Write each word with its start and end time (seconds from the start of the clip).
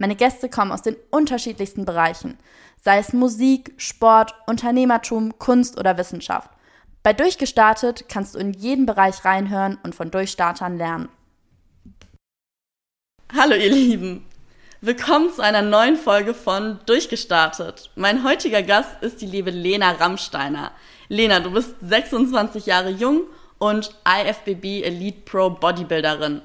Meine 0.00 0.16
Gäste 0.16 0.48
kommen 0.48 0.72
aus 0.72 0.80
den 0.80 0.96
unterschiedlichsten 1.10 1.84
Bereichen, 1.84 2.38
sei 2.82 2.96
es 2.96 3.12
Musik, 3.12 3.74
Sport, 3.76 4.34
Unternehmertum, 4.46 5.38
Kunst 5.38 5.78
oder 5.78 5.98
Wissenschaft. 5.98 6.48
Bei 7.02 7.12
Durchgestartet 7.12 8.08
kannst 8.08 8.34
du 8.34 8.38
in 8.38 8.54
jeden 8.54 8.86
Bereich 8.86 9.26
reinhören 9.26 9.78
und 9.82 9.94
von 9.94 10.10
Durchstartern 10.10 10.78
lernen. 10.78 11.10
Hallo 13.36 13.54
ihr 13.54 13.70
Lieben, 13.70 14.24
willkommen 14.80 15.30
zu 15.34 15.42
einer 15.42 15.60
neuen 15.60 15.96
Folge 15.96 16.32
von 16.32 16.80
Durchgestartet. 16.86 17.90
Mein 17.94 18.24
heutiger 18.24 18.62
Gast 18.62 19.02
ist 19.02 19.20
die 19.20 19.26
liebe 19.26 19.50
Lena 19.50 19.90
Rammsteiner. 19.90 20.72
Lena, 21.08 21.40
du 21.40 21.50
bist 21.50 21.74
26 21.82 22.64
Jahre 22.64 22.88
jung 22.88 23.24
und 23.58 23.94
IFBB 24.08 24.82
Elite 24.82 25.20
Pro 25.26 25.50
Bodybuilderin. 25.50 26.40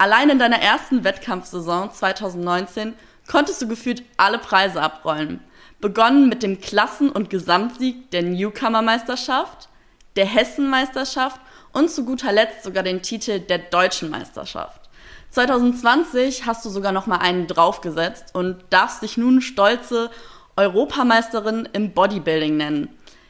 Allein 0.00 0.30
in 0.30 0.38
deiner 0.38 0.62
ersten 0.62 1.04
Wettkampfsaison 1.04 1.92
2019 1.92 2.94
konntest 3.28 3.60
du 3.60 3.68
gefühlt 3.68 4.02
alle 4.16 4.38
Preise 4.38 4.80
abrollen. 4.80 5.40
Begonnen 5.78 6.30
mit 6.30 6.42
dem 6.42 6.58
Klassen- 6.58 7.10
und 7.10 7.28
Gesamtsieg 7.28 8.10
der 8.10 8.22
Newcomer-Meisterschaft, 8.22 9.68
der 10.16 10.24
Hessenmeisterschaft 10.24 11.38
und 11.74 11.90
zu 11.90 12.06
guter 12.06 12.32
Letzt 12.32 12.64
sogar 12.64 12.82
den 12.82 13.02
Titel 13.02 13.40
der 13.40 13.58
Deutschen 13.58 14.08
Meisterschaft. 14.08 14.88
2020 15.32 16.46
hast 16.46 16.64
du 16.64 16.70
sogar 16.70 16.92
noch 16.92 17.06
mal 17.06 17.18
einen 17.18 17.46
draufgesetzt 17.46 18.34
und 18.34 18.64
darfst 18.70 19.02
dich 19.02 19.18
nun 19.18 19.42
stolze 19.42 20.10
Europameisterin 20.56 21.68
im 21.74 21.92
Bodybuilding 21.92 22.56
nennen. 22.56 22.88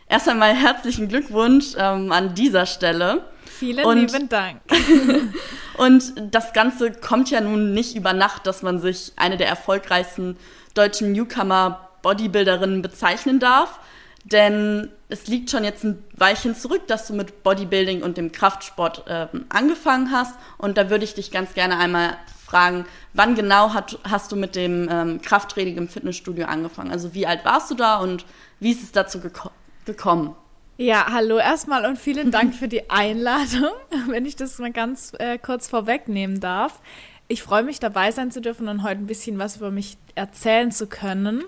Erst 0.09 0.29
einmal 0.29 0.55
herzlichen 0.55 1.09
Glückwunsch 1.09 1.75
ähm, 1.77 2.13
an 2.13 2.37
dieser 2.37 2.67
Stelle. 2.67 3.25
Vielen 3.45 3.85
und, 3.85 4.13
lieben 4.13 4.29
Dank. 4.29 4.61
und 5.81 6.13
das 6.35 6.53
Ganze 6.53 6.93
kommt 6.93 7.31
ja 7.31 7.41
nun 7.41 7.73
nicht 7.73 7.97
über 7.97 8.13
Nacht, 8.13 8.47
dass 8.47 8.61
man 8.61 8.81
sich 8.81 9.15
eine 9.17 9.39
der 9.39 9.49
erfolgreichsten 9.49 10.37
deutschen 10.75 11.13
Newcomer 11.13 11.89
Bodybuilderinnen 12.03 12.83
bezeichnen 12.83 13.41
darf. 13.41 13.81
Denn 14.25 14.91
es 15.09 15.27
liegt 15.27 15.51
schon 15.51 15.65
jetzt 15.65 15.83
ein 15.83 16.05
Weilchen 16.13 16.55
zurück, 16.55 16.87
dass 16.87 17.07
du 17.07 17.15
mit 17.15 17.43
Bodybuilding 17.43 18.03
und 18.03 18.19
dem 18.19 18.31
Kraftsport 18.31 19.07
äh, 19.07 19.29
angefangen 19.49 20.11
hast. 20.13 20.35
Und 20.59 20.77
da 20.77 20.91
würde 20.91 21.05
ich 21.05 21.15
dich 21.15 21.31
ganz 21.31 21.55
gerne 21.55 21.79
einmal 21.79 22.19
fragen, 22.45 22.85
wann 23.15 23.35
genau 23.35 23.73
hat, 23.73 23.99
hast 24.05 24.33
du 24.33 24.37
mit 24.37 24.57
dem 24.57 24.87
ähm, 24.91 25.23
Krafttraining 25.23 25.79
im 25.79 25.89
Fitnessstudio 25.89 26.45
angefangen? 26.45 26.91
Also 26.91 27.15
wie 27.15 27.27
alt 27.27 27.47
warst 27.47 27.71
du 27.71 27.75
da 27.75 27.97
und 27.97 28.27
wie 28.59 28.73
ist 28.73 28.83
es 28.83 28.93
dazu 28.93 29.19
geko 29.19 29.49
gekommen? 29.87 30.37
Ja, 30.81 31.09
hallo 31.13 31.37
erstmal 31.37 31.85
und 31.85 31.99
vielen 31.99 32.31
Dank 32.31 32.55
für 32.59 32.67
die 32.67 32.89
Einladung, 32.89 33.69
wenn 34.07 34.25
ich 34.25 34.35
das 34.35 34.59
mal 34.59 34.73
ganz 34.73 35.13
äh, 35.19 35.37
kurz 35.37 35.69
vorwegnehmen 35.69 36.41
darf. 36.41 36.81
Ich 37.29 37.43
freue 37.43 37.65
mich 37.65 37.81
dabei 37.81 38.13
sein 38.13 38.31
zu 38.31 38.41
dürfen 38.41 38.67
und 38.67 38.83
heute 38.83 39.03
ein 39.03 39.07
bisschen 39.07 39.39
was 39.39 39.59
über 39.59 39.71
mich 39.71 39.99
erzählen 40.15 40.73
zu 40.73 40.87
können. 40.87 41.45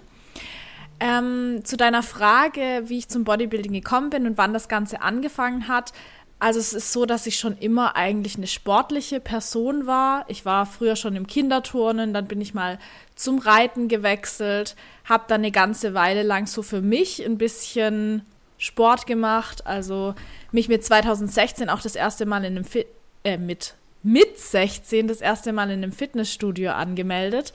Ähm, 1.01 1.61
zu 1.65 1.79
deiner 1.79 2.03
Frage, 2.03 2.83
wie 2.85 2.99
ich 2.99 3.09
zum 3.09 3.25
Bodybuilding 3.25 3.73
gekommen 3.73 4.11
bin 4.11 4.27
und 4.27 4.37
wann 4.37 4.53
das 4.53 4.69
Ganze 4.69 5.01
angefangen 5.01 5.67
hat. 5.67 5.95
Also 6.39 6.61
es 6.61 6.75
ist 6.75 6.93
so, 6.93 7.07
dass 7.07 7.27
ich 7.27 7.39
schon 7.39 7.57
immer 7.57 7.97
eigentlich 7.97 8.37
eine 8.37 8.47
sportliche 8.47 9.19
Person 9.19 9.87
war. 9.87 10.27
Ich 10.29 10.45
war 10.45 10.67
früher 10.67 10.95
schon 10.95 11.17
im 11.17 11.27
Kinderturnen, 11.27 12.13
dann 12.13 12.29
bin 12.29 12.43
ich 12.43 12.53
mal 12.53 12.79
zum 13.15 13.39
Reiten 13.39 13.89
gewechselt, 13.89 14.77
habe 15.07 15.25
dann 15.27 15.41
eine 15.41 15.53
ganze 15.53 15.95
Weile 15.95 16.23
lang 16.23 16.47
so 16.47 16.63
für 16.63 16.83
mich 16.83 17.25
ein 17.25 17.39
bisschen 17.39 18.27
Sport 18.63 19.07
gemacht. 19.09 19.67
Also 19.67 20.15
mich 20.53 20.69
mit 20.69 20.85
2016 20.85 21.69
auch 21.69 21.81
das 21.81 21.97
erste 21.97 22.27
Mal 22.27 22.45
in 22.45 22.57
einem 22.57 22.65
Fit 22.65 22.87
äh, 23.25 23.37
mit 23.37 23.75
mit 24.05 24.39
16 24.39 25.09
das 25.09 25.21
erste 25.21 25.53
Mal 25.53 25.71
in 25.71 25.83
einem 25.83 25.93
Fitnessstudio 25.93 26.73
angemeldet 26.73 27.53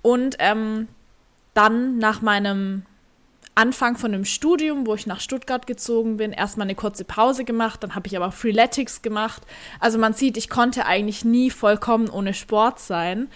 und 0.00 0.36
ähm, 0.38 0.88
dann 1.52 1.98
nach 1.98 2.22
meinem 2.22 2.84
Anfang 3.54 3.98
von 3.98 4.14
einem 4.14 4.24
Studium, 4.24 4.86
wo 4.86 4.94
ich 4.94 5.06
nach 5.06 5.20
Stuttgart 5.20 5.66
gezogen 5.66 6.16
bin, 6.16 6.32
erstmal 6.32 6.66
eine 6.66 6.74
kurze 6.74 7.04
Pause 7.04 7.44
gemacht, 7.44 7.82
dann 7.82 7.94
habe 7.94 8.06
ich 8.06 8.16
aber 8.16 8.32
Freeletics 8.32 9.02
gemacht. 9.02 9.42
Also 9.80 9.98
man 9.98 10.14
sieht, 10.14 10.38
ich 10.38 10.48
konnte 10.48 10.86
eigentlich 10.86 11.24
nie 11.24 11.50
vollkommen 11.50 12.08
ohne 12.08 12.32
Sport 12.32 12.80
sein. 12.80 13.28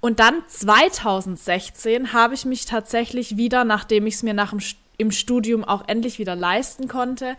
Und 0.00 0.20
dann 0.20 0.42
2016 0.46 2.12
habe 2.12 2.34
ich 2.34 2.44
mich 2.44 2.66
tatsächlich 2.66 3.36
wieder, 3.36 3.64
nachdem 3.64 4.06
ich 4.06 4.14
es 4.14 4.22
mir 4.22 4.34
nach 4.34 4.50
dem, 4.50 4.60
im 4.98 5.10
Studium 5.10 5.64
auch 5.64 5.88
endlich 5.88 6.18
wieder 6.18 6.36
leisten 6.36 6.88
konnte, 6.88 7.36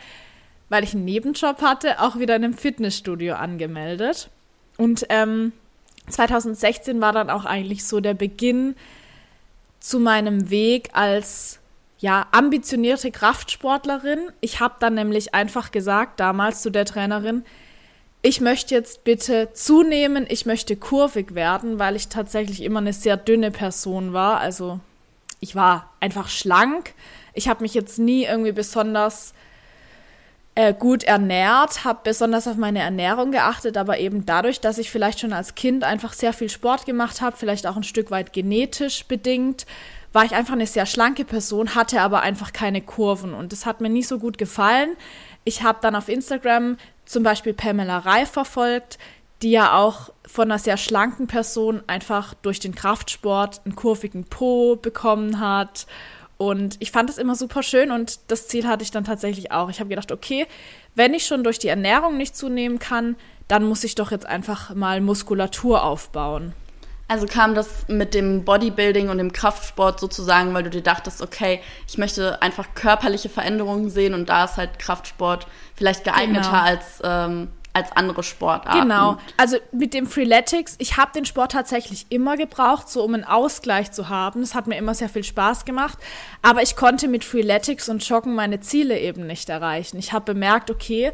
weil 0.69 0.83
ich 0.83 0.93
einen 0.93 1.05
Nebenjob 1.05 1.61
hatte, 1.61 2.01
auch 2.01 2.17
wieder 2.17 2.35
in 2.35 2.43
einem 2.43 2.53
Fitnessstudio 2.53 3.35
angemeldet. 3.35 4.29
Und 4.77 5.05
ähm, 5.09 5.51
2016 6.09 6.99
war 7.01 7.11
dann 7.11 7.29
auch 7.29 7.45
eigentlich 7.45 7.85
so 7.85 7.99
der 7.99 8.13
Beginn 8.13 8.75
zu 9.79 9.99
meinem 9.99 10.49
Weg 10.49 10.89
als 10.93 11.59
ja, 11.99 12.27
ambitionierte 12.31 13.11
Kraftsportlerin. 13.11 14.19
Ich 14.41 14.59
habe 14.59 14.75
dann 14.79 14.95
nämlich 14.95 15.33
einfach 15.33 15.71
gesagt, 15.71 16.19
damals 16.19 16.61
zu 16.61 16.69
der 16.69 16.85
Trainerin, 16.85 17.43
ich 18.21 18.39
möchte 18.41 18.73
jetzt 18.73 19.03
bitte 19.03 19.49
zunehmen, 19.53 20.25
ich 20.29 20.45
möchte 20.45 20.77
kurvig 20.77 21.35
werden, 21.35 21.79
weil 21.79 21.95
ich 21.95 22.07
tatsächlich 22.07 22.61
immer 22.61 22.79
eine 22.79 22.93
sehr 22.93 23.17
dünne 23.17 23.51
Person 23.51 24.13
war. 24.13 24.39
Also 24.39 24.79
ich 25.41 25.55
war 25.55 25.91
einfach 25.99 26.29
schlank. 26.29 26.93
Ich 27.33 27.47
habe 27.47 27.63
mich 27.63 27.73
jetzt 27.73 27.99
nie 27.99 28.25
irgendwie 28.25 28.51
besonders 28.51 29.33
äh, 30.55 30.73
gut 30.73 31.03
ernährt, 31.03 31.83
habe 31.83 32.01
besonders 32.03 32.47
auf 32.47 32.57
meine 32.57 32.79
Ernährung 32.79 33.31
geachtet, 33.31 33.75
aber 33.75 33.97
eben 33.97 34.25
dadurch, 34.25 34.61
dass 34.61 34.77
ich 34.77 34.91
vielleicht 34.91 35.19
schon 35.19 35.33
als 35.33 35.55
Kind 35.55 35.83
einfach 35.83 36.13
sehr 36.13 36.33
viel 36.33 36.49
Sport 36.49 36.85
gemacht 36.85 37.21
habe, 37.21 37.35
vielleicht 37.35 37.65
auch 37.65 37.75
ein 37.75 37.83
Stück 37.83 38.11
weit 38.11 38.33
genetisch 38.33 39.05
bedingt, 39.05 39.65
war 40.11 40.25
ich 40.25 40.35
einfach 40.35 40.53
eine 40.53 40.67
sehr 40.67 40.85
schlanke 40.85 41.25
Person, 41.25 41.73
hatte 41.73 42.01
aber 42.01 42.21
einfach 42.21 42.53
keine 42.53 42.81
Kurven 42.81 43.33
und 43.33 43.51
das 43.51 43.65
hat 43.65 43.81
mir 43.81 43.89
nie 43.89 44.03
so 44.03 44.19
gut 44.19 44.37
gefallen. 44.37 44.95
Ich 45.43 45.63
habe 45.63 45.79
dann 45.81 45.95
auf 45.95 46.07
Instagram 46.07 46.77
zum 47.05 47.23
Beispiel 47.23 47.53
Pamela 47.53 47.97
Reif 47.97 48.29
verfolgt, 48.29 48.99
die 49.41 49.51
ja 49.51 49.75
auch 49.75 50.11
von 50.25 50.51
einer 50.51 50.59
sehr 50.59 50.77
schlanken 50.77 51.25
Person 51.25 51.81
einfach 51.87 52.35
durch 52.35 52.59
den 52.59 52.75
Kraftsport 52.75 53.61
einen 53.65 53.75
kurvigen 53.75 54.23
Po 54.25 54.75
bekommen 54.75 55.39
hat 55.39 55.87
und 56.49 56.75
ich 56.79 56.91
fand 56.91 57.09
es 57.09 57.17
immer 57.17 57.35
super 57.35 57.63
schön 57.63 57.91
und 57.91 58.19
das 58.27 58.49
Ziel 58.49 58.67
hatte 58.67 58.83
ich 58.83 58.91
dann 58.91 59.05
tatsächlich 59.05 59.51
auch. 59.51 59.69
Ich 59.69 59.79
habe 59.79 59.89
gedacht, 59.89 60.11
okay, 60.11 60.45
wenn 60.93 61.13
ich 61.13 61.25
schon 61.25 61.43
durch 61.43 61.57
die 61.57 61.69
Ernährung 61.69 62.17
nicht 62.17 62.35
zunehmen 62.35 62.79
kann, 62.79 63.15
dann 63.47 63.63
muss 63.63 63.83
ich 63.83 63.95
doch 63.95 64.11
jetzt 64.11 64.25
einfach 64.25 64.75
mal 64.75 64.99
Muskulatur 64.99 65.83
aufbauen. 65.83 66.53
Also 67.07 67.27
kam 67.27 67.55
das 67.55 67.87
mit 67.87 68.13
dem 68.13 68.43
Bodybuilding 68.43 69.09
und 69.09 69.19
dem 69.19 69.31
Kraftsport 69.31 69.99
sozusagen, 69.99 70.53
weil 70.53 70.63
du 70.63 70.69
dir 70.69 70.81
dachtest, 70.81 71.21
okay, 71.21 71.61
ich 71.87 71.97
möchte 71.97 72.41
einfach 72.41 72.73
körperliche 72.75 73.29
Veränderungen 73.29 73.89
sehen 73.89 74.13
und 74.13 74.27
da 74.29 74.45
ist 74.45 74.57
halt 74.57 74.79
Kraftsport 74.79 75.47
vielleicht 75.75 76.03
geeigneter 76.03 76.49
genau. 76.49 76.63
als 76.63 77.01
ähm, 77.03 77.49
als 77.73 77.91
andere 77.91 78.21
Sportarten. 78.21 78.81
Genau. 78.81 79.17
Also 79.35 79.57
mit 79.71 79.93
dem 79.95 80.05
Freeletics, 80.05 80.75
ich 80.77 80.97
habe 80.97 81.11
den 81.11 81.25
Sport 81.25 81.53
tatsächlich 81.53 82.05
immer 82.09 82.37
gebraucht, 82.37 82.87
so 82.87 83.03
um 83.03 83.15
einen 83.15 83.23
Ausgleich 83.23 83.91
zu 83.91 84.09
haben. 84.09 84.41
Es 84.43 84.53
hat 84.53 84.67
mir 84.67 84.77
immer 84.77 84.93
sehr 84.93 85.09
viel 85.09 85.23
Spaß 85.23 85.65
gemacht. 85.65 85.97
Aber 86.43 86.61
ich 86.61 86.75
konnte 86.75 87.07
mit 87.07 87.23
Freeletics 87.23 87.89
und 87.89 88.07
Joggen 88.07 88.35
meine 88.35 88.59
Ziele 88.59 88.99
eben 88.99 89.25
nicht 89.25 89.49
erreichen. 89.49 89.97
Ich 89.97 90.13
habe 90.13 90.33
bemerkt, 90.33 90.69
okay, 90.69 91.11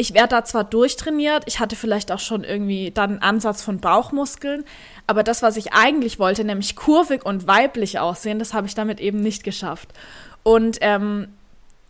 ich 0.00 0.14
werde 0.14 0.28
da 0.28 0.44
zwar 0.44 0.62
durchtrainiert, 0.62 1.42
ich 1.46 1.58
hatte 1.58 1.74
vielleicht 1.74 2.12
auch 2.12 2.20
schon 2.20 2.44
irgendwie 2.44 2.92
dann 2.92 3.10
einen 3.10 3.22
Ansatz 3.22 3.62
von 3.62 3.80
Bauchmuskeln, 3.80 4.64
aber 5.08 5.24
das, 5.24 5.42
was 5.42 5.56
ich 5.56 5.72
eigentlich 5.72 6.20
wollte, 6.20 6.44
nämlich 6.44 6.76
kurvig 6.76 7.26
und 7.26 7.48
weiblich 7.48 7.98
aussehen, 7.98 8.38
das 8.38 8.54
habe 8.54 8.68
ich 8.68 8.76
damit 8.76 9.00
eben 9.00 9.18
nicht 9.18 9.42
geschafft. 9.42 9.88
Und 10.44 10.78
ähm, 10.82 11.34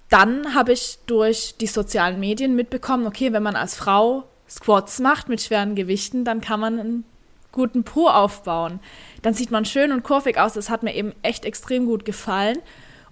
dann 0.09 0.55
habe 0.55 0.73
ich 0.73 0.99
durch 1.07 1.55
die 1.61 1.67
sozialen 1.67 2.19
Medien 2.19 2.55
mitbekommen, 2.55 3.07
okay, 3.07 3.33
wenn 3.33 3.43
man 3.43 3.57
als 3.57 3.75
Frau 3.75 4.25
Squats 4.49 4.99
macht 5.01 5.29
mit 5.29 5.43
schweren 5.43 5.75
Gewichten, 5.75 6.25
dann 6.25 6.41
kann 6.41 6.61
man 6.61 6.81
einen 6.81 7.05
guten 7.53 7.85
Po 7.85 8.09
aufbauen. 8.09 8.81
Dann 9.23 9.35
sieht 9.35 9.51
man 9.51 9.65
schön 9.65 9.93
und 9.93 10.05
kurvig 10.05 10.39
aus. 10.39 10.55
Das 10.55 10.71
hat 10.71 10.83
mir 10.83 10.95
eben 10.95 11.13
echt 11.23 11.45
extrem 11.45 11.87
gut 11.87 12.05
gefallen. 12.05 12.59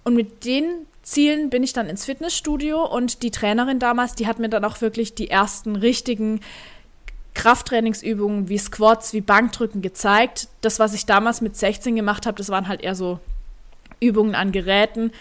Und 0.03 0.15
mit 0.15 0.45
den 0.45 0.87
Zielen 1.03 1.49
bin 1.49 1.63
ich 1.63 1.73
dann 1.73 1.87
ins 1.87 2.05
Fitnessstudio 2.05 2.83
und 2.83 3.23
die 3.23 3.31
Trainerin 3.31 3.79
damals, 3.79 4.15
die 4.15 4.27
hat 4.27 4.39
mir 4.39 4.49
dann 4.49 4.65
auch 4.65 4.81
wirklich 4.81 5.15
die 5.15 5.29
ersten 5.29 5.75
richtigen 5.75 6.41
Krafttrainingsübungen 7.33 8.49
wie 8.49 8.57
Squats, 8.57 9.13
wie 9.13 9.21
Bankdrücken 9.21 9.81
gezeigt. 9.81 10.47
Das, 10.61 10.79
was 10.79 10.93
ich 10.93 11.05
damals 11.05 11.41
mit 11.41 11.55
16 11.55 11.95
gemacht 11.95 12.25
habe, 12.25 12.37
das 12.37 12.49
waren 12.49 12.67
halt 12.67 12.81
eher 12.81 12.95
so 12.95 13.19
Übungen 13.99 14.33
an 14.33 14.51
Geräten 14.51 15.11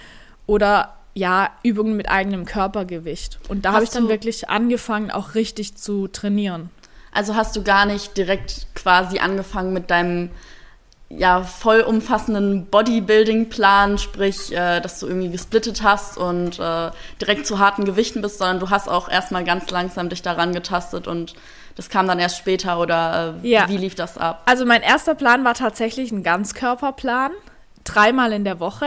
oder 0.46 0.96
ja, 1.16 1.48
Übungen 1.62 1.96
mit 1.96 2.10
eigenem 2.10 2.44
Körpergewicht. 2.44 3.38
Und 3.48 3.64
da 3.64 3.72
habe 3.72 3.84
ich 3.84 3.90
dann 3.90 4.10
wirklich 4.10 4.50
angefangen, 4.50 5.10
auch 5.10 5.34
richtig 5.34 5.74
zu 5.74 6.08
trainieren. 6.08 6.68
Also 7.10 7.34
hast 7.34 7.56
du 7.56 7.64
gar 7.64 7.86
nicht 7.86 8.18
direkt 8.18 8.66
quasi 8.74 9.18
angefangen 9.18 9.72
mit 9.72 9.90
deinem 9.90 10.28
ja, 11.08 11.42
voll 11.42 11.80
umfassenden 11.80 12.66
Bodybuilding-Plan, 12.66 13.96
sprich, 13.96 14.52
äh, 14.52 14.80
dass 14.80 15.00
du 15.00 15.06
irgendwie 15.06 15.30
gesplittet 15.30 15.82
hast 15.82 16.18
und 16.18 16.58
äh, 16.58 16.90
direkt 17.19 17.46
zu 17.46 17.58
harten 17.60 17.86
Gewichten 17.86 18.20
bist, 18.20 18.36
sondern 18.36 18.60
du 18.60 18.69
hast 18.69 18.86
auch 18.86 19.08
erstmal 19.08 19.44
ganz 19.44 19.70
langsam 19.70 20.10
dich 20.10 20.20
daran 20.20 20.52
getastet 20.52 21.06
und 21.06 21.32
das 21.76 21.88
kam 21.88 22.06
dann 22.06 22.19
erst 22.19 22.36
später 22.36 22.78
oder 22.78 23.36
äh, 23.42 23.48
ja. 23.48 23.69
wie 23.69 23.78
lief 23.78 23.94
das 23.94 24.19
ab? 24.19 24.42
Also 24.44 24.66
mein 24.66 24.82
erster 24.82 25.14
Plan 25.14 25.44
war 25.44 25.54
tatsächlich 25.54 26.12
ein 26.12 26.22
Ganzkörperplan 26.22 27.32
dreimal 27.86 28.32
in 28.32 28.44
der 28.44 28.60
Woche. 28.60 28.86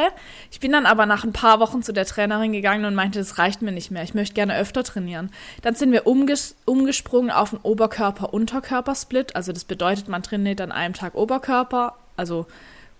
Ich 0.51 0.59
bin 0.59 0.71
dann 0.71 0.85
aber 0.85 1.05
nach 1.05 1.23
ein 1.23 1.33
paar 1.33 1.59
Wochen 1.59 1.81
zu 1.81 1.93
der 1.93 2.05
Trainerin 2.05 2.51
gegangen 2.51 2.85
und 2.85 2.95
meinte, 2.95 3.19
das 3.19 3.37
reicht 3.37 3.61
mir 3.61 3.71
nicht 3.71 3.89
mehr. 3.89 4.03
Ich 4.03 4.13
möchte 4.13 4.35
gerne 4.35 4.57
öfter 4.57 4.83
trainieren. 4.83 5.31
Dann 5.61 5.75
sind 5.75 5.91
wir 5.91 6.05
umges 6.05 6.55
umgesprungen 6.65 7.31
auf 7.31 7.53
einen 7.53 7.61
Oberkörper-Unterkörper-Split. 7.63 9.35
Also 9.35 9.51
das 9.51 9.63
bedeutet, 9.63 10.07
man 10.07 10.23
trainiert 10.23 10.61
an 10.61 10.71
einem 10.71 10.93
Tag 10.93 11.15
Oberkörper, 11.15 11.95
also 12.15 12.45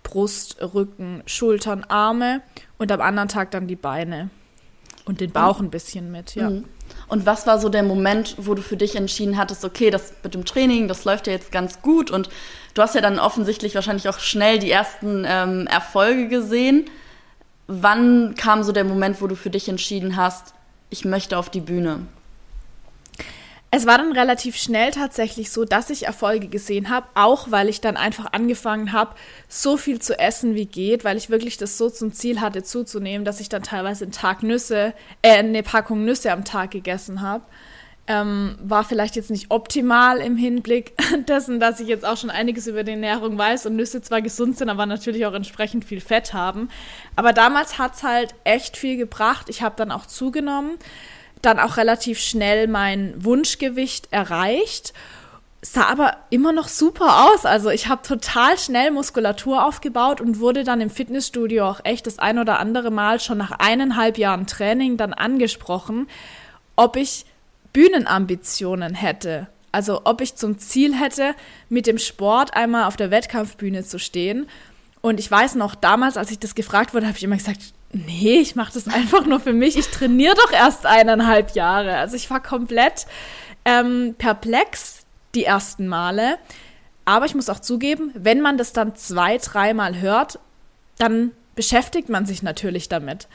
Brust, 0.03 0.57
Rücken, 0.61 1.21
Schultern, 1.25 1.83
Arme 1.87 2.41
und 2.77 2.91
am 2.91 3.01
anderen 3.01 3.29
Tag 3.29 3.51
dann 3.51 3.67
die 3.67 3.75
Beine 3.75 4.29
und 5.05 5.21
den 5.21 5.31
Bauch 5.31 5.59
ein 5.59 5.69
bisschen 5.69 6.11
mit, 6.11 6.35
ja. 6.35 6.49
Mhm. 6.49 6.65
Und 7.07 7.25
was 7.25 7.47
war 7.47 7.59
so 7.59 7.69
der 7.69 7.83
Moment, 7.83 8.35
wo 8.37 8.53
du 8.53 8.61
für 8.61 8.77
dich 8.77 8.95
entschieden 8.95 9.37
hattest, 9.37 9.65
okay, 9.65 9.89
das 9.89 10.13
mit 10.23 10.33
dem 10.33 10.45
Training, 10.45 10.87
das 10.87 11.05
läuft 11.05 11.27
ja 11.27 11.33
jetzt 11.33 11.51
ganz 11.51 11.81
gut 11.81 12.11
und 12.11 12.29
du 12.74 12.81
hast 12.81 12.95
ja 12.95 13.01
dann 13.01 13.19
offensichtlich 13.19 13.75
wahrscheinlich 13.75 14.10
auch 14.10 14.19
schnell 14.19 14.60
die 14.60 14.71
ersten 14.71 15.25
ähm, 15.27 15.68
Erfolge 15.68 16.27
gesehen. 16.27 16.86
Wann 17.68 18.36
kam 18.36 18.63
so 18.63 18.71
der 18.71 18.83
Moment, 18.83 19.21
wo 19.21 19.27
du 19.27 19.36
für 19.36 19.50
dich 19.50 19.69
entschieden 19.69 20.16
hast, 20.16 20.54
ich 20.89 21.06
möchte 21.06 21.38
auf 21.38 21.50
die 21.50 21.62
Bühne? 21.62 22.07
Es 23.71 23.86
war 23.86 24.00
dann 24.00 24.12
relativ 24.12 24.56
schnell 24.56 24.89
tatsächlich 24.89 25.51
so, 25.51 25.63
dass 25.63 25.92
ich 25.92 26.07
Erfolge 26.07 26.48
gesehen 26.48 26.89
habe, 26.89 27.06
auch 27.13 27.51
weil 27.51 27.69
ich 27.69 27.81
dann 27.81 27.98
einfach 27.98 28.33
angefangen 28.33 28.94
habe, 28.94 29.13
so 29.48 29.77
viel 29.77 30.01
zu 30.01 30.18
essen 30.18 30.56
wie 30.56 30.66
geht, 30.66 31.04
weil 31.04 31.18
ich 31.18 31.30
wirklich 31.30 31.57
das 31.57 31.77
so 31.77 31.92
zum 31.92 32.12
Ziel 32.12 32.42
hatte 32.42 32.63
zuzunehmen, 32.63 33.25
dass 33.25 33.39
ich 33.39 33.48
dann 33.48 33.62
teilweise 33.62 34.06
einen 34.06 34.12
Tag 34.12 34.42
Nüsse, 34.42 34.94
äh, 35.21 35.38
eine 35.38 35.62
Packung 35.62 36.04
Nüsse 36.04 36.31
am 36.31 36.45
Tag 36.45 36.71
gegessen 36.71 37.21
habe. 37.21 37.44
Ähm, 38.11 38.57
war 38.59 38.83
vielleicht 38.83 39.15
jetzt 39.15 39.29
nicht 39.29 39.51
optimal 39.51 40.17
im 40.17 40.35
Hinblick 40.35 40.94
dessen, 41.27 41.59
dass 41.59 41.79
ich 41.79 41.88
jetzt 41.88 42.03
auch 42.03 42.17
schon 42.17 42.31
einiges 42.31 42.65
über 42.65 42.83
die 42.83 42.94
Ernährung 42.94 43.38
weiß 43.38 43.67
und 43.67 43.75
Nüsse 43.75 44.01
zwar 44.01 44.23
gesund 44.23 44.57
sind, 44.57 44.67
aber 44.67 44.88
natürlich 44.88 45.27
auch 45.27 45.33
entsprechend 45.33 45.85
viel 45.85 46.01
Fett 46.01 46.33
haben. 46.33 46.69
Aber 47.15 47.33
damals 47.33 47.77
hat 47.77 47.94
es 47.94 48.03
halt 48.03 48.33
echt 48.44 48.77
viel 48.77 48.97
gebracht. 48.97 49.47
Ich 49.47 49.61
habe 49.61 49.75
dann 49.77 49.91
auch 49.91 50.07
zugenommen 50.07 50.79
dann 51.41 51.59
auch 51.59 51.77
relativ 51.77 52.19
schnell 52.19 52.67
mein 52.67 53.13
Wunschgewicht 53.23 54.11
erreicht. 54.11 54.94
Sah 55.61 55.88
aber 55.88 56.15
immer 56.29 56.53
noch 56.53 56.67
super 56.67 57.27
aus. 57.27 57.45
Also 57.45 57.69
ich 57.69 57.88
habe 57.88 58.01
total 58.01 58.57
schnell 58.57 58.91
Muskulatur 58.91 59.65
aufgebaut 59.65 60.21
und 60.21 60.39
wurde 60.39 60.63
dann 60.63 60.81
im 60.81 60.89
Fitnessstudio 60.89 61.65
auch 61.67 61.81
echt 61.83 62.07
das 62.07 62.19
ein 62.19 62.39
oder 62.39 62.59
andere 62.59 62.91
Mal 62.91 63.19
schon 63.19 63.38
nach 63.38 63.51
eineinhalb 63.51 64.17
Jahren 64.17 64.47
Training 64.47 64.97
dann 64.97 65.13
angesprochen, 65.13 66.07
ob 66.75 66.95
ich 66.95 67.25
Bühnenambitionen 67.74 68.95
hätte. 68.95 69.48
Also 69.71 70.01
ob 70.06 70.21
ich 70.21 70.36
zum 70.36 70.57
Ziel 70.57 70.95
hätte, 70.95 71.36
mit 71.69 71.88
dem 71.88 71.98
Sport 71.98 72.54
einmal 72.56 72.86
auf 72.86 72.98
der 72.98 73.12
Wettkampfbühne 73.12 73.83
zu 73.83 74.00
stehen. 74.00 74.48
Und 75.01 75.19
ich 75.19 75.30
weiß 75.30 75.56
noch, 75.56 75.75
damals, 75.75 76.18
als 76.18 76.31
ich 76.31 76.39
das 76.39 76.56
gefragt 76.56 76.94
wurde, 76.94 77.07
habe 77.07 77.18
ich 77.18 77.24
immer 77.24 77.38
gesagt, 77.38 77.62
nee, 77.92 78.39
ich 78.39 78.56
mache 78.56 78.74
das 78.74 78.88
einfach 78.88 79.25
nur 79.25 79.39
für 79.39 79.54
mich. 79.54 79.77
Ich 79.77 79.88
trainiere 79.89 80.36
doch 80.36 80.51
erst 80.51 80.86
eineinhalb 80.86 81.56
Jahre. 81.56 81.98
Also 81.98 82.16
ich 82.16 82.30
war 82.30 82.42
komplett 82.42 83.06
ähm, 83.66 84.16
perplex 84.18 85.06
die 85.36 85.45
ersten 85.45 85.88
Male. 85.88 86.38
Aber 87.06 87.25
ich 87.25 87.36
muss 87.36 87.50
auch 87.50 87.60
zugeben, 87.60 88.12
wenn 88.13 88.42
man 88.42 88.57
das 88.57 88.74
dann 88.74 88.95
zwei, 88.95 89.38
dreimal 89.38 90.00
hört, 90.00 90.39
dann 90.98 91.31
beschäftigt 91.56 92.10
man 92.10 92.25
sich 92.25 92.44
natürlich 92.44 92.89
damit. 92.89 93.27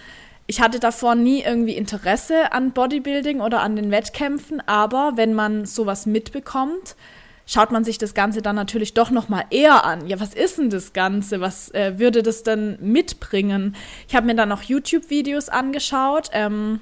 Ich 0.47 0.61
hatte 0.61 0.79
davor 0.79 1.15
nie 1.15 1.43
irgendwie 1.43 1.77
Interesse 1.77 2.53
an 2.53 2.73
Bodybuilding 2.73 3.41
oder 3.41 3.63
an 3.63 3.77
den 3.77 3.91
Wettkämpfen, 3.91 4.61
aber 4.67 5.13
wenn 5.17 5.33
man 5.33 5.65
sowas 5.65 6.05
mitbekommt, 6.05 6.97
schaut 7.47 7.71
man 7.71 7.85
sich 7.85 7.97
das 7.97 8.15
Ganze 8.15 8.43
dann 8.43 8.57
natürlich 8.57 8.93
doch 8.93 9.11
noch 9.11 9.29
mal 9.29 9.45
eher 9.51 9.85
an. 9.85 10.07
Ja, 10.07 10.21
was 10.21 10.35
ist 10.35 10.59
denn 10.59 10.69
das 10.69 10.93
Ganze? 10.93 11.41
Was 11.41 11.73
äh, 11.73 11.99
würde 11.99 12.23
das 12.23 12.43
denn 12.43 12.79
mitbringen? 12.81 13.75
Ich 14.07 14.15
habe 14.15 14.27
mir 14.27 14.35
dann 14.35 14.51
noch 14.51 14.63
YouTube-Videos 14.63 15.49
angeschaut 15.49 16.29
ähm, 16.33 16.81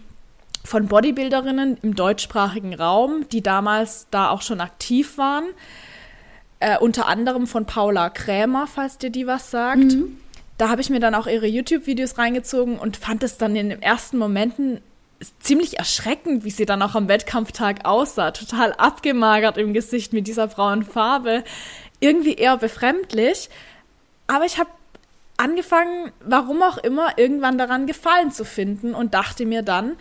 von 0.65 0.87
Bodybuilderinnen 0.87 1.79
im 1.83 1.95
deutschsprachigen 1.95 2.75
Raum, 2.75 3.29
die 3.31 3.43
damals 3.43 4.09
da 4.11 4.31
auch 4.31 4.43
schon 4.43 4.61
aktiv 4.61 5.19
waren. 5.19 5.45
Äh, 6.59 6.79
unter 6.79 7.07
anderem 7.07 7.47
von 7.47 7.65
Paula 7.65 8.11
Krämer, 8.11 8.67
falls 8.67 8.99
dir 8.99 9.11
die 9.11 9.27
was 9.27 9.51
sagt. 9.51 9.79
Mhm. 9.79 10.19
Da 10.63 10.69
habe 10.69 10.81
ich 10.81 10.91
mir 10.91 11.01
dann 11.01 11.17
auch 11.17 11.27
ihre 11.27 11.49
YouTube-Videos 11.49 12.19
reingezogen 12.19 12.79
und 12.79 12.97
fand 12.97 13.25
es 13.25 13.37
dann 13.37 13.57
in 13.57 13.71
den 13.71 13.83
ersten 13.83 14.17
Momenten 14.17 14.81
ziemlich 15.41 15.81
erschreckend, 15.81 16.45
wie 16.45 16.53
sie 16.53 16.67
dann 16.67 16.83
auch 16.83 16.95
am 16.95 17.09
Wettkampftag 17.09 17.85
aussah. 17.85 18.31
Total 18.31 18.73
abgemagert 18.75 19.59
im 19.59 19.73
Gesicht 19.73 20.13
mit 20.13 20.29
dieser 20.29 20.47
braunen 20.47 20.85
Farbe. 20.85 21.43
Irgendwie 21.99 22.35
eher 22.35 22.59
befremdlich. 22.59 23.51
Aber 24.29 24.45
ich 24.45 24.59
habe 24.59 24.71
angefangen, 25.37 26.13
warum 26.25 26.63
auch 26.63 26.79
immer, 26.79 27.19
irgendwann 27.19 27.59
daran 27.59 27.89
Gefallen 27.89 28.31
zu 28.31 28.45
finden 28.45 28.95
und 28.95 29.15
dachte 29.15 29.47
mir 29.47 29.63
dann, 29.63 29.97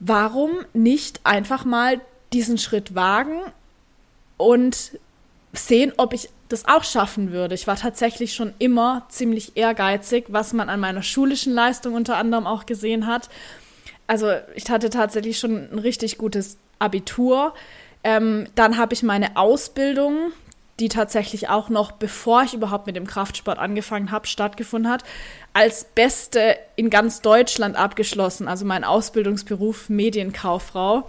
warum 0.00 0.50
nicht 0.72 1.20
einfach 1.22 1.64
mal 1.64 2.00
diesen 2.32 2.58
Schritt 2.58 2.96
wagen 2.96 3.40
und 4.36 4.98
sehen, 5.52 5.92
ob 5.96 6.12
ich 6.12 6.28
das 6.50 6.68
auch 6.68 6.84
schaffen 6.84 7.32
würde. 7.32 7.54
Ich 7.54 7.66
war 7.66 7.76
tatsächlich 7.76 8.34
schon 8.34 8.52
immer 8.58 9.06
ziemlich 9.08 9.56
ehrgeizig, 9.56 10.26
was 10.28 10.52
man 10.52 10.68
an 10.68 10.80
meiner 10.80 11.02
schulischen 11.02 11.54
Leistung 11.54 11.94
unter 11.94 12.16
anderem 12.18 12.46
auch 12.46 12.66
gesehen 12.66 13.06
hat 13.06 13.30
also 14.10 14.32
ich 14.56 14.68
hatte 14.68 14.90
tatsächlich 14.90 15.38
schon 15.38 15.68
ein 15.72 15.78
richtig 15.78 16.18
gutes 16.18 16.58
Abitur. 16.80 17.54
Ähm, 18.02 18.48
dann 18.56 18.76
habe 18.76 18.92
ich 18.92 19.04
meine 19.04 19.36
Ausbildung, 19.36 20.32
die 20.80 20.88
tatsächlich 20.88 21.48
auch 21.48 21.68
noch, 21.68 21.92
bevor 21.92 22.42
ich 22.42 22.52
überhaupt 22.52 22.88
mit 22.88 22.96
dem 22.96 23.06
Kraftsport 23.06 23.60
angefangen 23.60 24.10
habe, 24.10 24.26
stattgefunden 24.26 24.90
hat, 24.90 25.04
als 25.52 25.84
Beste 25.84 26.56
in 26.74 26.90
ganz 26.90 27.20
Deutschland 27.20 27.76
abgeschlossen. 27.76 28.48
Also 28.48 28.64
mein 28.64 28.82
Ausbildungsberuf 28.82 29.88
Medienkauffrau. 29.88 31.08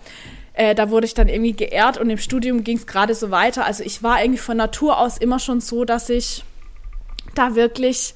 Äh, 0.54 0.76
da 0.76 0.90
wurde 0.90 1.06
ich 1.06 1.14
dann 1.14 1.30
irgendwie 1.30 1.54
geehrt 1.54 1.98
und 1.98 2.10
im 2.10 2.18
Studium 2.18 2.64
ging 2.64 2.78
es 2.78 2.88
gerade 2.88 3.16
so 3.16 3.32
weiter. 3.32 3.66
Also 3.66 3.84
ich 3.84 4.04
war 4.04 4.22
irgendwie 4.22 4.40
von 4.40 4.58
Natur 4.58 4.98
aus 4.98 5.18
immer 5.18 5.40
schon 5.40 5.62
so, 5.62 5.86
dass 5.86 6.10
ich 6.10 6.44
da 7.36 7.56
wirklich 7.56 8.14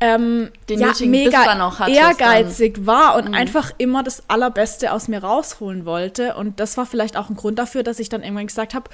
ähm, 0.00 0.50
den 0.68 0.80
ja, 0.80 0.92
mega 1.06 1.86
ehrgeizig 1.86 2.74
dann. 2.74 2.86
war 2.86 3.16
und 3.16 3.28
mhm. 3.28 3.34
einfach 3.34 3.72
immer 3.78 4.02
das 4.02 4.28
Allerbeste 4.28 4.92
aus 4.92 5.08
mir 5.08 5.22
rausholen 5.22 5.86
wollte. 5.86 6.34
Und 6.34 6.60
das 6.60 6.76
war 6.76 6.84
vielleicht 6.84 7.16
auch 7.16 7.30
ein 7.30 7.36
Grund 7.36 7.58
dafür, 7.58 7.82
dass 7.82 7.98
ich 7.98 8.08
dann 8.08 8.22
irgendwann 8.22 8.46
gesagt 8.46 8.74
habe, 8.74 8.90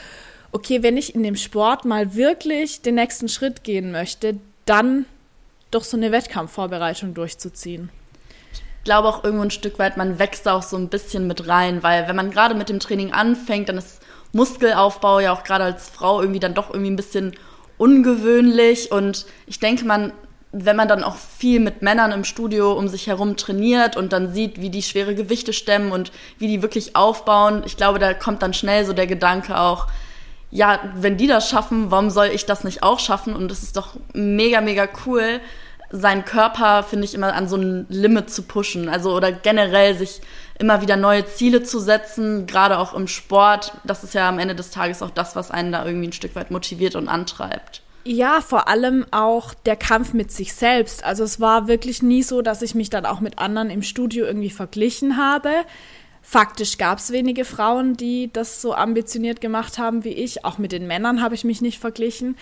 okay, 0.52 0.82
wenn 0.82 0.96
ich 0.96 1.14
in 1.14 1.22
dem 1.22 1.36
Sport 1.36 1.84
mal 1.84 2.14
wirklich 2.14 2.82
den 2.82 2.96
nächsten 2.96 3.28
Schritt 3.28 3.64
gehen 3.64 3.90
möchte, 3.92 4.38
dann 4.66 5.06
doch 5.70 5.84
so 5.84 5.96
eine 5.96 6.12
Wettkampfvorbereitung 6.12 7.14
durchzuziehen. 7.14 7.90
Ich 8.80 8.84
glaube 8.84 9.08
auch 9.08 9.24
irgendwo 9.24 9.44
ein 9.44 9.50
Stück 9.50 9.78
weit, 9.78 9.96
man 9.96 10.18
wächst 10.18 10.48
auch 10.48 10.62
so 10.62 10.76
ein 10.76 10.88
bisschen 10.88 11.26
mit 11.26 11.46
rein, 11.46 11.82
weil 11.82 12.08
wenn 12.08 12.16
man 12.16 12.30
gerade 12.30 12.54
mit 12.54 12.70
dem 12.70 12.80
Training 12.80 13.12
anfängt, 13.12 13.68
dann 13.68 13.76
ist 13.76 14.00
Muskelaufbau 14.32 15.20
ja 15.20 15.32
auch 15.32 15.44
gerade 15.44 15.64
als 15.64 15.88
Frau 15.88 16.20
irgendwie 16.20 16.40
dann 16.40 16.54
doch 16.54 16.70
irgendwie 16.70 16.90
ein 16.90 16.96
bisschen 16.96 17.32
ungewöhnlich 17.76 18.90
und 18.90 19.26
ich 19.46 19.58
denke, 19.58 19.84
man 19.84 20.12
wenn 20.52 20.76
man 20.76 20.88
dann 20.88 21.04
auch 21.04 21.16
viel 21.16 21.60
mit 21.60 21.80
Männern 21.82 22.10
im 22.10 22.24
Studio 22.24 22.72
um 22.72 22.88
sich 22.88 23.06
herum 23.06 23.36
trainiert 23.36 23.96
und 23.96 24.12
dann 24.12 24.32
sieht, 24.32 24.60
wie 24.60 24.70
die 24.70 24.82
schwere 24.82 25.14
Gewichte 25.14 25.52
stemmen 25.52 25.92
und 25.92 26.10
wie 26.38 26.48
die 26.48 26.62
wirklich 26.62 26.96
aufbauen, 26.96 27.62
ich 27.64 27.76
glaube, 27.76 28.00
da 28.00 28.14
kommt 28.14 28.42
dann 28.42 28.52
schnell 28.52 28.84
so 28.84 28.92
der 28.92 29.06
Gedanke 29.06 29.56
auch, 29.58 29.86
ja, 30.50 30.80
wenn 30.96 31.16
die 31.16 31.28
das 31.28 31.48
schaffen, 31.48 31.92
warum 31.92 32.10
soll 32.10 32.26
ich 32.26 32.46
das 32.46 32.64
nicht 32.64 32.82
auch 32.82 32.98
schaffen? 32.98 33.36
Und 33.36 33.52
es 33.52 33.62
ist 33.62 33.76
doch 33.76 33.94
mega, 34.12 34.60
mega 34.60 34.88
cool, 35.06 35.40
seinen 35.90 36.24
Körper, 36.24 36.82
finde 36.82 37.04
ich, 37.04 37.14
immer 37.14 37.34
an 37.34 37.48
so 37.48 37.56
ein 37.56 37.86
Limit 37.88 38.30
zu 38.30 38.42
pushen. 38.42 38.88
Also 38.88 39.14
oder 39.14 39.32
generell 39.32 39.96
sich 39.96 40.20
immer 40.58 40.82
wieder 40.82 40.96
neue 40.96 41.26
Ziele 41.26 41.62
zu 41.62 41.80
setzen, 41.80 42.46
gerade 42.46 42.78
auch 42.78 42.94
im 42.94 43.08
Sport. 43.08 43.72
Das 43.84 44.04
ist 44.04 44.14
ja 44.14 44.28
am 44.28 44.38
Ende 44.38 44.54
des 44.54 44.70
Tages 44.70 45.02
auch 45.02 45.10
das, 45.10 45.36
was 45.36 45.50
einen 45.50 45.72
da 45.72 45.84
irgendwie 45.84 46.08
ein 46.08 46.12
Stück 46.12 46.34
weit 46.36 46.50
motiviert 46.50 46.94
und 46.94 47.08
antreibt. 47.08 47.82
Ja, 48.04 48.40
vor 48.40 48.68
allem 48.68 49.04
auch 49.10 49.52
der 49.52 49.76
Kampf 49.76 50.14
mit 50.14 50.32
sich 50.32 50.54
selbst. 50.54 51.04
Also 51.04 51.24
es 51.24 51.40
war 51.40 51.68
wirklich 51.68 52.02
nie 52.02 52.22
so, 52.22 52.40
dass 52.40 52.62
ich 52.62 52.74
mich 52.74 52.88
dann 52.88 53.04
auch 53.04 53.20
mit 53.20 53.38
anderen 53.38 53.68
im 53.68 53.82
Studio 53.82 54.24
irgendwie 54.24 54.50
verglichen 54.50 55.16
habe, 55.16 55.50
Faktisch 56.22 56.78
gab 56.78 56.98
es 56.98 57.10
wenige 57.10 57.44
Frauen, 57.44 57.96
die 57.96 58.30
das 58.32 58.60
so 58.60 58.74
ambitioniert 58.74 59.40
gemacht 59.40 59.78
haben 59.78 60.04
wie 60.04 60.12
ich. 60.12 60.44
Auch 60.44 60.58
mit 60.58 60.72
den 60.72 60.86
Männern 60.86 61.22
habe 61.22 61.34
ich 61.34 61.44
mich 61.44 61.60
nicht 61.60 61.78
verglichen. 61.78 62.36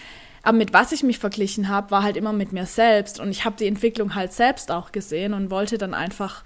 Aber 0.49 0.57
mit 0.57 0.73
was 0.73 0.93
ich 0.93 1.03
mich 1.03 1.19
verglichen 1.19 1.69
habe, 1.69 1.91
war 1.91 2.03
halt 2.03 2.17
immer 2.17 2.33
mit 2.33 2.55
mir 2.55 2.65
selbst. 2.65 3.21
Und 3.21 3.29
ich 3.29 3.45
habe 3.45 3.57
die 3.59 3.67
Entwicklung 3.67 4.15
halt 4.15 4.33
selbst 4.33 4.71
auch 4.71 4.93
gesehen 4.93 5.35
und 5.35 5.51
wollte 5.51 5.77
dann 5.77 5.93
einfach 5.93 6.43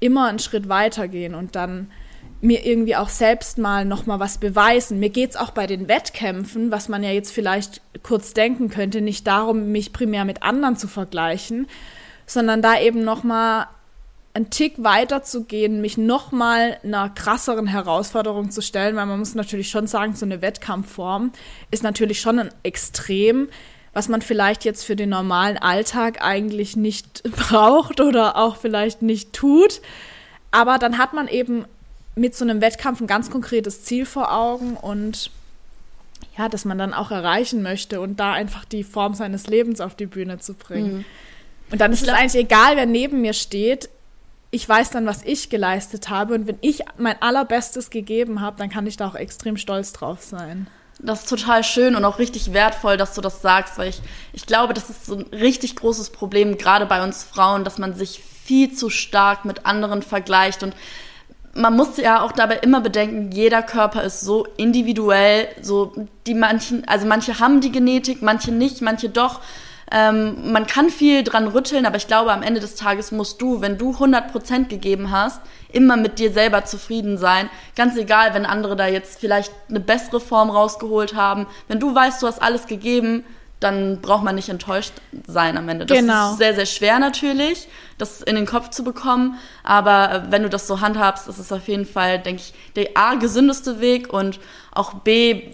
immer 0.00 0.26
einen 0.26 0.40
Schritt 0.40 0.68
weitergehen 0.68 1.36
und 1.36 1.54
dann 1.54 1.92
mir 2.40 2.66
irgendwie 2.66 2.96
auch 2.96 3.08
selbst 3.08 3.58
mal 3.58 3.84
noch 3.84 4.06
mal 4.06 4.18
was 4.18 4.38
beweisen. 4.38 4.98
Mir 4.98 5.10
geht 5.10 5.30
es 5.30 5.36
auch 5.36 5.52
bei 5.52 5.68
den 5.68 5.86
Wettkämpfen, 5.86 6.72
was 6.72 6.88
man 6.88 7.04
ja 7.04 7.10
jetzt 7.10 7.30
vielleicht 7.30 7.80
kurz 8.02 8.34
denken 8.34 8.70
könnte, 8.70 9.00
nicht 9.00 9.24
darum, 9.24 9.70
mich 9.70 9.92
primär 9.92 10.24
mit 10.24 10.42
anderen 10.42 10.74
zu 10.74 10.88
vergleichen, 10.88 11.68
sondern 12.26 12.60
da 12.60 12.80
eben 12.80 13.04
noch 13.04 13.22
mal 13.22 13.68
einen 14.34 14.50
Tick 14.50 14.82
weiter 14.82 15.22
zu 15.22 15.44
gehen, 15.44 15.80
mich 15.80 15.98
noch 15.98 16.32
mal 16.32 16.78
einer 16.82 17.10
krasseren 17.10 17.66
Herausforderung 17.66 18.50
zu 18.50 18.62
stellen, 18.62 18.96
weil 18.96 19.06
man 19.06 19.18
muss 19.18 19.34
natürlich 19.34 19.68
schon 19.68 19.86
sagen, 19.86 20.14
so 20.14 20.24
eine 20.24 20.40
Wettkampfform 20.40 21.32
ist 21.70 21.82
natürlich 21.82 22.20
schon 22.20 22.38
ein 22.38 22.50
Extrem, 22.62 23.48
was 23.92 24.08
man 24.08 24.22
vielleicht 24.22 24.64
jetzt 24.64 24.84
für 24.84 24.96
den 24.96 25.10
normalen 25.10 25.58
Alltag 25.58 26.22
eigentlich 26.22 26.76
nicht 26.76 27.22
braucht 27.36 28.00
oder 28.00 28.36
auch 28.36 28.56
vielleicht 28.56 29.02
nicht 29.02 29.34
tut. 29.34 29.82
Aber 30.50 30.78
dann 30.78 30.96
hat 30.96 31.12
man 31.12 31.28
eben 31.28 31.66
mit 32.14 32.34
so 32.34 32.44
einem 32.44 32.60
Wettkampf 32.60 33.00
ein 33.00 33.06
ganz 33.06 33.30
konkretes 33.30 33.84
Ziel 33.84 34.06
vor 34.06 34.32
Augen 34.32 34.76
und 34.76 35.30
ja, 36.38 36.48
dass 36.48 36.64
man 36.64 36.78
dann 36.78 36.94
auch 36.94 37.10
erreichen 37.10 37.62
möchte 37.62 38.00
und 38.00 38.18
da 38.18 38.32
einfach 38.32 38.64
die 38.64 38.84
Form 38.84 39.14
seines 39.14 39.46
Lebens 39.46 39.82
auf 39.82 39.94
die 39.94 40.06
Bühne 40.06 40.38
zu 40.38 40.54
bringen. 40.54 40.98
Mhm. 40.98 41.04
Und 41.70 41.80
dann 41.80 41.92
ist 41.92 42.02
es 42.02 42.08
eigentlich 42.08 42.44
egal, 42.44 42.76
wer 42.76 42.86
neben 42.86 43.22
mir 43.22 43.32
steht. 43.32 43.88
Ich 44.54 44.68
weiß 44.68 44.90
dann, 44.90 45.06
was 45.06 45.22
ich 45.24 45.48
geleistet 45.48 46.10
habe 46.10 46.34
und 46.34 46.46
wenn 46.46 46.58
ich 46.60 46.82
mein 46.98 47.20
allerbestes 47.22 47.88
gegeben 47.88 48.42
habe, 48.42 48.58
dann 48.58 48.68
kann 48.68 48.86
ich 48.86 48.98
da 48.98 49.08
auch 49.08 49.14
extrem 49.14 49.56
stolz 49.56 49.94
drauf 49.94 50.22
sein. 50.22 50.66
Das 50.98 51.20
ist 51.20 51.30
total 51.30 51.64
schön 51.64 51.96
und 51.96 52.04
auch 52.04 52.18
richtig 52.18 52.52
wertvoll, 52.52 52.98
dass 52.98 53.14
du 53.14 53.22
das 53.22 53.40
sagst, 53.40 53.78
weil 53.78 53.88
ich, 53.88 54.02
ich 54.34 54.44
glaube, 54.44 54.74
das 54.74 54.90
ist 54.90 55.06
so 55.06 55.16
ein 55.16 55.26
richtig 55.32 55.74
großes 55.74 56.10
Problem, 56.10 56.58
gerade 56.58 56.84
bei 56.84 57.02
uns 57.02 57.24
Frauen, 57.24 57.64
dass 57.64 57.78
man 57.78 57.94
sich 57.94 58.22
viel 58.44 58.74
zu 58.74 58.90
stark 58.90 59.46
mit 59.46 59.64
anderen 59.64 60.02
vergleicht 60.02 60.62
und 60.62 60.76
man 61.54 61.74
muss 61.74 61.96
ja 61.96 62.22
auch 62.22 62.32
dabei 62.32 62.56
immer 62.56 62.82
bedenken, 62.82 63.32
jeder 63.32 63.62
Körper 63.62 64.02
ist 64.02 64.20
so 64.20 64.46
individuell, 64.58 65.48
so 65.62 65.92
die 66.26 66.34
manchen, 66.34 66.86
also 66.86 67.06
manche 67.06 67.38
haben 67.38 67.62
die 67.62 67.72
Genetik, 67.72 68.20
manche 68.20 68.52
nicht, 68.52 68.82
manche 68.82 69.08
doch. 69.08 69.40
Ähm, 69.94 70.52
man 70.52 70.66
kann 70.66 70.88
viel 70.88 71.22
dran 71.22 71.46
rütteln, 71.48 71.84
aber 71.84 71.96
ich 71.96 72.06
glaube, 72.06 72.32
am 72.32 72.42
Ende 72.42 72.60
des 72.60 72.76
Tages 72.76 73.12
musst 73.12 73.42
du, 73.42 73.60
wenn 73.60 73.76
du 73.76 73.90
100% 73.90 74.68
gegeben 74.68 75.10
hast, 75.10 75.40
immer 75.70 75.98
mit 75.98 76.18
dir 76.18 76.32
selber 76.32 76.64
zufrieden 76.64 77.18
sein. 77.18 77.50
Ganz 77.76 77.96
egal, 77.98 78.32
wenn 78.32 78.46
andere 78.46 78.74
da 78.74 78.86
jetzt 78.86 79.20
vielleicht 79.20 79.52
eine 79.68 79.80
bessere 79.80 80.18
Form 80.18 80.48
rausgeholt 80.48 81.14
haben. 81.14 81.46
Wenn 81.68 81.78
du 81.78 81.94
weißt, 81.94 82.22
du 82.22 82.26
hast 82.26 82.40
alles 82.40 82.66
gegeben, 82.66 83.24
dann 83.60 84.00
braucht 84.00 84.24
man 84.24 84.34
nicht 84.34 84.48
enttäuscht 84.48 84.94
sein 85.26 85.56
am 85.56 85.68
Ende. 85.68 85.84
Das 85.86 85.98
genau. 85.98 86.32
ist 86.32 86.38
sehr, 86.38 86.54
sehr 86.54 86.66
schwer 86.66 86.98
natürlich, 86.98 87.68
das 87.98 88.22
in 88.22 88.34
den 88.34 88.46
Kopf 88.46 88.70
zu 88.70 88.84
bekommen. 88.84 89.36
Aber 89.62 90.12
äh, 90.12 90.22
wenn 90.30 90.42
du 90.42 90.48
das 90.48 90.66
so 90.66 90.80
handhabst, 90.80 91.28
ist 91.28 91.38
es 91.38 91.52
auf 91.52 91.68
jeden 91.68 91.86
Fall, 91.86 92.18
denke 92.18 92.42
ich, 92.42 92.54
der 92.76 92.88
A, 92.94 93.14
gesündeste 93.14 93.80
Weg 93.80 94.12
und 94.12 94.40
auch 94.72 94.94
B, 94.94 95.52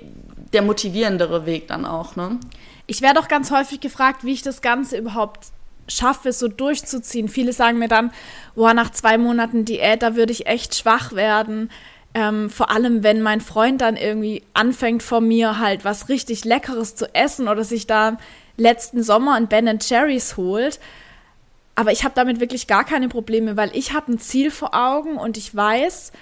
der 0.52 0.62
motivierendere 0.62 1.44
Weg 1.44 1.68
dann 1.68 1.84
auch. 1.84 2.16
Ne? 2.16 2.38
Ich 2.88 3.02
werde 3.02 3.20
auch 3.20 3.28
ganz 3.28 3.50
häufig 3.50 3.80
gefragt, 3.80 4.24
wie 4.24 4.32
ich 4.32 4.40
das 4.40 4.62
Ganze 4.62 4.96
überhaupt 4.96 5.48
schaffe, 5.86 6.32
so 6.32 6.48
durchzuziehen. 6.48 7.28
Viele 7.28 7.52
sagen 7.52 7.78
mir 7.78 7.88
dann, 7.88 8.12
boah, 8.54 8.72
nach 8.72 8.90
zwei 8.90 9.18
Monaten 9.18 9.66
Diät, 9.66 10.02
da 10.02 10.16
würde 10.16 10.32
ich 10.32 10.46
echt 10.46 10.74
schwach 10.74 11.12
werden. 11.12 11.70
Ähm, 12.14 12.48
vor 12.48 12.70
allem, 12.70 13.02
wenn 13.02 13.20
mein 13.20 13.42
Freund 13.42 13.82
dann 13.82 13.96
irgendwie 13.96 14.42
anfängt 14.54 15.02
von 15.02 15.28
mir 15.28 15.58
halt 15.58 15.84
was 15.84 16.08
richtig 16.08 16.46
Leckeres 16.46 16.96
zu 16.96 17.14
essen 17.14 17.46
oder 17.46 17.62
sich 17.62 17.86
da 17.86 18.16
letzten 18.56 19.02
Sommer 19.02 19.34
ein 19.34 19.48
Ben 19.48 19.78
Cherries 19.78 20.38
holt. 20.38 20.80
Aber 21.74 21.92
ich 21.92 22.04
habe 22.04 22.14
damit 22.14 22.40
wirklich 22.40 22.66
gar 22.66 22.84
keine 22.84 23.08
Probleme, 23.08 23.58
weil 23.58 23.70
ich 23.76 23.92
habe 23.92 24.12
ein 24.12 24.18
Ziel 24.18 24.50
vor 24.50 24.74
Augen 24.74 25.18
und 25.18 25.36
ich 25.36 25.54
weiß, 25.54 26.12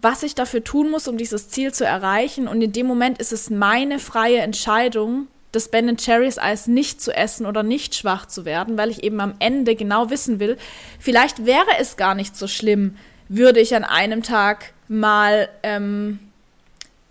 was 0.00 0.24
ich 0.24 0.34
dafür 0.34 0.64
tun 0.64 0.90
muss, 0.90 1.06
um 1.06 1.16
dieses 1.16 1.48
Ziel 1.48 1.72
zu 1.72 1.84
erreichen. 1.86 2.48
Und 2.48 2.60
in 2.60 2.72
dem 2.72 2.86
Moment 2.86 3.18
ist 3.18 3.32
es 3.32 3.50
meine 3.50 4.00
freie 4.00 4.38
Entscheidung, 4.38 5.28
das 5.52 5.68
Ben 5.68 5.96
Cherries 5.96 6.38
Eis 6.38 6.66
nicht 6.66 7.00
zu 7.00 7.14
essen 7.14 7.46
oder 7.46 7.62
nicht 7.62 7.94
schwach 7.94 8.26
zu 8.26 8.44
werden, 8.44 8.76
weil 8.76 8.90
ich 8.90 9.02
eben 9.02 9.20
am 9.20 9.34
Ende 9.38 9.76
genau 9.76 10.10
wissen 10.10 10.40
will, 10.40 10.56
vielleicht 10.98 11.46
wäre 11.46 11.78
es 11.78 11.96
gar 11.96 12.14
nicht 12.14 12.36
so 12.36 12.46
schlimm, 12.46 12.96
würde 13.28 13.60
ich 13.60 13.74
an 13.74 13.84
einem 13.84 14.22
Tag 14.22 14.72
mal 14.88 15.48
ähm, 15.62 16.18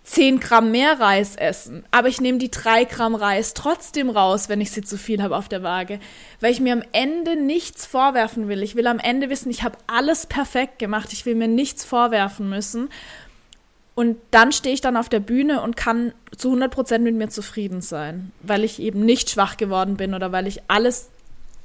10 0.08 0.40
Gramm 0.40 0.70
mehr 0.70 0.98
Reis 1.00 1.36
essen. 1.36 1.84
Aber 1.90 2.08
ich 2.08 2.20
nehme 2.20 2.38
die 2.38 2.50
3 2.50 2.84
Gramm 2.84 3.14
Reis 3.14 3.52
trotzdem 3.52 4.08
raus, 4.08 4.48
wenn 4.48 4.60
ich 4.60 4.70
sie 4.70 4.82
zu 4.82 4.96
viel 4.96 5.22
habe 5.22 5.36
auf 5.36 5.48
der 5.48 5.62
Waage. 5.62 6.00
Weil 6.40 6.52
ich 6.52 6.60
mir 6.60 6.72
am 6.72 6.82
Ende 6.92 7.36
nichts 7.36 7.84
vorwerfen 7.84 8.48
will. 8.48 8.62
Ich 8.62 8.74
will 8.74 8.86
am 8.86 8.98
Ende 8.98 9.28
wissen, 9.28 9.50
ich 9.50 9.62
habe 9.62 9.76
alles 9.86 10.26
perfekt 10.26 10.78
gemacht. 10.78 11.12
Ich 11.12 11.26
will 11.26 11.34
mir 11.34 11.48
nichts 11.48 11.84
vorwerfen 11.84 12.48
müssen. 12.48 12.88
Und 13.98 14.16
dann 14.30 14.52
stehe 14.52 14.72
ich 14.72 14.80
dann 14.80 14.96
auf 14.96 15.08
der 15.08 15.18
Bühne 15.18 15.60
und 15.60 15.76
kann 15.76 16.12
zu 16.36 16.50
100 16.50 16.70
Prozent 16.70 17.02
mit 17.02 17.16
mir 17.16 17.30
zufrieden 17.30 17.80
sein, 17.80 18.30
weil 18.44 18.62
ich 18.62 18.80
eben 18.80 19.04
nicht 19.04 19.28
schwach 19.28 19.56
geworden 19.56 19.96
bin 19.96 20.14
oder 20.14 20.30
weil 20.30 20.46
ich 20.46 20.60
alles 20.68 21.08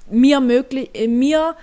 mir 0.09 0.39
möglich, 0.39 0.89
äh, 0.95 1.07
mir 1.07 1.55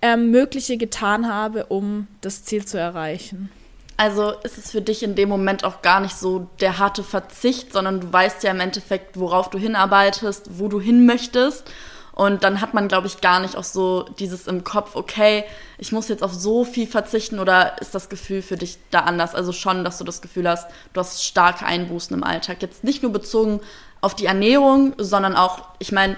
ähm, 0.00 0.30
Mögliche 0.30 0.78
getan 0.78 1.28
habe, 1.30 1.66
um 1.66 2.06
das 2.22 2.46
Ziel 2.46 2.64
zu 2.64 2.78
erreichen. 2.78 3.50
Also 3.98 4.30
ist 4.42 4.56
es 4.56 4.70
für 4.70 4.80
dich 4.80 5.02
in 5.02 5.16
dem 5.16 5.28
Moment 5.28 5.64
auch 5.64 5.82
gar 5.82 6.00
nicht 6.00 6.16
so 6.16 6.48
der 6.60 6.78
harte 6.78 7.02
Verzicht, 7.02 7.74
sondern 7.74 8.00
du 8.00 8.10
weißt 8.10 8.42
ja 8.42 8.52
im 8.52 8.60
Endeffekt, 8.60 9.20
worauf 9.20 9.50
du 9.50 9.58
hinarbeitest, 9.58 10.58
wo 10.58 10.68
du 10.68 10.80
hin 10.80 11.04
möchtest. 11.04 11.70
Und 12.16 12.44
dann 12.44 12.62
hat 12.62 12.72
man, 12.72 12.88
glaube 12.88 13.06
ich, 13.08 13.20
gar 13.20 13.40
nicht 13.40 13.56
auch 13.56 13.64
so 13.64 14.06
dieses 14.18 14.46
im 14.46 14.64
Kopf, 14.64 14.96
okay, 14.96 15.44
ich 15.76 15.92
muss 15.92 16.08
jetzt 16.08 16.22
auf 16.22 16.32
so 16.32 16.64
viel 16.64 16.86
verzichten 16.86 17.38
oder 17.38 17.78
ist 17.78 17.94
das 17.94 18.08
Gefühl 18.08 18.40
für 18.40 18.56
dich 18.56 18.78
da 18.90 19.00
anders? 19.00 19.34
Also 19.34 19.52
schon, 19.52 19.84
dass 19.84 19.98
du 19.98 20.04
das 20.04 20.22
Gefühl 20.22 20.48
hast, 20.48 20.66
du 20.94 21.00
hast 21.00 21.22
starke 21.22 21.66
Einbußen 21.66 22.16
im 22.16 22.24
Alltag. 22.24 22.62
Jetzt 22.62 22.84
nicht 22.84 23.02
nur 23.02 23.12
bezogen 23.12 23.60
auf 24.00 24.14
die 24.14 24.24
Ernährung, 24.24 24.94
sondern 24.96 25.36
auch, 25.36 25.60
ich 25.78 25.92
meine, 25.92 26.16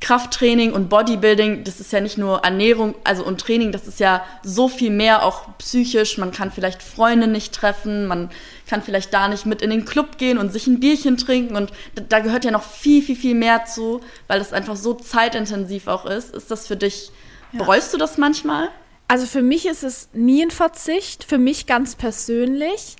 Krafttraining 0.00 0.72
und 0.72 0.88
Bodybuilding, 0.88 1.64
das 1.64 1.80
ist 1.80 1.92
ja 1.92 2.00
nicht 2.00 2.16
nur 2.16 2.44
Ernährung, 2.44 2.94
also 3.02 3.24
und 3.24 3.40
Training, 3.40 3.72
das 3.72 3.88
ist 3.88 3.98
ja 3.98 4.24
so 4.44 4.68
viel 4.68 4.90
mehr 4.90 5.24
auch 5.24 5.46
psychisch. 5.58 6.18
Man 6.18 6.30
kann 6.30 6.52
vielleicht 6.52 6.82
Freunde 6.82 7.26
nicht 7.26 7.52
treffen, 7.52 8.06
man 8.06 8.30
kann 8.68 8.82
vielleicht 8.82 9.12
da 9.12 9.26
nicht 9.26 9.44
mit 9.44 9.60
in 9.60 9.70
den 9.70 9.84
Club 9.84 10.18
gehen 10.18 10.38
und 10.38 10.52
sich 10.52 10.68
ein 10.68 10.78
Bierchen 10.78 11.16
trinken 11.16 11.56
und 11.56 11.72
da 12.08 12.20
gehört 12.20 12.44
ja 12.44 12.52
noch 12.52 12.62
viel, 12.62 13.02
viel, 13.02 13.16
viel 13.16 13.34
mehr 13.34 13.64
zu, 13.64 14.00
weil 14.28 14.38
das 14.38 14.52
einfach 14.52 14.76
so 14.76 14.94
zeitintensiv 14.94 15.88
auch 15.88 16.06
ist. 16.06 16.32
Ist 16.32 16.50
das 16.50 16.68
für 16.68 16.76
dich, 16.76 17.10
ja. 17.52 17.58
bereust 17.58 17.92
du 17.92 17.98
das 17.98 18.18
manchmal? 18.18 18.68
Also 19.08 19.26
für 19.26 19.42
mich 19.42 19.66
ist 19.66 19.82
es 19.82 20.08
nie 20.12 20.42
ein 20.42 20.52
Verzicht, 20.52 21.24
für 21.24 21.38
mich 21.38 21.66
ganz 21.66 21.96
persönlich. 21.96 22.96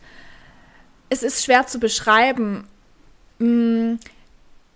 Es 1.11 1.23
ist 1.23 1.45
schwer 1.45 1.67
zu 1.67 1.79
beschreiben. 1.79 2.67
Hm, 3.39 3.99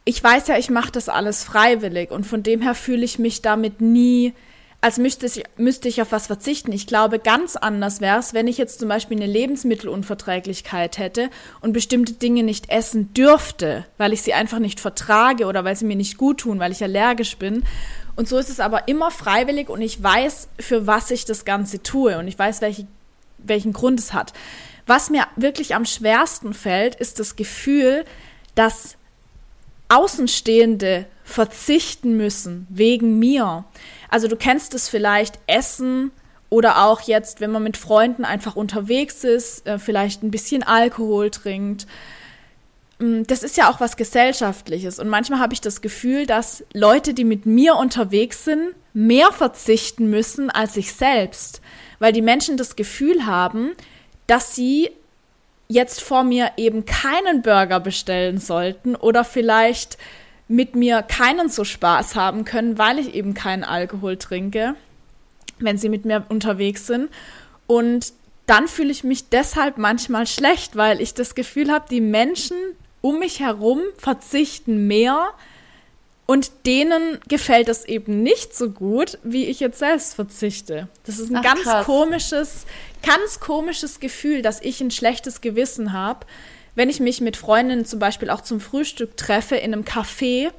ich 0.06 0.22
weiß 0.22 0.46
ja, 0.46 0.56
ich 0.56 0.70
mache 0.70 0.92
das 0.92 1.08
alles 1.08 1.42
freiwillig 1.42 2.12
und 2.12 2.24
von 2.24 2.42
dem 2.44 2.62
her 2.62 2.76
fühle 2.76 3.04
ich 3.04 3.18
mich 3.18 3.42
damit 3.42 3.80
nie, 3.80 4.32
als 4.80 4.98
müsste 4.98 5.26
ich, 5.26 5.42
müsste 5.56 5.88
ich 5.88 6.00
auf 6.00 6.12
was 6.12 6.28
verzichten. 6.28 6.70
Ich 6.70 6.86
glaube, 6.86 7.18
ganz 7.18 7.56
anders 7.56 8.00
wäre 8.00 8.20
es, 8.20 8.32
wenn 8.32 8.46
ich 8.46 8.56
jetzt 8.56 8.78
zum 8.78 8.88
Beispiel 8.88 9.16
eine 9.16 9.26
Lebensmittelunverträglichkeit 9.26 10.98
hätte 10.98 11.28
und 11.60 11.72
bestimmte 11.72 12.12
Dinge 12.12 12.44
nicht 12.44 12.70
essen 12.70 13.12
dürfte, 13.14 13.84
weil 13.98 14.12
ich 14.12 14.22
sie 14.22 14.32
einfach 14.32 14.60
nicht 14.60 14.78
vertrage 14.78 15.46
oder 15.46 15.64
weil 15.64 15.74
sie 15.74 15.86
mir 15.86 15.96
nicht 15.96 16.18
gut 16.18 16.38
tun, 16.38 16.60
weil 16.60 16.70
ich 16.70 16.84
allergisch 16.84 17.36
bin. 17.36 17.64
Und 18.14 18.28
so 18.28 18.38
ist 18.38 18.48
es 18.48 18.60
aber 18.60 18.86
immer 18.86 19.10
freiwillig 19.10 19.68
und 19.68 19.82
ich 19.82 20.00
weiß, 20.00 20.48
für 20.60 20.86
was 20.86 21.10
ich 21.10 21.24
das 21.24 21.44
Ganze 21.44 21.82
tue 21.82 22.16
und 22.16 22.28
ich 22.28 22.38
weiß, 22.38 22.60
welche, 22.60 22.86
welchen 23.38 23.72
Grund 23.72 23.98
es 23.98 24.12
hat. 24.12 24.34
Was 24.86 25.10
mir 25.10 25.26
wirklich 25.34 25.74
am 25.74 25.84
schwersten 25.84 26.54
fällt, 26.54 26.94
ist 26.94 27.18
das 27.18 27.34
Gefühl, 27.34 28.04
dass 28.54 28.96
Außenstehende 29.88 31.06
verzichten 31.24 32.16
müssen 32.16 32.66
wegen 32.70 33.18
mir. 33.18 33.64
Also 34.08 34.28
du 34.28 34.36
kennst 34.36 34.74
es 34.74 34.88
vielleicht, 34.88 35.38
Essen 35.46 36.10
oder 36.48 36.84
auch 36.84 37.00
jetzt, 37.02 37.40
wenn 37.40 37.50
man 37.50 37.62
mit 37.62 37.76
Freunden 37.76 38.24
einfach 38.24 38.56
unterwegs 38.56 39.24
ist, 39.24 39.66
äh, 39.66 39.78
vielleicht 39.78 40.22
ein 40.22 40.30
bisschen 40.30 40.62
Alkohol 40.62 41.30
trinkt. 41.30 41.86
Mm, 42.98 43.22
das 43.24 43.42
ist 43.42 43.56
ja 43.56 43.70
auch 43.70 43.80
was 43.80 43.96
Gesellschaftliches. 43.96 44.98
Und 44.98 45.08
manchmal 45.08 45.40
habe 45.40 45.54
ich 45.54 45.60
das 45.60 45.80
Gefühl, 45.80 46.26
dass 46.26 46.64
Leute, 46.72 47.14
die 47.14 47.24
mit 47.24 47.46
mir 47.46 47.76
unterwegs 47.76 48.44
sind, 48.44 48.74
mehr 48.94 49.32
verzichten 49.32 50.08
müssen 50.08 50.50
als 50.50 50.76
ich 50.76 50.92
selbst. 50.92 51.60
Weil 51.98 52.12
die 52.12 52.22
Menschen 52.22 52.56
das 52.56 52.76
Gefühl 52.76 53.26
haben, 53.26 53.72
dass 54.26 54.54
sie 54.54 54.90
jetzt 55.68 56.00
vor 56.00 56.24
mir 56.24 56.52
eben 56.56 56.84
keinen 56.84 57.42
Burger 57.42 57.80
bestellen 57.80 58.38
sollten 58.38 58.94
oder 58.94 59.24
vielleicht 59.24 59.98
mit 60.48 60.76
mir 60.76 61.02
keinen 61.02 61.48
so 61.48 61.64
Spaß 61.64 62.14
haben 62.14 62.44
können, 62.44 62.78
weil 62.78 62.98
ich 62.98 63.14
eben 63.14 63.34
keinen 63.34 63.64
Alkohol 63.64 64.16
trinke, 64.16 64.74
wenn 65.58 65.76
sie 65.76 65.88
mit 65.88 66.04
mir 66.04 66.24
unterwegs 66.28 66.86
sind. 66.86 67.10
Und 67.66 68.12
dann 68.46 68.68
fühle 68.68 68.92
ich 68.92 69.02
mich 69.02 69.28
deshalb 69.28 69.76
manchmal 69.76 70.26
schlecht, 70.26 70.76
weil 70.76 71.00
ich 71.00 71.14
das 71.14 71.34
Gefühl 71.34 71.72
habe, 71.72 71.86
die 71.90 72.00
Menschen 72.00 72.56
um 73.00 73.18
mich 73.18 73.40
herum 73.40 73.80
verzichten 73.98 74.86
mehr 74.86 75.30
und 76.26 76.50
denen 76.66 77.18
gefällt 77.28 77.68
es 77.68 77.84
eben 77.84 78.22
nicht 78.22 78.54
so 78.54 78.70
gut, 78.70 79.18
wie 79.22 79.46
ich 79.46 79.60
jetzt 79.60 79.78
selbst 79.78 80.14
verzichte. 80.14 80.88
Das 81.04 81.18
ist 81.18 81.30
ein 81.30 81.36
Ach, 81.36 81.42
ganz 81.42 81.62
krass. 81.62 81.86
komisches, 81.86 82.66
ganz 83.02 83.40
komisches 83.40 84.00
Gefühl, 84.00 84.42
dass 84.42 84.60
ich 84.60 84.80
ein 84.80 84.90
schlechtes 84.90 85.40
Gewissen 85.40 85.92
habe, 85.92 86.26
wenn 86.74 86.90
ich 86.90 87.00
mich 87.00 87.20
mit 87.20 87.36
Freundinnen 87.36 87.86
zum 87.86 88.00
Beispiel 88.00 88.28
auch 88.28 88.40
zum 88.40 88.60
Frühstück 88.60 89.16
treffe 89.16 89.56
in 89.56 89.72
einem 89.72 89.84
Café 89.84 90.50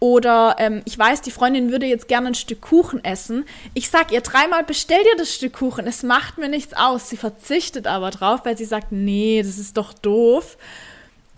oder 0.00 0.56
ähm, 0.58 0.82
ich 0.84 0.96
weiß, 0.96 1.22
die 1.22 1.32
Freundin 1.32 1.72
würde 1.72 1.86
jetzt 1.86 2.06
gerne 2.06 2.28
ein 2.28 2.34
Stück 2.34 2.60
Kuchen 2.60 3.02
essen. 3.04 3.44
Ich 3.74 3.90
sag 3.90 4.12
ihr 4.12 4.20
dreimal, 4.20 4.62
bestell 4.62 5.02
dir 5.02 5.16
das 5.16 5.34
Stück 5.34 5.54
Kuchen. 5.54 5.88
Es 5.88 6.04
macht 6.04 6.38
mir 6.38 6.48
nichts 6.48 6.74
aus. 6.74 7.08
Sie 7.08 7.16
verzichtet 7.16 7.88
aber 7.88 8.10
drauf, 8.10 8.42
weil 8.44 8.56
sie 8.56 8.64
sagt, 8.64 8.92
nee, 8.92 9.42
das 9.42 9.58
ist 9.58 9.76
doch 9.76 9.92
doof. 9.92 10.56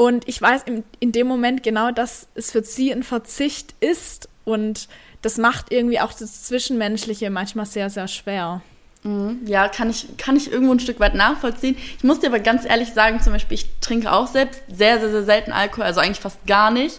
Und 0.00 0.26
ich 0.26 0.40
weiß 0.40 0.62
in, 0.62 0.82
in 0.98 1.12
dem 1.12 1.26
Moment 1.26 1.62
genau, 1.62 1.90
dass 1.90 2.26
es 2.34 2.52
für 2.52 2.62
sie 2.62 2.90
ein 2.90 3.02
Verzicht 3.02 3.74
ist. 3.80 4.30
Und 4.46 4.88
das 5.20 5.36
macht 5.36 5.70
irgendwie 5.70 6.00
auch 6.00 6.14
das 6.14 6.44
Zwischenmenschliche 6.44 7.28
manchmal 7.28 7.66
sehr, 7.66 7.90
sehr 7.90 8.08
schwer. 8.08 8.62
Mhm. 9.02 9.40
Ja, 9.44 9.68
kann 9.68 9.90
ich, 9.90 10.16
kann 10.16 10.36
ich 10.36 10.50
irgendwo 10.50 10.72
ein 10.72 10.80
Stück 10.80 11.00
weit 11.00 11.14
nachvollziehen. 11.14 11.76
Ich 11.98 12.02
muss 12.02 12.18
dir 12.18 12.28
aber 12.28 12.40
ganz 12.40 12.64
ehrlich 12.64 12.94
sagen, 12.94 13.20
zum 13.20 13.34
Beispiel, 13.34 13.56
ich 13.56 13.66
trinke 13.82 14.10
auch 14.10 14.26
selbst 14.26 14.62
sehr, 14.74 14.98
sehr, 15.00 15.10
sehr 15.10 15.24
selten 15.24 15.52
Alkohol, 15.52 15.84
also 15.84 16.00
eigentlich 16.00 16.20
fast 16.20 16.46
gar 16.46 16.70
nicht. 16.70 16.98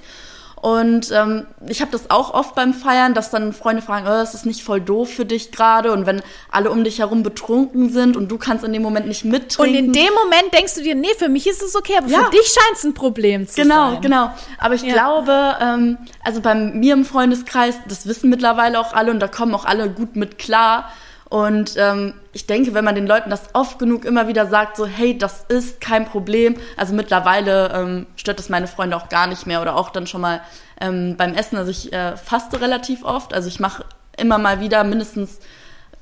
Und 0.62 1.12
ähm, 1.12 1.48
ich 1.68 1.82
habe 1.82 1.92
das 1.92 2.12
auch 2.12 2.36
oft 2.36 2.54
beim 2.54 2.76
Feiern, 2.76 3.16
dass 3.16 3.32
dann 3.32 3.52
Freunde 3.52 3.82
fragen, 3.82 4.06
oh, 4.08 4.22
ist 4.22 4.36
das 4.36 4.46
nicht 4.46 4.62
voll 4.62 4.80
doof 4.80 5.10
für 5.10 5.26
dich 5.26 5.52
gerade? 5.52 5.92
Und 5.92 6.06
wenn 6.06 6.22
alle 6.52 6.70
um 6.70 6.84
dich 6.84 7.00
herum 7.00 7.24
betrunken 7.24 7.90
sind 7.90 8.16
und 8.16 8.30
du 8.30 8.38
kannst 8.38 8.64
in 8.64 8.72
dem 8.72 8.84
Moment 8.84 9.08
nicht 9.08 9.26
mittrinken. 9.26 9.76
Und 9.76 9.86
in 9.88 9.92
dem 9.92 10.14
Moment 10.14 10.54
denkst 10.54 10.76
du 10.76 10.84
dir, 10.84 10.94
nee, 10.94 11.16
für 11.18 11.30
mich 11.30 11.48
ist 11.48 11.64
es 11.64 11.76
okay, 11.76 11.96
aber 11.98 12.10
ja. 12.10 12.26
für 12.26 12.30
dich 12.30 12.46
scheint 12.46 12.78
es 12.78 12.84
ein 12.84 12.94
Problem 12.94 13.48
zu 13.48 13.60
genau, 13.60 13.94
sein. 13.94 14.02
Genau, 14.02 14.28
genau. 14.28 14.38
Aber 14.60 14.76
ich 14.76 14.84
ja. 14.84 14.94
glaube, 14.94 15.56
ähm, 15.60 15.98
also 16.24 16.42
bei 16.42 16.54
mir 16.54 16.94
im 16.94 17.06
Freundeskreis, 17.06 17.78
das 17.88 18.06
wissen 18.06 18.30
mittlerweile 18.30 18.80
auch 18.80 18.94
alle 18.94 19.10
und 19.10 19.20
da 19.20 19.28
kommen 19.28 19.56
auch 19.56 19.66
alle 19.66 19.90
gut 19.90 20.16
mit 20.16 20.38
klar 20.38 20.92
und 21.28 21.74
ähm, 21.76 22.14
ich 22.34 22.48
denke, 22.48 22.74
wenn 22.74 22.86
man 22.86 22.96
den 22.96 23.08
Leuten 23.08 23.30
das 23.30 23.50
oft 23.54 23.78
genug 23.78 24.06
immer 24.06 24.28
wieder 24.28 24.46
sagt, 24.46 24.78
so, 24.78 24.86
hey, 24.86 25.18
das 25.18 25.46
ist 25.50 25.82
kein 25.82 26.06
Problem. 26.06 26.56
Also 26.78 26.94
mittlerweile 26.94 27.72
ähm, 27.74 28.08
stört 28.16 28.40
das 28.40 28.50
meine 28.50 28.68
Freunde 28.68 28.96
auch 28.96 29.10
gar 29.10 29.28
nicht 29.28 29.46
mehr 29.48 29.62
oder 29.62 29.76
auch 29.76 29.90
dann 29.90 30.08
schon 30.08 30.22
mal 30.22 30.42
ähm, 30.80 31.16
beim 31.18 31.34
Essen. 31.34 31.58
Also 31.58 31.72
ich 31.72 31.92
äh, 31.92 32.16
faste 32.16 32.62
relativ 32.62 33.04
oft. 33.04 33.34
Also 33.34 33.50
ich 33.50 33.60
mache 33.60 33.84
immer 34.18 34.38
mal 34.38 34.62
wieder 34.62 34.84
mindestens 34.84 35.40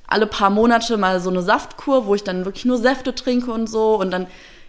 alle 0.07 0.27
paar 0.27 0.49
Monate 0.49 0.97
mal 0.97 1.19
so 1.19 1.29
eine 1.29 1.41
Saftkur, 1.41 2.05
wo 2.05 2.15
ich 2.15 2.23
dann 2.23 2.45
wirklich 2.45 2.65
nur 2.65 2.77
Säfte 2.77 3.15
trinke 3.15 3.51
und 3.51 3.67
so. 3.67 3.95
Und 3.95 4.11
dann 4.11 4.27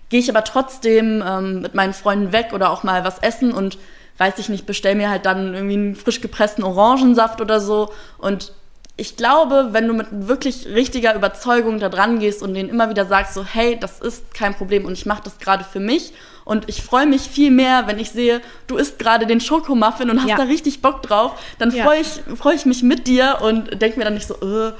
gehe 0.08 0.20
ich 0.20 0.30
aber 0.30 0.44
trotzdem 0.44 1.22
ähm, 1.26 1.60
mit 1.60 1.74
meinen 1.74 1.92
Freunden 1.92 2.32
weg 2.32 2.52
oder 2.54 2.70
auch 2.70 2.84
mal 2.84 3.04
was 3.04 3.18
essen 3.18 3.52
und 3.52 3.78
weiß 4.18 4.38
ich 4.38 4.50
nicht, 4.50 4.66
bestell 4.66 4.96
mir 4.96 5.08
halt 5.08 5.24
dann 5.24 5.54
irgendwie 5.54 5.74
einen 5.74 5.94
frisch 5.94 6.20
gepressten 6.20 6.62
Orangensaft 6.62 7.40
oder 7.40 7.58
so. 7.58 7.90
Und 8.18 8.52
ich 9.00 9.16
glaube, 9.16 9.68
wenn 9.72 9.88
du 9.88 9.94
mit 9.94 10.08
wirklich 10.10 10.66
richtiger 10.66 11.14
Überzeugung 11.14 11.80
da 11.80 11.88
dran 11.88 12.18
gehst 12.18 12.42
und 12.42 12.52
denen 12.52 12.68
immer 12.68 12.90
wieder 12.90 13.06
sagst, 13.06 13.32
so, 13.32 13.42
hey, 13.42 13.78
das 13.80 13.98
ist 13.98 14.34
kein 14.34 14.54
Problem 14.54 14.84
und 14.84 14.92
ich 14.92 15.06
mache 15.06 15.22
das 15.24 15.38
gerade 15.38 15.64
für 15.64 15.80
mich 15.80 16.12
und 16.44 16.68
ich 16.68 16.82
freue 16.82 17.06
mich 17.06 17.22
viel 17.22 17.50
mehr, 17.50 17.86
wenn 17.86 17.98
ich 17.98 18.10
sehe, 18.10 18.42
du 18.66 18.76
isst 18.76 18.98
gerade 18.98 19.26
den 19.26 19.40
Schokomuffin 19.40 20.10
und 20.10 20.20
hast 20.20 20.28
ja. 20.28 20.36
da 20.36 20.42
richtig 20.42 20.82
Bock 20.82 21.02
drauf, 21.02 21.32
dann 21.58 21.72
freue 21.72 22.02
ja. 22.02 22.02
ich, 22.02 22.38
freu 22.38 22.52
ich 22.52 22.66
mich 22.66 22.82
mit 22.82 23.06
dir 23.06 23.38
und 23.40 23.80
denke 23.80 23.98
mir 23.98 24.04
dann 24.04 24.14
nicht 24.14 24.28
so, 24.28 24.34
äh, 24.34 24.72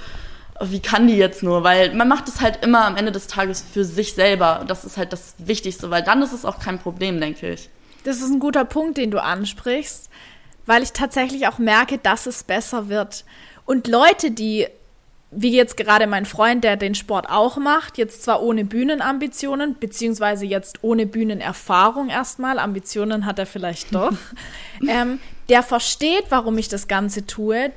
wie 0.61 0.81
kann 0.81 1.07
die 1.07 1.17
jetzt 1.17 1.43
nur? 1.43 1.65
Weil 1.65 1.95
man 1.95 2.07
macht 2.07 2.29
es 2.29 2.43
halt 2.43 2.62
immer 2.62 2.85
am 2.85 2.97
Ende 2.97 3.12
des 3.12 3.27
Tages 3.27 3.65
für 3.73 3.87
sich 3.87 4.12
selber. 4.12 4.65
Das 4.67 4.85
ist 4.85 4.99
halt 4.99 5.15
das 5.15 5.35
Wichtigste, 5.39 5.91
weil 5.91 6.03
dann 6.03 6.21
ist 6.21 6.35
es 6.35 6.45
auch 6.45 6.59
kein 6.59 6.79
Problem, 6.79 7.19
denke 7.19 7.55
ich. 7.55 7.71
Das 8.05 8.19
ist 8.19 8.29
ein 8.29 8.39
guter 8.41 8.67
Punkt, 8.67 8.99
den 8.99 9.11
du 9.11 9.23
ansprichst, 9.23 10.11
weil 10.67 10.83
ich 10.83 10.93
tatsächlich 10.93 11.49
auch 11.49 11.57
merke, 11.57 11.97
dass 11.97 12.27
es 12.27 12.43
besser 12.43 12.91
wird. 12.91 13.25
Und 13.71 13.87
Leute, 13.87 14.33
die, 14.33 14.67
wie 15.31 15.55
jetzt 15.55 15.77
gerade 15.77 16.09
mein 16.09 16.27
Freund, 16.27 16.64
der 16.64 16.77
den 16.77 16.97
Sport 16.97 17.31
auch 17.31 17.57
macht, 17.57 17.99
jetzt 17.99 18.25
zwar 18.25 18.42
ohne 18.42 18.64
Bühnenambitionen, 18.64 19.77
beziehungsweise 19.79 20.44
jetzt 20.44 20.83
ohne 20.83 21.07
Bühnenerfahrung 21.07 22.09
erstmal, 22.09 22.59
Ambitionen 22.59 23.27
hat 23.27 23.38
er 23.38 23.47
vielleicht 23.47 23.94
doch, 23.94 24.16
ähm, 24.88 25.21
der 25.49 25.62
versteht, 25.62 26.25
warum 26.31 26.59
ich 26.59 26.66
das 26.66 26.88
Ganze 26.88 27.27
tue. 27.27 27.71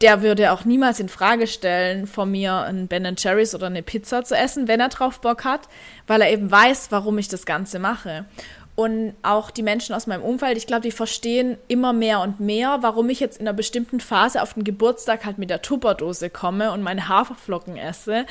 Der 0.00 0.22
würde 0.22 0.50
auch 0.50 0.64
niemals 0.64 0.98
in 0.98 1.08
Frage 1.08 1.46
stellen, 1.46 2.08
von 2.08 2.28
mir 2.28 2.56
ein 2.62 2.88
Ben 2.88 3.14
Cherries 3.14 3.54
oder 3.54 3.68
eine 3.68 3.84
Pizza 3.84 4.24
zu 4.24 4.36
essen, 4.36 4.66
wenn 4.66 4.80
er 4.80 4.88
drauf 4.88 5.20
Bock 5.20 5.44
hat, 5.44 5.68
weil 6.08 6.20
er 6.20 6.32
eben 6.32 6.50
weiß, 6.50 6.88
warum 6.90 7.16
ich 7.18 7.28
das 7.28 7.46
Ganze 7.46 7.78
mache. 7.78 8.24
Und 8.74 9.14
auch 9.22 9.50
die 9.50 9.62
Menschen 9.62 9.94
aus 9.94 10.06
meinem 10.06 10.22
Umfeld, 10.22 10.56
ich 10.56 10.66
glaube, 10.66 10.82
die 10.82 10.92
verstehen 10.92 11.58
immer 11.68 11.92
mehr 11.92 12.20
und 12.20 12.40
mehr, 12.40 12.78
warum 12.80 13.10
ich 13.10 13.20
jetzt 13.20 13.38
in 13.38 13.46
einer 13.46 13.56
bestimmten 13.56 14.00
Phase 14.00 14.40
auf 14.40 14.54
den 14.54 14.64
Geburtstag 14.64 15.26
halt 15.26 15.36
mit 15.36 15.50
der 15.50 15.60
Tupperdose 15.60 16.30
komme 16.30 16.72
und 16.72 16.82
meine 16.82 17.08
Haferflocken 17.08 17.76
esse 17.76 18.24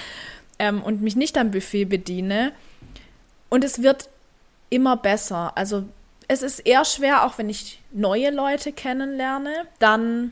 ähm, 0.58 0.82
und 0.82 1.02
mich 1.02 1.16
nicht 1.16 1.38
am 1.38 1.52
Buffet 1.52 1.86
bediene. 1.86 2.54
Und 3.50 3.64
es 3.64 3.84
wird 3.84 4.10
immer 4.72 4.98
besser. 4.98 5.52
Also 5.56 5.84
es 6.28 6.42
ist 6.42 6.60
eher 6.60 6.86
schwer, 6.86 7.26
auch 7.26 7.38
wenn 7.38 7.50
ich 7.50 7.80
neue 7.92 8.32
Leute 8.32 8.72
kennenlerne, 8.72 9.54
dann 9.78 10.32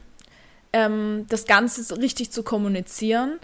ähm, 0.73 1.27
das 1.29 1.45
Ganze 1.45 1.83
so 1.83 1.93
richtig 1.95 2.31
zu 2.31 2.41
kommunizieren, 2.41 3.39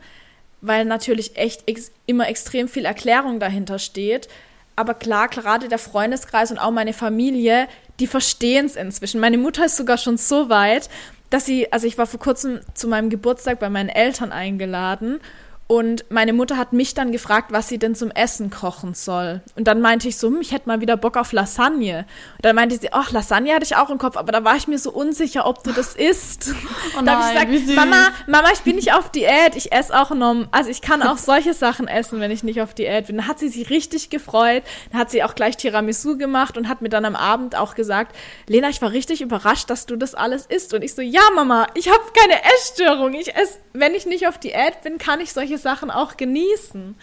weil 0.62 0.86
natürlich 0.86 1.36
echt 1.38 1.68
ex 1.68 1.92
immer 2.08 2.28
extrem 2.28 2.68
viel 2.68 2.86
Erklärung 2.86 3.40
dahinter 3.40 3.78
steht 3.78 4.30
aber 4.76 4.94
klar, 4.94 5.28
gerade 5.28 5.68
der 5.68 5.80
Freundeskreis 5.80 6.52
und 6.52 6.58
auch 6.58 6.72
meine 6.72 6.94
Familie, 6.94 7.68
die 8.00 8.08
verstehen 8.08 8.66
es 8.66 8.76
inzwischen. 8.76 9.22
Meine 9.22 9.38
Mutter 9.38 9.66
ist 9.66 9.78
sogar 9.78 9.98
schon 9.98 10.18
so 10.18 10.50
weit, 10.50 10.90
dass 11.30 11.46
sie, 11.46 11.72
also 11.72 11.88
ich 11.88 11.98
war 11.98 12.06
vor 12.08 12.20
kurzem 12.20 12.60
zu 12.74 12.88
meinem 12.88 13.10
Geburtstag 13.10 13.60
bei 13.60 13.70
meinen 13.70 13.90
Eltern 13.90 14.32
eingeladen 14.32 15.20
und 15.68 16.06
meine 16.12 16.32
Mutter 16.32 16.58
hat 16.58 16.74
mich 16.74 16.94
dann 16.94 17.12
gefragt, 17.12 17.52
was 17.52 17.68
sie 17.68 17.80
denn 17.80 17.96
zum 17.96 18.12
Essen 18.12 18.52
kochen 18.52 18.94
soll. 18.94 19.42
Und 19.56 19.68
dann 19.68 19.82
meinte 19.82 20.08
ich 20.08 20.18
so, 20.18 20.28
hm, 20.28 20.40
ich 20.40 20.52
hätte 20.52 20.68
mal 20.68 20.80
wieder 20.80 20.96
Bock 20.96 21.18
auf 21.18 21.32
Lasagne. 21.32 22.06
Und 22.36 22.46
dann 22.46 22.56
meinte 22.56 22.78
sie, 22.78 22.94
ach, 22.94 23.12
Lasagne 23.12 23.52
hatte 23.52 23.64
ich 23.64 23.76
auch 23.76 23.90
im 23.90 23.98
Kopf, 23.98 24.16
aber 24.16 24.32
da 24.32 24.44
war 24.44 24.56
ich 24.56 24.68
mir 24.68 24.78
so 24.78 24.92
unsicher, 24.92 25.48
ob 25.48 25.64
du 25.64 25.72
das 25.72 25.96
isst. 25.96 26.54
Oh 26.98 27.02
da 27.04 27.20
habe 27.20 27.56
ich 27.56 27.66
gesagt, 27.66 27.76
Mama, 27.76 28.10
Mama, 28.28 28.50
ich 28.54 28.62
bin 28.62 28.76
nicht 28.76 28.94
auf 28.94 29.10
Diät, 29.10 29.56
ich 29.56 29.72
esse 29.72 29.94
auch 30.00 30.12
noch, 30.12 30.48
also 30.52 30.70
ich 30.70 30.82
kann 30.82 31.02
auch 31.02 31.18
solche 31.18 31.54
Sachen 31.54 31.88
essen, 31.88 32.20
wenn 32.20 32.32
ich 32.32 32.44
nicht 32.44 32.62
auf 32.62 32.74
Diät 32.74 33.08
bin. 33.08 33.18
Dann 33.18 33.28
hat 33.28 33.40
sie 33.40 33.50
sich 33.50 33.70
richtig 33.70 34.10
gefreut. 34.10 34.64
Dann 34.92 35.02
hat 35.02 35.10
sie 35.10 35.24
auch 35.24 35.36
gleich 35.36 35.58
Tiramisu 35.58 36.18
gemacht 36.18 36.58
und 36.58 36.70
hat 36.70 36.82
mir 36.82 36.90
dann 36.90 37.06
am 37.06 37.16
Abend 37.16 37.56
auch 37.56 37.76
gesagt, 37.76 38.16
Lena, 38.48 38.70
ich 38.70 38.82
war 38.82 38.92
richtig 38.92 39.22
überrascht, 39.22 39.70
dass 39.70 39.86
du 39.86 39.96
das 39.96 40.16
alles 40.16 40.46
isst. 40.46 40.74
Und 40.74 40.84
ich 40.84 40.94
so, 40.94 41.02
ja, 41.02 41.22
Mama, 41.34 41.68
ich 41.74 41.90
habe 41.90 42.04
keine 42.14 42.42
Essstörung. 42.56 43.14
Ich 43.14 43.36
esse, 43.36 43.58
wenn 43.74 43.94
ich 43.94 44.06
nicht 44.06 44.28
auf 44.28 44.38
Diät 44.38 44.82
bin, 44.84 44.98
kann 44.98 45.20
ich 45.20 45.34
solche 45.34 45.55
Sachen 45.58 45.92
auch 45.92 46.18
genießen. 46.18 46.96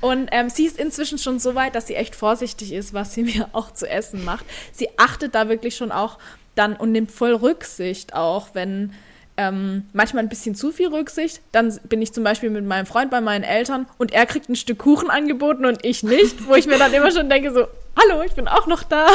Und 0.00 0.28
ähm, 0.32 0.48
sie 0.50 0.66
ist 0.66 0.78
inzwischen 0.78 1.18
schon 1.18 1.38
so 1.38 1.54
weit, 1.54 1.74
dass 1.74 1.86
sie 1.86 1.94
echt 1.94 2.16
vorsichtig 2.16 2.72
ist, 2.72 2.94
was 2.94 3.14
sie 3.14 3.22
mir 3.24 3.48
auch 3.52 3.72
zu 3.72 3.88
essen 3.88 4.24
macht. 4.24 4.44
Sie 4.72 4.88
achtet 4.98 5.34
da 5.34 5.48
wirklich 5.48 5.76
schon 5.76 5.92
auch 5.92 6.18
dann 6.54 6.74
und 6.76 6.92
nimmt 6.92 7.10
voll 7.10 7.34
Rücksicht 7.34 8.14
auch, 8.14 8.48
wenn 8.54 8.92
ähm, 9.36 9.84
manchmal 9.92 10.22
ein 10.22 10.28
bisschen 10.28 10.54
zu 10.54 10.72
viel 10.72 10.88
Rücksicht. 10.88 11.42
Dann 11.52 11.78
bin 11.84 12.00
ich 12.00 12.12
zum 12.12 12.24
Beispiel 12.24 12.50
mit 12.50 12.64
meinem 12.64 12.86
Freund 12.86 13.10
bei 13.10 13.20
meinen 13.20 13.44
Eltern 13.44 13.86
und 13.98 14.12
er 14.12 14.24
kriegt 14.26 14.48
ein 14.48 14.56
Stück 14.56 14.78
Kuchen 14.78 15.10
angeboten 15.10 15.66
und 15.66 15.84
ich 15.84 16.02
nicht, 16.02 16.46
wo 16.46 16.54
ich 16.54 16.66
mir 16.66 16.78
dann 16.78 16.94
immer 16.94 17.10
schon 17.10 17.28
denke 17.28 17.52
so, 17.52 17.66
hallo, 17.96 18.22
ich 18.22 18.32
bin 18.32 18.48
auch 18.48 18.66
noch 18.66 18.82
da. 18.82 19.06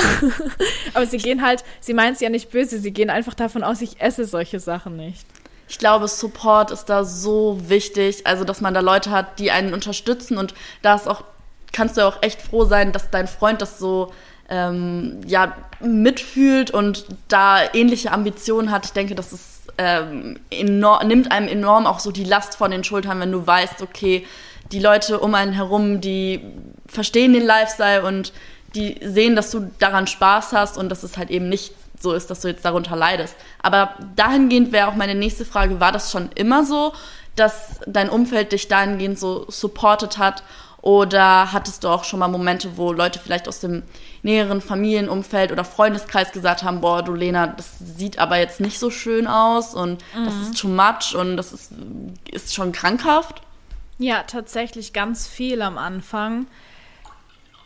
Aber 0.93 1.06
sie 1.08 1.17
gehen 1.17 1.41
halt, 1.41 1.63
sie 1.80 1.93
meint 1.93 2.15
es 2.15 2.21
ja 2.21 2.30
nicht 2.30 2.51
böse, 2.51 2.77
sie 2.77 2.91
gehen 2.91 3.10
einfach 3.10 3.34
davon 3.34 3.63
aus, 3.63 3.82
ich 3.82 3.99
esse 3.99 4.25
solche 4.25 4.60
Sachen 4.60 4.95
nicht 4.95 5.25
ich 5.71 5.77
glaube, 5.77 6.10
Support 6.10 6.71
ist 6.71 6.89
da 6.89 7.05
so 7.05 7.57
wichtig, 7.69 8.27
also 8.27 8.43
dass 8.43 8.60
man 8.60 8.73
da 8.73 8.81
Leute 8.81 9.10
hat, 9.10 9.39
die 9.39 9.51
einen 9.51 9.73
unterstützen. 9.73 10.38
Und 10.38 10.53
da 10.81 10.95
ist 10.95 11.07
auch, 11.07 11.23
kannst 11.71 11.95
du 11.95 12.05
auch 12.05 12.21
echt 12.21 12.41
froh 12.41 12.65
sein, 12.65 12.91
dass 12.91 13.10
dein 13.10 13.25
Freund 13.25 13.62
das 13.62 13.79
so 13.79 14.12
ähm, 14.49 15.21
ja, 15.25 15.55
mitfühlt 15.79 16.71
und 16.71 17.05
da 17.29 17.60
ähnliche 17.73 18.12
Ambitionen 18.12 18.69
hat. 18.69 18.86
Ich 18.86 18.91
denke, 18.91 19.15
das 19.15 19.31
ist 19.31 19.71
ähm, 19.77 20.41
enorm, 20.49 21.07
nimmt 21.07 21.31
einem 21.31 21.47
enorm 21.47 21.88
auch 21.88 21.99
so 21.99 22.12
die 22.12 22.25
Last 22.25 22.57
von 22.57 22.69
den 22.69 22.84
Schultern, 22.84 23.21
wenn 23.21 23.31
du 23.31 23.47
weißt, 23.47 23.81
okay, 23.81 24.27
die 24.73 24.79
Leute 24.79 25.21
um 25.21 25.34
einen 25.36 25.53
herum, 25.53 26.01
die 26.01 26.41
verstehen 26.86 27.31
den 27.31 27.45
Lifestyle 27.45 28.03
und 28.03 28.34
die 28.75 28.99
sehen, 29.01 29.38
dass 29.38 29.51
du 29.51 29.71
daran 29.79 30.05
Spaß 30.05 30.51
hast. 30.51 30.77
Und 30.77 30.89
dass 30.89 31.03
es 31.03 31.15
halt 31.17 31.29
eben 31.29 31.47
nicht 31.47 31.73
so 32.01 32.13
ist, 32.13 32.29
dass 32.29 32.41
du 32.41 32.47
jetzt 32.47 32.65
darunter 32.65 32.95
leidest. 32.95 33.35
Aber 33.61 33.95
dahingehend 34.15 34.71
wäre 34.71 34.87
auch 34.87 34.95
meine 34.95 35.15
nächste 35.15 35.45
Frage, 35.45 35.79
war 35.79 35.91
das 35.91 36.11
schon 36.11 36.29
immer 36.35 36.65
so, 36.65 36.93
dass 37.35 37.79
dein 37.87 38.09
Umfeld 38.09 38.51
dich 38.51 38.67
dahingehend 38.67 39.17
so 39.17 39.45
supportet 39.49 40.17
hat? 40.17 40.43
Oder 40.81 41.53
hattest 41.53 41.83
du 41.83 41.89
auch 41.89 42.03
schon 42.03 42.19
mal 42.19 42.27
Momente, 42.27 42.75
wo 42.75 42.91
Leute 42.91 43.19
vielleicht 43.19 43.47
aus 43.47 43.59
dem 43.59 43.83
näheren 44.23 44.61
Familienumfeld 44.61 45.51
oder 45.51 45.63
Freundeskreis 45.63 46.31
gesagt 46.31 46.63
haben, 46.63 46.81
boah, 46.81 47.03
du 47.03 47.13
Lena, 47.13 47.47
das 47.47 47.77
sieht 47.79 48.17
aber 48.17 48.37
jetzt 48.37 48.59
nicht 48.59 48.79
so 48.79 48.89
schön 48.89 49.27
aus 49.27 49.75
und 49.75 50.03
mhm. 50.15 50.25
das 50.25 50.35
ist 50.35 50.57
too 50.59 50.67
much 50.67 51.15
und 51.15 51.37
das 51.37 51.53
ist, 51.53 51.71
ist 52.31 52.55
schon 52.55 52.71
krankhaft? 52.71 53.43
Ja, 53.99 54.23
tatsächlich 54.23 54.93
ganz 54.93 55.27
viel 55.27 55.61
am 55.61 55.77
Anfang. 55.77 56.47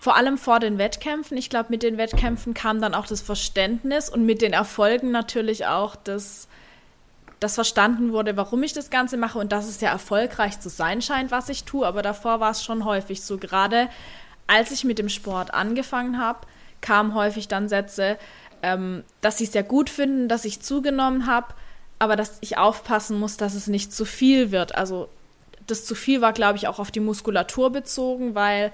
Vor 0.05 0.15
allem 0.15 0.37
vor 0.37 0.59
den 0.59 0.77
Wettkämpfen. 0.77 1.35
Ich 1.35 1.49
glaube, 1.49 1.69
mit 1.69 1.81
den 1.81 1.97
Wettkämpfen 1.97 2.53
kam 2.53 2.79
dann 2.79 2.93
auch 2.93 3.07
das 3.07 3.21
Verständnis 3.23 4.07
und 4.07 4.23
mit 4.23 4.43
den 4.43 4.53
Erfolgen 4.53 5.09
natürlich 5.09 5.65
auch 5.65 5.95
das, 5.95 6.47
das 7.39 7.55
verstanden 7.55 8.13
wurde, 8.13 8.37
warum 8.37 8.61
ich 8.61 8.71
das 8.71 8.91
Ganze 8.91 9.17
mache 9.17 9.39
und 9.39 9.51
dass 9.51 9.67
es 9.67 9.81
ja 9.81 9.89
erfolgreich 9.89 10.59
zu 10.59 10.69
sein 10.69 11.01
scheint, 11.01 11.31
was 11.31 11.49
ich 11.49 11.63
tue. 11.63 11.87
Aber 11.87 12.03
davor 12.03 12.39
war 12.39 12.51
es 12.51 12.63
schon 12.63 12.85
häufig 12.85 13.23
so. 13.23 13.39
Gerade 13.39 13.89
als 14.45 14.69
ich 14.69 14.83
mit 14.83 14.99
dem 14.99 15.09
Sport 15.09 15.55
angefangen 15.55 16.19
habe, 16.19 16.41
kamen 16.81 17.15
häufig 17.15 17.47
dann 17.47 17.67
Sätze, 17.67 18.19
ähm, 18.61 19.03
dass 19.21 19.39
sie 19.39 19.45
es 19.45 19.53
sehr 19.53 19.63
gut 19.63 19.89
finden, 19.89 20.29
dass 20.29 20.45
ich 20.45 20.61
zugenommen 20.61 21.25
habe, 21.25 21.47
aber 21.97 22.15
dass 22.15 22.37
ich 22.41 22.59
aufpassen 22.59 23.19
muss, 23.19 23.37
dass 23.37 23.55
es 23.55 23.65
nicht 23.65 23.91
zu 23.91 24.05
viel 24.05 24.51
wird. 24.51 24.75
Also 24.75 25.09
das 25.65 25.83
zu 25.83 25.95
viel 25.95 26.21
war, 26.21 26.31
glaube 26.31 26.59
ich, 26.59 26.67
auch 26.67 26.77
auf 26.77 26.91
die 26.91 26.99
Muskulatur 26.99 27.71
bezogen, 27.71 28.35
weil 28.35 28.71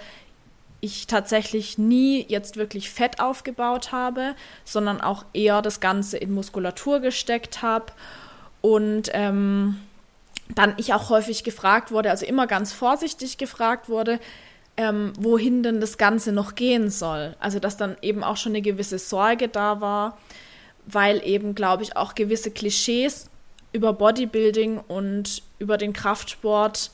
ich 0.82 1.08
tatsächlich 1.08 1.78
nie 1.78 2.26
jetzt 2.28 2.58
wirklich 2.58 2.89
Fett 2.89 3.20
aufgebaut 3.20 3.91
habe, 3.91 4.36
sondern 4.65 5.00
auch 5.00 5.26
eher 5.34 5.62
das 5.62 5.80
Ganze 5.80 6.17
in 6.17 6.34
Muskulatur 6.34 7.00
gesteckt 7.00 7.62
habe. 7.62 7.86
Und 8.62 9.10
ähm, 9.13 9.80
dann 10.50 10.74
ich 10.78 10.94
auch 10.94 11.10
häufig 11.10 11.44
gefragt 11.44 11.91
wurde, 11.91 12.10
also 12.10 12.26
immer 12.26 12.48
ganz 12.48 12.74
vorsichtig 12.74 13.38
gefragt 13.38 13.89
wurde, 13.89 14.20
ähm, 14.78 15.13
wohin 15.20 15.63
denn 15.63 15.80
das 15.82 15.98
Ganze 15.98 16.32
noch 16.32 16.56
gehen 16.56 16.89
soll. 16.89 17.36
Also 17.39 17.60
dass 17.60 17.78
dann 17.78 17.96
eben 18.02 18.24
auch 18.24 18.38
schon 18.38 18.54
eine 18.54 18.62
gewisse 18.62 18.98
Sorge 19.00 19.48
da 19.48 19.82
war, 19.82 20.17
weil 20.88 21.22
eben, 21.26 21.54
glaube 21.54 21.84
ich, 21.84 21.96
auch 21.96 22.15
gewisse 22.15 22.52
Klischees 22.52 23.30
über 23.72 23.94
Bodybuilding 23.94 24.80
und 24.80 25.44
über 25.60 25.78
den 25.78 25.94
Kraftsport 25.94 26.91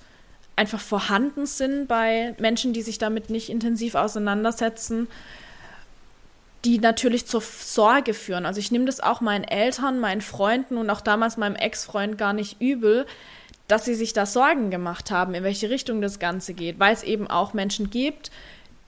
einfach 0.57 0.81
vorhanden 0.81 1.45
sind 1.45 1.87
bei 1.87 2.35
Menschen, 2.39 2.73
die 2.73 2.81
sich 2.81 2.97
damit 2.97 3.29
nicht 3.29 3.49
intensiv 3.49 3.95
auseinandersetzen, 3.95 5.07
die 6.65 6.79
natürlich 6.79 7.27
zur 7.27 7.41
Sorge 7.41 8.13
führen. 8.13 8.45
Also 8.45 8.59
ich 8.59 8.71
nehme 8.71 8.85
das 8.85 8.99
auch 8.99 9.21
meinen 9.21 9.45
Eltern, 9.45 9.99
meinen 9.99 10.21
Freunden 10.21 10.77
und 10.77 10.89
auch 10.89 11.01
damals 11.01 11.37
meinem 11.37 11.55
Ex-Freund 11.55 12.17
gar 12.17 12.33
nicht 12.33 12.59
übel, 12.59 13.05
dass 13.67 13.85
sie 13.85 13.95
sich 13.95 14.13
da 14.13 14.25
Sorgen 14.25 14.71
gemacht 14.71 15.11
haben, 15.11 15.33
in 15.35 15.43
welche 15.43 15.69
Richtung 15.69 16.01
das 16.01 16.19
Ganze 16.19 16.53
geht, 16.53 16.79
weil 16.79 16.93
es 16.93 17.03
eben 17.03 17.27
auch 17.27 17.53
Menschen 17.53 17.89
gibt, 17.89 18.31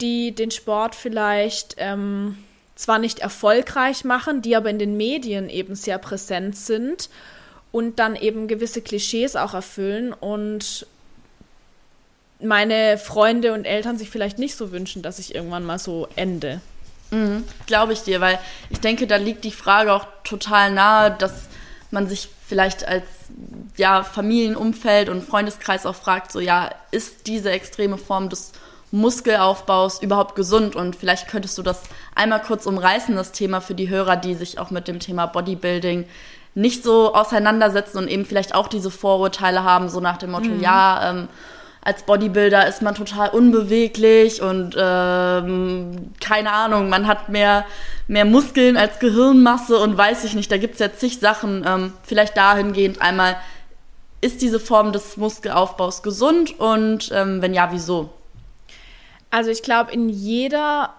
die 0.02 0.34
den 0.34 0.52
Sport 0.52 0.96
vielleicht 0.96 1.76
ähm, 1.78 2.38
zwar 2.76 2.98
nicht 2.98 3.20
erfolgreich 3.20 4.06
machen, 4.06 4.42
die 4.42 4.56
aber 4.56 4.70
in 4.70 4.80
den 4.80 4.98
Medien 4.98 5.50
eben 5.50 5.76
sehr 5.76 6.00
präsent 6.00 6.56
sind 6.56 7.10
und 7.72 8.00
dann 8.00 8.16
eben 8.16 8.48
gewisse 8.48 8.82
Klischees 8.82 9.36
auch 9.36 9.54
erfüllen 9.54 10.14
und 10.14 10.88
meine 12.42 12.98
Freunde 12.98 13.54
und 13.54 13.66
Eltern 13.66 13.98
sich 13.98 14.10
vielleicht 14.10 14.40
nicht 14.40 14.56
so 14.56 14.72
wünschen, 14.72 15.02
dass 15.02 15.20
ich 15.20 15.36
irgendwann 15.36 15.66
mal 15.66 15.80
so 15.80 16.08
ende. 16.16 16.62
Mhm, 17.12 17.44
Glaube 17.66 17.94
ich 17.94 18.02
dir, 18.04 18.22
weil 18.22 18.40
ich 18.70 18.80
denke, 18.80 19.08
da 19.08 19.18
liegt 19.18 19.44
die 19.44 19.52
Frage 19.52 19.94
auch 19.94 20.06
total 20.24 20.72
nahe, 20.72 21.12
dass 21.12 21.34
man 21.92 22.08
sich 22.08 22.30
vielleicht 22.48 22.88
als 22.88 23.06
ja, 23.78 24.04
Familienumfeld 24.04 25.10
und 25.10 25.24
Freundeskreis 25.24 25.86
auch 25.86 25.96
fragt, 25.96 26.32
so 26.32 26.40
ja, 26.40 26.70
ist 26.92 27.28
diese 27.28 27.52
extreme 27.52 27.98
Form 27.98 28.30
des 28.30 28.52
Muskelaufbaus 28.92 30.02
überhaupt 30.02 30.36
gesund? 30.36 30.76
Und 30.76 30.96
vielleicht 30.96 31.28
könntest 31.28 31.58
du 31.58 31.64
das 31.64 31.82
einmal 32.16 32.42
kurz 32.42 32.66
umreißen, 32.66 33.16
das 33.16 33.32
Thema 33.32 33.62
für 33.62 33.76
die 33.76 33.90
Hörer, 33.90 34.16
die 34.16 34.36
sich 34.36 34.60
auch 34.60 34.72
mit 34.72 34.88
dem 34.88 35.00
Thema 35.00 35.26
Bodybuilding 35.26 36.06
nicht 36.56 36.84
so 36.84 37.14
auseinandersetzen 37.14 38.00
und 38.00 38.08
eben 38.08 38.26
vielleicht 38.26 38.56
auch 38.56 38.68
diese 38.68 38.92
Vorurteile 38.92 39.64
haben, 39.64 39.90
so 39.90 40.00
nach 40.00 40.18
dem 40.18 40.32
Motto, 40.32 40.50
mhm. 40.50 40.62
ja, 40.62 41.12
ähm, 41.12 41.28
als 41.82 42.04
Bodybuilder 42.04 42.68
ist 42.68 42.82
man 42.82 42.96
total 42.96 43.30
unbeweglich 43.30 44.42
und 44.42 44.76
ähm, 44.78 46.12
keine 46.20 46.52
Ahnung, 46.52 46.90
man 46.90 47.08
hat 47.08 47.30
mehr, 47.30 47.66
mehr 48.08 48.26
Muskeln 48.26 48.76
als 48.76 49.00
Gehirnmasse 49.00 49.78
und 49.78 49.98
weiß 49.98 50.26
ich 50.26 50.34
nicht, 50.34 50.52
da 50.52 50.58
gibt 50.58 50.74
es 50.74 50.80
ja 50.80 50.94
zig 50.94 51.20
Sachen. 51.20 51.64
Ähm, 51.66 51.94
vielleicht 52.04 52.36
dahingehend 52.36 53.02
einmal, 53.02 53.38
ist 54.22 54.42
diese 54.42 54.60
Form 54.60 54.92
des 54.92 55.16
Muskelaufbaus 55.16 56.04
gesund 56.04 56.60
und 56.60 57.10
ähm, 57.14 57.42
wenn 57.42 57.54
ja, 57.54 57.70
wieso? 57.72 58.10
Also 59.30 59.50
ich 59.50 59.64
glaube, 59.64 59.92
in 59.94 60.10
jeder 60.10 60.94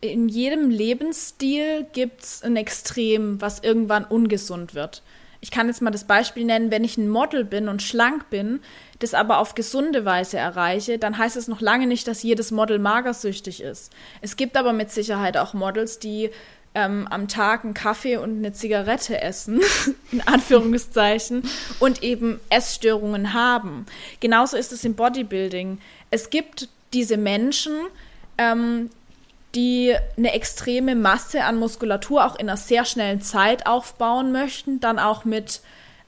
in 0.00 0.28
jedem 0.28 0.70
Lebensstil 0.70 1.86
gibt 1.92 2.22
es 2.22 2.42
ein 2.44 2.56
Extrem, 2.56 3.40
was 3.40 3.60
irgendwann 3.60 4.04
ungesund 4.04 4.74
wird. 4.74 5.02
Ich 5.40 5.50
kann 5.50 5.68
jetzt 5.68 5.82
mal 5.82 5.90
das 5.90 6.04
Beispiel 6.04 6.44
nennen, 6.44 6.70
wenn 6.70 6.84
ich 6.84 6.96
ein 6.96 7.08
Model 7.08 7.44
bin 7.44 7.68
und 7.68 7.82
schlank 7.82 8.28
bin, 8.30 8.60
das 8.98 9.14
aber 9.14 9.38
auf 9.38 9.54
gesunde 9.54 10.04
Weise 10.04 10.36
erreiche, 10.38 10.98
dann 10.98 11.16
heißt 11.16 11.36
es 11.36 11.46
noch 11.46 11.60
lange 11.60 11.86
nicht, 11.86 12.08
dass 12.08 12.22
jedes 12.22 12.50
Model 12.50 12.78
magersüchtig 12.78 13.62
ist. 13.62 13.92
Es 14.20 14.36
gibt 14.36 14.56
aber 14.56 14.72
mit 14.72 14.90
Sicherheit 14.90 15.36
auch 15.36 15.54
Models, 15.54 16.00
die 16.00 16.30
ähm, 16.74 17.06
am 17.08 17.28
Tag 17.28 17.64
einen 17.64 17.74
Kaffee 17.74 18.16
und 18.16 18.38
eine 18.38 18.52
Zigarette 18.52 19.20
essen, 19.20 19.60
in 20.12 20.20
Anführungszeichen, 20.20 21.42
und 21.78 22.02
eben 22.02 22.40
Essstörungen 22.50 23.32
haben. 23.32 23.86
Genauso 24.20 24.56
ist 24.56 24.72
es 24.72 24.84
im 24.84 24.94
Bodybuilding. 24.94 25.78
Es 26.10 26.30
gibt 26.30 26.68
diese 26.92 27.16
Menschen, 27.16 27.72
ähm, 28.38 28.90
die 29.54 29.94
eine 30.16 30.32
extreme 30.32 30.94
Masse 30.94 31.44
an 31.44 31.56
Muskulatur 31.56 32.26
auch 32.26 32.36
in 32.36 32.48
einer 32.48 32.56
sehr 32.56 32.84
schnellen 32.84 33.20
Zeit 33.20 33.66
aufbauen 33.66 34.32
möchten, 34.32 34.80
dann 34.80 34.98
auch 34.98 35.24
mit 35.24 35.60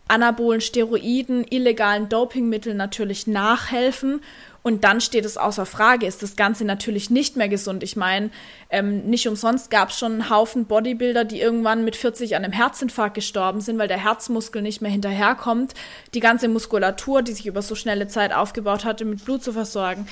anabolen 0.09 0.61
Steroiden, 0.61 1.47
illegalen 1.49 2.09
Dopingmitteln 2.09 2.77
natürlich 2.77 3.27
nachhelfen. 3.27 4.21
Und 4.63 4.85
dann 4.85 5.01
steht 5.01 5.25
es 5.25 5.39
außer 5.39 5.65
Frage, 5.65 6.05
ist 6.05 6.23
das 6.23 6.37
Ganze 6.37 6.65
natürlich 6.65 7.09
nicht 7.09 7.37
mehr 7.37 7.49
gesund. 7.49 7.83
Ich 7.83 7.97
meine, 7.97 8.31
ähm, 8.69 9.05
nicht 9.07 9.27
umsonst 9.27 9.71
gab 9.71 9.89
es 9.89 9.99
schon 9.99 10.13
einen 10.13 10.31
Haufen 10.31 10.67
Bodybuilder, 10.67 11.25
die 11.25 11.41
irgendwann 11.41 11.85
mit 11.85 11.97
40 11.97 12.37
an 12.37 12.45
einem 12.45 12.53
Herzinfarkt 12.53 13.15
gestorben 13.15 13.63
sind, 13.63 13.79
weil 13.79 13.89
der 13.89 14.05
Herzmuskel 14.05 14.61
nicht 14.61 14.83
mehr 14.83 14.91
hinterherkommt, 14.91 15.73
die 16.13 16.21
ganze 16.21 16.49
Muskulatur, 16.49 17.23
die 17.23 17.33
sich 17.33 17.47
über 17.47 17.63
so 17.63 17.75
schnelle 17.75 18.09
Zeit 18.09 18.35
aufgebaut 18.35 18.85
hatte, 18.85 19.07
mit 19.07 19.25
Blut 19.25 19.43
zu 19.43 19.53
versorgen. 19.53 20.07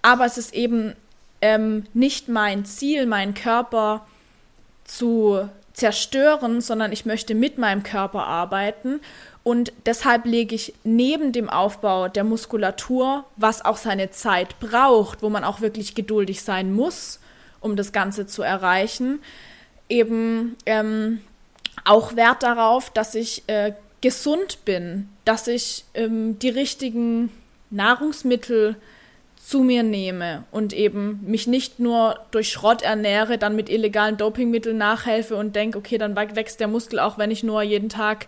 Aber 0.00 0.24
es 0.24 0.38
ist 0.38 0.54
eben 0.54 0.94
ähm, 1.40 1.84
nicht 1.94 2.28
mein 2.28 2.64
Ziel, 2.64 3.06
meinen 3.06 3.34
Körper 3.34 4.06
zu 4.84 5.48
zerstören, 5.72 6.60
sondern 6.60 6.92
ich 6.92 7.06
möchte 7.06 7.34
mit 7.34 7.58
meinem 7.58 7.82
Körper 7.82 8.26
arbeiten. 8.26 9.00
Und 9.42 9.72
deshalb 9.86 10.26
lege 10.26 10.54
ich 10.54 10.74
neben 10.84 11.32
dem 11.32 11.48
Aufbau 11.48 12.08
der 12.08 12.24
Muskulatur, 12.24 13.24
was 13.36 13.64
auch 13.64 13.78
seine 13.78 14.10
Zeit 14.10 14.60
braucht, 14.60 15.22
wo 15.22 15.30
man 15.30 15.44
auch 15.44 15.60
wirklich 15.60 15.94
geduldig 15.94 16.42
sein 16.42 16.72
muss, 16.72 17.20
um 17.60 17.76
das 17.76 17.92
Ganze 17.92 18.26
zu 18.26 18.42
erreichen, 18.42 19.20
eben 19.88 20.56
ähm, 20.66 21.20
auch 21.84 22.16
Wert 22.16 22.42
darauf, 22.42 22.90
dass 22.90 23.14
ich 23.14 23.42
äh, 23.46 23.72
gesund 24.00 24.64
bin, 24.64 25.08
dass 25.24 25.46
ich 25.48 25.84
ähm, 25.94 26.38
die 26.38 26.48
richtigen 26.50 27.30
Nahrungsmittel 27.70 28.76
zu 29.42 29.60
mir 29.60 29.82
nehme 29.82 30.44
und 30.50 30.72
eben 30.72 31.20
mich 31.22 31.46
nicht 31.46 31.80
nur 31.80 32.20
durch 32.30 32.50
Schrott 32.50 32.82
ernähre, 32.82 33.38
dann 33.38 33.56
mit 33.56 33.70
illegalen 33.70 34.16
Dopingmitteln 34.16 34.76
nachhelfe 34.76 35.34
und 35.36 35.56
denke, 35.56 35.78
okay, 35.78 35.98
dann 35.98 36.14
wächst 36.14 36.60
der 36.60 36.68
Muskel 36.68 36.98
auch, 36.98 37.16
wenn 37.16 37.30
ich 37.30 37.42
nur 37.42 37.62
jeden 37.62 37.88
Tag 37.88 38.26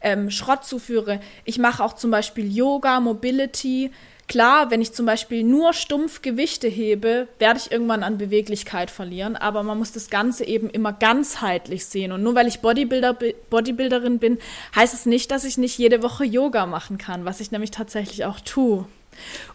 ähm, 0.00 0.30
Schrott 0.30 0.64
zuführe. 0.64 1.20
Ich 1.44 1.58
mache 1.58 1.82
auch 1.82 1.94
zum 1.94 2.10
Beispiel 2.10 2.50
Yoga, 2.54 3.00
Mobility. 3.00 3.90
Klar, 4.28 4.70
wenn 4.70 4.80
ich 4.80 4.92
zum 4.92 5.04
Beispiel 5.04 5.42
nur 5.42 5.72
stumpf 5.72 6.22
Gewichte 6.22 6.68
hebe, 6.68 7.26
werde 7.40 7.58
ich 7.58 7.72
irgendwann 7.72 8.04
an 8.04 8.16
Beweglichkeit 8.16 8.90
verlieren, 8.90 9.34
aber 9.36 9.64
man 9.64 9.78
muss 9.78 9.92
das 9.92 10.10
Ganze 10.10 10.46
eben 10.46 10.70
immer 10.70 10.92
ganzheitlich 10.92 11.84
sehen. 11.86 12.12
Und 12.12 12.22
nur 12.22 12.36
weil 12.36 12.46
ich 12.46 12.60
Bodybuilder, 12.60 13.18
Bodybuilderin 13.50 14.20
bin, 14.20 14.38
heißt 14.76 14.94
es 14.94 15.06
nicht, 15.06 15.32
dass 15.32 15.44
ich 15.44 15.58
nicht 15.58 15.76
jede 15.76 16.02
Woche 16.04 16.24
Yoga 16.24 16.66
machen 16.66 16.98
kann, 16.98 17.24
was 17.24 17.40
ich 17.40 17.50
nämlich 17.50 17.72
tatsächlich 17.72 18.24
auch 18.24 18.40
tue. 18.40 18.86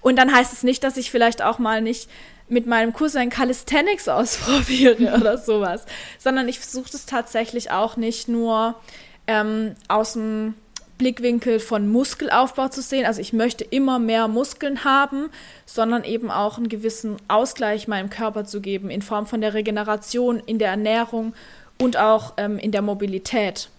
Und 0.02 0.17
dann 0.17 0.34
heißt 0.34 0.54
es 0.54 0.63
nicht, 0.63 0.84
dass 0.84 0.98
ich 0.98 1.12
vielleicht 1.12 1.41
auch 1.41 1.60
mal 1.60 1.82
nicht 1.82 2.10
mit 2.50 2.65
meinem 2.65 2.93
Cousin 2.93 3.30
Calisthenics 3.30 4.08
ausprobiere 4.08 5.15
oder 5.17 5.38
sowas, 5.38 5.86
sondern 6.17 6.48
ich 6.48 6.60
versuche 6.60 6.89
es 6.93 7.06
tatsächlich 7.06 7.72
auch 7.72 7.98
nicht 7.98 8.28
nur 8.28 8.76
ähm, 9.28 9.76
aus 9.88 10.13
dem 10.13 10.56
Blickwinkel 10.98 11.60
von 11.60 11.88
Muskelaufbau 11.88 12.70
zu 12.70 12.82
sehen. 12.82 13.06
Also 13.06 13.22
ich 13.22 13.34
möchte 13.34 13.63
immer 13.63 14.00
mehr 14.00 14.28
Muskeln 14.28 14.84
haben, 14.84 15.30
sondern 15.65 16.04
eben 16.04 16.32
auch 16.32 16.58
einen 16.58 16.70
gewissen 16.70 17.17
Ausgleich 17.28 17.88
meinem 17.88 18.10
Körper 18.10 18.46
zu 18.46 18.62
geben 18.62 18.89
in 18.89 19.02
Form 19.02 19.28
von 19.28 19.41
der 19.41 19.54
Regeneration, 19.54 20.39
in 20.39 20.58
der 20.58 20.70
Ernährung 20.70 21.34
und 21.80 21.98
auch 21.98 22.34
ähm, 22.38 22.58
in 22.58 22.72
der 22.72 22.82
Mobilität 22.82 23.70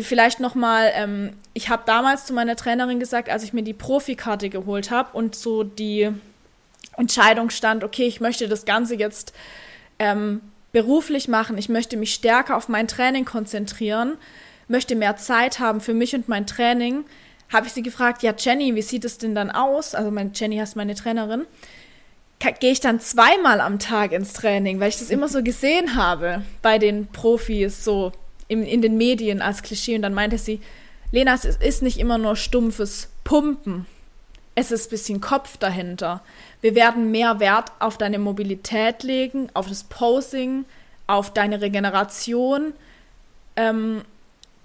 vielleicht 0.00 0.40
nochmal, 0.40 0.90
ähm, 0.94 1.32
ich 1.52 1.68
habe 1.68 1.82
damals 1.86 2.26
zu 2.26 2.32
meiner 2.32 2.56
Trainerin 2.56 3.00
gesagt, 3.00 3.28
als 3.28 3.42
ich 3.42 3.52
mir 3.52 3.62
die 3.62 3.74
Profikarte 3.74 4.48
geholt 4.48 4.90
habe 4.90 5.16
und 5.16 5.34
so 5.34 5.64
die 5.64 6.10
Entscheidung 6.96 7.50
stand, 7.50 7.82
okay, 7.82 8.06
ich 8.06 8.20
möchte 8.20 8.48
das 8.48 8.64
Ganze 8.64 8.94
jetzt 8.94 9.32
ähm, 9.98 10.40
beruflich 10.72 11.28
machen, 11.28 11.58
ich 11.58 11.68
möchte 11.68 11.96
mich 11.96 12.14
stärker 12.14 12.56
auf 12.56 12.68
mein 12.68 12.86
Training 12.86 13.24
konzentrieren, 13.24 14.16
möchte 14.68 14.94
mehr 14.94 15.16
Zeit 15.16 15.58
haben 15.58 15.80
für 15.80 15.94
mich 15.94 16.14
und 16.14 16.28
mein 16.28 16.46
Training, 16.46 17.04
habe 17.52 17.66
ich 17.66 17.72
sie 17.72 17.82
gefragt, 17.82 18.22
ja 18.22 18.32
Jenny, 18.36 18.74
wie 18.76 18.82
sieht 18.82 19.04
es 19.04 19.18
denn 19.18 19.34
dann 19.34 19.50
aus? 19.50 19.94
Also 19.94 20.10
meine 20.12 20.30
Jenny 20.32 20.58
heißt 20.58 20.76
meine 20.76 20.94
Trainerin. 20.94 21.46
Gehe 22.60 22.70
ich 22.70 22.80
dann 22.80 23.00
zweimal 23.00 23.60
am 23.60 23.78
Tag 23.78 24.12
ins 24.12 24.32
Training, 24.32 24.80
weil 24.80 24.88
ich 24.88 24.98
das 24.98 25.10
immer 25.10 25.28
so 25.28 25.42
gesehen 25.42 25.94
habe 25.94 26.42
bei 26.62 26.78
den 26.78 27.08
Profis, 27.08 27.84
so 27.84 28.12
in, 28.50 28.64
in 28.64 28.82
den 28.82 28.96
Medien 28.96 29.40
als 29.40 29.62
Klischee. 29.62 29.94
Und 29.94 30.02
dann 30.02 30.12
meinte 30.12 30.36
sie, 30.36 30.60
Lena, 31.12 31.34
es 31.34 31.44
ist 31.44 31.82
nicht 31.82 31.98
immer 31.98 32.18
nur 32.18 32.34
stumpfes 32.34 33.08
Pumpen. 33.22 33.86
Es 34.56 34.72
ist 34.72 34.88
ein 34.88 34.90
bisschen 34.90 35.20
Kopf 35.20 35.56
dahinter. 35.56 36.20
Wir 36.60 36.74
werden 36.74 37.12
mehr 37.12 37.38
Wert 37.38 37.70
auf 37.78 37.96
deine 37.96 38.18
Mobilität 38.18 39.04
legen, 39.04 39.48
auf 39.54 39.68
das 39.68 39.84
Posing, 39.84 40.64
auf 41.06 41.32
deine 41.32 41.60
Regeneration. 41.60 42.72
Ähm, 43.54 44.02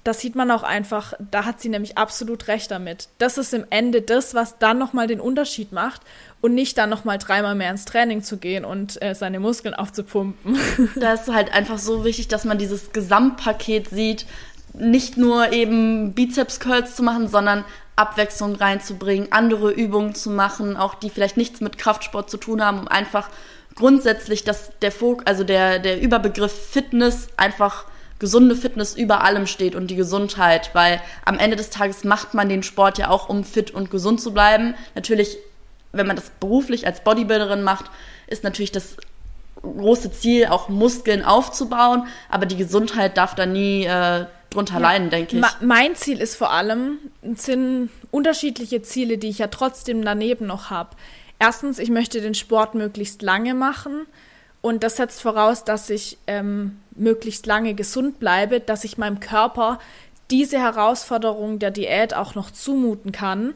das 0.03 0.19
sieht 0.19 0.35
man 0.35 0.49
auch 0.49 0.63
einfach, 0.63 1.13
da 1.31 1.45
hat 1.45 1.61
sie 1.61 1.69
nämlich 1.69 1.97
absolut 1.97 2.47
recht 2.47 2.71
damit. 2.71 3.09
Das 3.19 3.37
ist 3.37 3.53
im 3.53 3.65
Ende 3.69 4.01
das, 4.01 4.33
was 4.33 4.57
dann 4.57 4.79
nochmal 4.79 5.05
den 5.05 5.19
Unterschied 5.19 5.71
macht 5.71 6.01
und 6.45 6.53
nicht 6.53 6.77
dann 6.77 6.91
nochmal 6.91 7.17
dreimal 7.17 7.55
mehr 7.55 7.71
ins 7.71 7.85
Training 7.85 8.21
zu 8.21 8.37
gehen 8.37 8.65
und 8.65 9.01
äh, 9.01 9.15
seine 9.15 9.39
Muskeln 9.39 9.73
aufzupumpen. 9.73 10.57
Da 10.95 11.13
ist 11.13 11.27
halt 11.27 11.51
einfach 11.51 11.79
so 11.79 12.05
wichtig, 12.05 12.27
dass 12.27 12.45
man 12.45 12.59
dieses 12.59 12.91
Gesamtpaket 12.91 13.89
sieht, 13.89 14.27
nicht 14.73 15.17
nur 15.17 15.51
eben 15.53 16.13
Bizeps-Curls 16.13 16.95
zu 16.95 17.01
machen, 17.01 17.27
sondern 17.27 17.65
Abwechslung 17.95 18.55
reinzubringen, 18.55 19.31
andere 19.31 19.71
Übungen 19.71 20.13
zu 20.13 20.29
machen, 20.29 20.77
auch 20.77 20.93
die 20.93 21.09
vielleicht 21.09 21.35
nichts 21.35 21.61
mit 21.61 21.79
Kraftsport 21.79 22.29
zu 22.29 22.37
tun 22.37 22.63
haben, 22.63 22.79
um 22.79 22.87
einfach 22.87 23.29
grundsätzlich, 23.73 24.43
dass 24.43 24.77
der 24.83 24.91
Fok 24.91 25.23
also 25.25 25.43
der, 25.43 25.79
der 25.79 25.99
Überbegriff 25.99 26.53
Fitness 26.53 27.27
einfach 27.37 27.85
gesunde 28.19 28.55
Fitness 28.55 28.95
über 28.95 29.23
allem 29.23 29.47
steht 29.47 29.73
und 29.73 29.87
die 29.87 29.95
Gesundheit, 29.95 30.69
weil 30.73 31.01
am 31.25 31.39
Ende 31.39 31.55
des 31.55 31.71
Tages 31.71 32.03
macht 32.03 32.35
man 32.35 32.49
den 32.49 32.61
Sport 32.61 32.99
ja 32.99 33.09
auch, 33.09 33.29
um 33.29 33.43
fit 33.43 33.71
und 33.71 33.89
gesund 33.89 34.21
zu 34.21 34.31
bleiben. 34.31 34.75
Natürlich, 34.93 35.37
wenn 35.95 36.07
man 36.07 36.15
das 36.15 36.29
beruflich 36.39 36.85
als 36.85 37.03
Bodybuilderin 37.03 37.63
macht, 37.63 37.85
ist 38.27 38.43
natürlich 38.43 38.71
das 38.71 38.97
große 39.61 40.11
Ziel, 40.11 40.47
auch 40.47 40.69
Muskeln 40.69 41.23
aufzubauen, 41.23 42.07
aber 42.29 42.45
die 42.45 42.57
Gesundheit 42.57 43.17
darf 43.17 43.35
da 43.35 43.45
nie 43.45 43.85
äh, 43.85 44.25
drunter 44.49 44.75
ja. 44.75 44.79
leiden, 44.79 45.09
denke 45.09 45.35
ich. 45.35 45.41
Ma 45.41 45.49
mein 45.61 45.95
Ziel 45.95 46.21
ist 46.21 46.35
vor 46.35 46.51
allem, 46.51 46.99
sind 47.35 47.89
unterschiedliche 48.11 48.81
Ziele, 48.81 49.17
die 49.17 49.29
ich 49.29 49.39
ja 49.39 49.47
trotzdem 49.47 50.03
daneben 50.03 50.45
noch 50.45 50.69
habe. 50.69 50.91
Erstens, 51.39 51.79
ich 51.79 51.89
möchte 51.89 52.21
den 52.21 52.35
Sport 52.35 52.75
möglichst 52.75 53.21
lange 53.21 53.53
machen 53.53 54.05
und 54.61 54.83
das 54.83 54.97
setzt 54.97 55.21
voraus, 55.21 55.63
dass 55.63 55.89
ich 55.89 56.17
ähm, 56.27 56.79
möglichst 56.95 57.45
lange 57.45 57.73
gesund 57.73 58.19
bleibe, 58.19 58.59
dass 58.59 58.83
ich 58.83 58.97
meinem 58.97 59.19
Körper 59.19 59.79
diese 60.31 60.57
Herausforderung 60.59 61.59
der 61.59 61.71
Diät 61.71 62.15
auch 62.15 62.35
noch 62.35 62.49
zumuten 62.51 63.11
kann. 63.11 63.53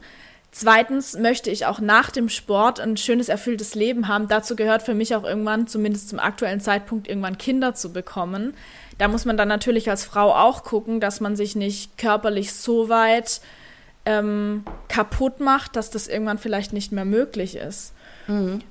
Zweitens 0.51 1.15
möchte 1.17 1.51
ich 1.51 1.67
auch 1.67 1.79
nach 1.79 2.09
dem 2.09 2.27
Sport 2.27 2.79
ein 2.79 2.97
schönes, 2.97 3.29
erfülltes 3.29 3.75
Leben 3.75 4.07
haben. 4.07 4.27
Dazu 4.27 4.55
gehört 4.55 4.81
für 4.81 4.95
mich 4.95 5.15
auch 5.15 5.23
irgendwann, 5.23 5.67
zumindest 5.67 6.09
zum 6.09 6.19
aktuellen 6.19 6.59
Zeitpunkt, 6.59 7.07
irgendwann 7.07 7.37
Kinder 7.37 7.75
zu 7.75 7.93
bekommen. 7.93 8.55
Da 8.97 9.07
muss 9.07 9.25
man 9.25 9.37
dann 9.37 9.47
natürlich 9.47 9.89
als 9.89 10.05
Frau 10.05 10.33
auch 10.33 10.63
gucken, 10.63 10.99
dass 10.99 11.19
man 11.21 11.35
sich 11.35 11.55
nicht 11.55 11.97
körperlich 11.99 12.53
so 12.53 12.89
weit 12.89 13.41
ähm, 14.05 14.63
kaputt 14.87 15.39
macht, 15.39 15.75
dass 15.75 15.91
das 15.91 16.07
irgendwann 16.07 16.39
vielleicht 16.39 16.73
nicht 16.73 16.91
mehr 16.91 17.05
möglich 17.05 17.55
ist. 17.55 17.93
Mhm. 18.27 18.61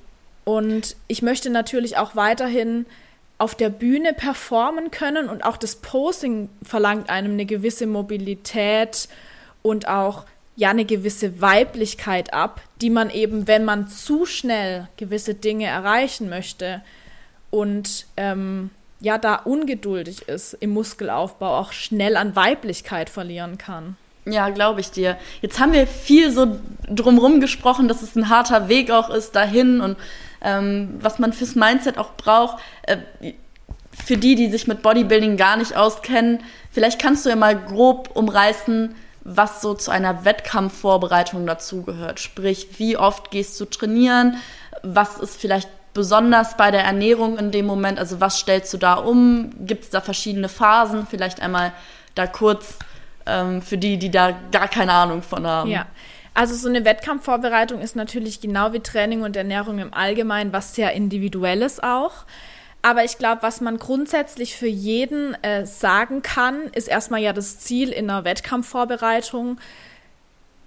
Und 0.43 0.97
ich 1.07 1.21
möchte 1.21 1.49
natürlich 1.49 1.97
auch 1.97 2.15
weiterhin 2.15 2.85
auf 3.37 3.55
der 3.55 3.69
Bühne 3.69 4.13
performen 4.13 4.91
können 4.91 5.29
und 5.29 5.45
auch 5.45 5.55
das 5.55 5.77
Posing 5.77 6.49
verlangt 6.61 7.09
einem 7.09 7.33
eine 7.33 7.45
gewisse 7.45 7.87
Mobilität 7.87 9.07
und 9.61 9.87
auch 9.87 10.25
ja 10.59 10.71
eine 10.71 10.83
gewisse 10.83 11.39
Weiblichkeit 11.39 12.33
ab, 12.33 12.59
die 12.81 12.89
man 12.89 13.09
eben, 13.09 13.47
wenn 13.47 13.63
man 13.63 13.87
zu 13.87 14.25
schnell 14.25 14.89
gewisse 14.97 15.33
Dinge 15.33 15.67
erreichen 15.67 16.27
möchte 16.27 16.81
und 17.49 18.07
ähm, 18.17 18.69
ja 18.99 19.17
da 19.17 19.35
ungeduldig 19.35 20.23
ist 20.27 20.55
im 20.55 20.71
Muskelaufbau, 20.71 21.57
auch 21.57 21.71
schnell 21.71 22.17
an 22.17 22.35
Weiblichkeit 22.35 23.09
verlieren 23.09 23.57
kann. 23.57 23.95
Ja, 24.25 24.49
glaube 24.49 24.81
ich 24.81 24.91
dir. 24.91 25.17
Jetzt 25.41 25.61
haben 25.61 25.71
wir 25.71 25.87
viel 25.87 26.29
so 26.29 26.59
drumherum 26.89 27.39
gesprochen, 27.39 27.87
dass 27.87 28.01
es 28.01 28.17
ein 28.17 28.27
harter 28.27 28.67
Weg 28.67 28.91
auch 28.91 29.09
ist 29.09 29.37
dahin 29.37 29.79
und 29.79 29.95
ähm, 30.41 30.97
was 30.99 31.19
man 31.19 31.31
fürs 31.31 31.55
Mindset 31.55 31.97
auch 31.97 32.11
braucht. 32.17 32.61
Äh, 32.81 32.97
für 33.91 34.17
die, 34.17 34.35
die 34.35 34.49
sich 34.49 34.67
mit 34.67 34.81
Bodybuilding 34.81 35.37
gar 35.37 35.55
nicht 35.55 35.77
auskennen, 35.77 36.43
vielleicht 36.69 37.01
kannst 37.01 37.25
du 37.25 37.29
ja 37.29 37.37
mal 37.37 37.57
grob 37.57 38.09
umreißen, 38.13 38.93
was 39.23 39.61
so 39.61 39.73
zu 39.73 39.91
einer 39.91 40.25
Wettkampfvorbereitung 40.25 41.45
dazugehört. 41.45 42.19
Sprich, 42.19 42.79
wie 42.79 42.97
oft 42.97 43.31
gehst 43.31 43.59
du 43.59 43.65
trainieren? 43.65 44.37
Was 44.83 45.17
ist 45.17 45.39
vielleicht 45.39 45.69
besonders 45.93 46.57
bei 46.57 46.71
der 46.71 46.83
Ernährung 46.83 47.37
in 47.37 47.51
dem 47.51 47.65
Moment? 47.65 47.99
Also 47.99 48.21
was 48.21 48.39
stellst 48.39 48.73
du 48.73 48.77
da 48.77 48.95
um? 48.95 49.51
Gibt 49.59 49.85
es 49.85 49.89
da 49.89 50.01
verschiedene 50.01 50.49
Phasen? 50.49 51.07
Vielleicht 51.09 51.41
einmal 51.41 51.73
da 52.15 52.27
kurz 52.27 52.79
ähm, 53.25 53.61
für 53.61 53.77
die, 53.77 53.97
die 53.97 54.11
da 54.11 54.33
gar 54.51 54.67
keine 54.67 54.93
Ahnung 54.93 55.21
von 55.21 55.45
haben. 55.45 55.69
Ja. 55.69 55.85
Also 56.33 56.55
so 56.55 56.69
eine 56.69 56.85
Wettkampfvorbereitung 56.85 57.81
ist 57.81 57.95
natürlich 57.95 58.39
genau 58.39 58.71
wie 58.71 58.79
Training 58.79 59.23
und 59.23 59.35
Ernährung 59.35 59.79
im 59.79 59.93
Allgemeinen 59.93 60.53
was 60.53 60.75
sehr 60.75 60.93
individuelles 60.93 61.81
auch. 61.81 62.25
Aber 62.81 63.03
ich 63.03 63.17
glaube, 63.17 63.43
was 63.43 63.59
man 63.59 63.77
grundsätzlich 63.77 64.55
für 64.55 64.67
jeden 64.67 65.35
äh, 65.43 65.65
sagen 65.65 66.21
kann, 66.21 66.67
ist 66.73 66.87
erstmal 66.87 67.21
ja 67.21 67.33
das 67.33 67.59
Ziel 67.59 67.89
in 67.89 68.09
einer 68.09 68.23
Wettkampfvorbereitung 68.23 69.59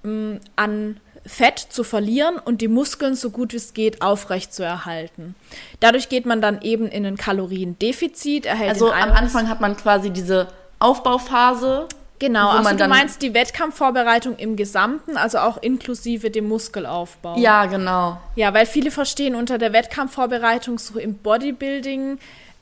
mh, 0.02 0.40
an 0.56 1.00
Fett 1.24 1.58
zu 1.58 1.84
verlieren 1.84 2.38
und 2.38 2.60
die 2.60 2.68
Muskeln 2.68 3.14
so 3.14 3.30
gut 3.30 3.52
wie 3.52 3.56
es 3.56 3.74
geht 3.74 4.02
aufrecht 4.02 4.52
zu 4.52 4.64
erhalten. 4.64 5.34
Dadurch 5.80 6.08
geht 6.08 6.26
man 6.26 6.42
dann 6.42 6.60
eben 6.62 6.88
in 6.88 7.06
ein 7.06 7.16
Kaloriendefizit. 7.16 8.44
Erhält 8.44 8.70
also 8.70 8.90
am 8.90 9.12
Anfang 9.12 9.48
hat 9.48 9.60
man 9.60 9.76
quasi 9.76 10.10
diese 10.10 10.48
Aufbauphase. 10.80 11.86
Genau, 12.22 12.50
also 12.50 12.76
du 12.76 12.86
meinst 12.86 13.20
die 13.20 13.34
Wettkampfvorbereitung 13.34 14.36
im 14.36 14.54
Gesamten, 14.54 15.16
also 15.16 15.38
auch 15.38 15.60
inklusive 15.60 16.30
dem 16.30 16.46
Muskelaufbau. 16.46 17.36
Ja, 17.36 17.66
genau. 17.66 18.16
Ja, 18.36 18.54
weil 18.54 18.64
viele 18.64 18.92
verstehen 18.92 19.34
unter 19.34 19.58
der 19.58 19.72
Wettkampfvorbereitung 19.72 20.78
so 20.78 21.00
im 21.00 21.14
Bodybuilding 21.14 22.20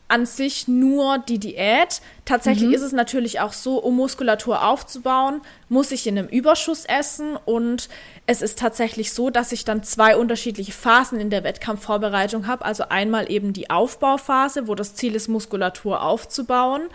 an 0.08 0.24
sich 0.24 0.66
nur 0.66 1.18
die 1.18 1.38
Diät. 1.38 2.00
Tatsächlich 2.24 2.68
mhm. 2.68 2.74
ist 2.74 2.80
es 2.80 2.92
natürlich 2.92 3.40
auch 3.40 3.52
so, 3.52 3.76
um 3.76 3.96
Muskulatur 3.96 4.64
aufzubauen, 4.64 5.42
muss 5.68 5.92
ich 5.92 6.06
in 6.06 6.16
einem 6.16 6.28
Überschuss 6.28 6.86
essen 6.86 7.36
und 7.44 7.90
es 8.24 8.40
ist 8.40 8.58
tatsächlich 8.58 9.12
so, 9.12 9.28
dass 9.28 9.52
ich 9.52 9.66
dann 9.66 9.82
zwei 9.82 10.16
unterschiedliche 10.16 10.72
Phasen 10.72 11.20
in 11.20 11.28
der 11.28 11.44
Wettkampfvorbereitung 11.44 12.46
habe. 12.46 12.64
Also 12.64 12.84
einmal 12.88 13.30
eben 13.30 13.52
die 13.52 13.68
Aufbauphase, 13.68 14.68
wo 14.68 14.74
das 14.74 14.94
Ziel 14.94 15.14
ist, 15.14 15.28
Muskulatur 15.28 16.00
aufzubauen, 16.02 16.88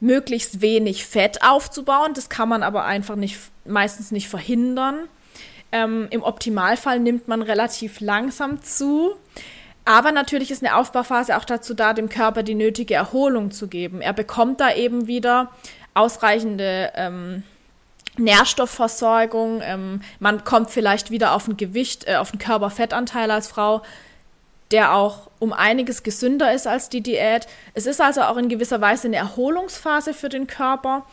möglichst 0.00 0.60
wenig 0.60 1.06
Fett 1.06 1.42
aufzubauen. 1.42 2.12
Das 2.14 2.28
kann 2.28 2.48
man 2.48 2.62
aber 2.62 2.84
einfach 2.84 3.16
nicht, 3.16 3.38
meistens 3.64 4.10
nicht 4.10 4.28
verhindern. 4.28 5.08
Ähm, 5.72 6.06
Im 6.10 6.22
Optimalfall 6.22 7.00
nimmt 7.00 7.28
man 7.28 7.42
relativ 7.42 8.00
langsam 8.00 8.62
zu. 8.62 9.16
Aber 9.84 10.10
natürlich 10.10 10.50
ist 10.50 10.64
eine 10.64 10.76
Aufbauphase 10.76 11.36
auch 11.36 11.44
dazu 11.44 11.72
da, 11.72 11.92
dem 11.92 12.08
Körper 12.08 12.42
die 12.42 12.54
nötige 12.54 12.94
Erholung 12.94 13.52
zu 13.52 13.68
geben. 13.68 14.00
Er 14.00 14.12
bekommt 14.12 14.60
da 14.60 14.74
eben 14.74 15.06
wieder 15.06 15.52
ausreichende 15.94 16.92
ähm, 16.96 17.44
Nährstoffversorgung. 18.18 19.60
Ähm, 19.62 20.00
man 20.18 20.44
kommt 20.44 20.70
vielleicht 20.70 21.10
wieder 21.10 21.32
auf 21.32 21.46
ein 21.46 21.56
Gewicht, 21.56 22.06
äh, 22.08 22.16
auf 22.16 22.32
einen 22.32 22.40
Körperfettanteil 22.40 23.30
als 23.30 23.46
Frau, 23.46 23.82
der 24.70 24.94
auch 24.94 25.30
um 25.38 25.52
einiges 25.52 26.02
gesünder 26.02 26.52
ist 26.52 26.66
als 26.66 26.88
die 26.88 27.00
Diät. 27.00 27.46
Es 27.74 27.86
ist 27.86 28.00
also 28.00 28.22
auch 28.22 28.36
in 28.36 28.48
gewisser 28.48 28.80
Weise 28.80 29.08
eine 29.08 29.16
Erholungsphase 29.16 30.14
für 30.14 30.28
den 30.28 30.46
Körper. 30.46 31.06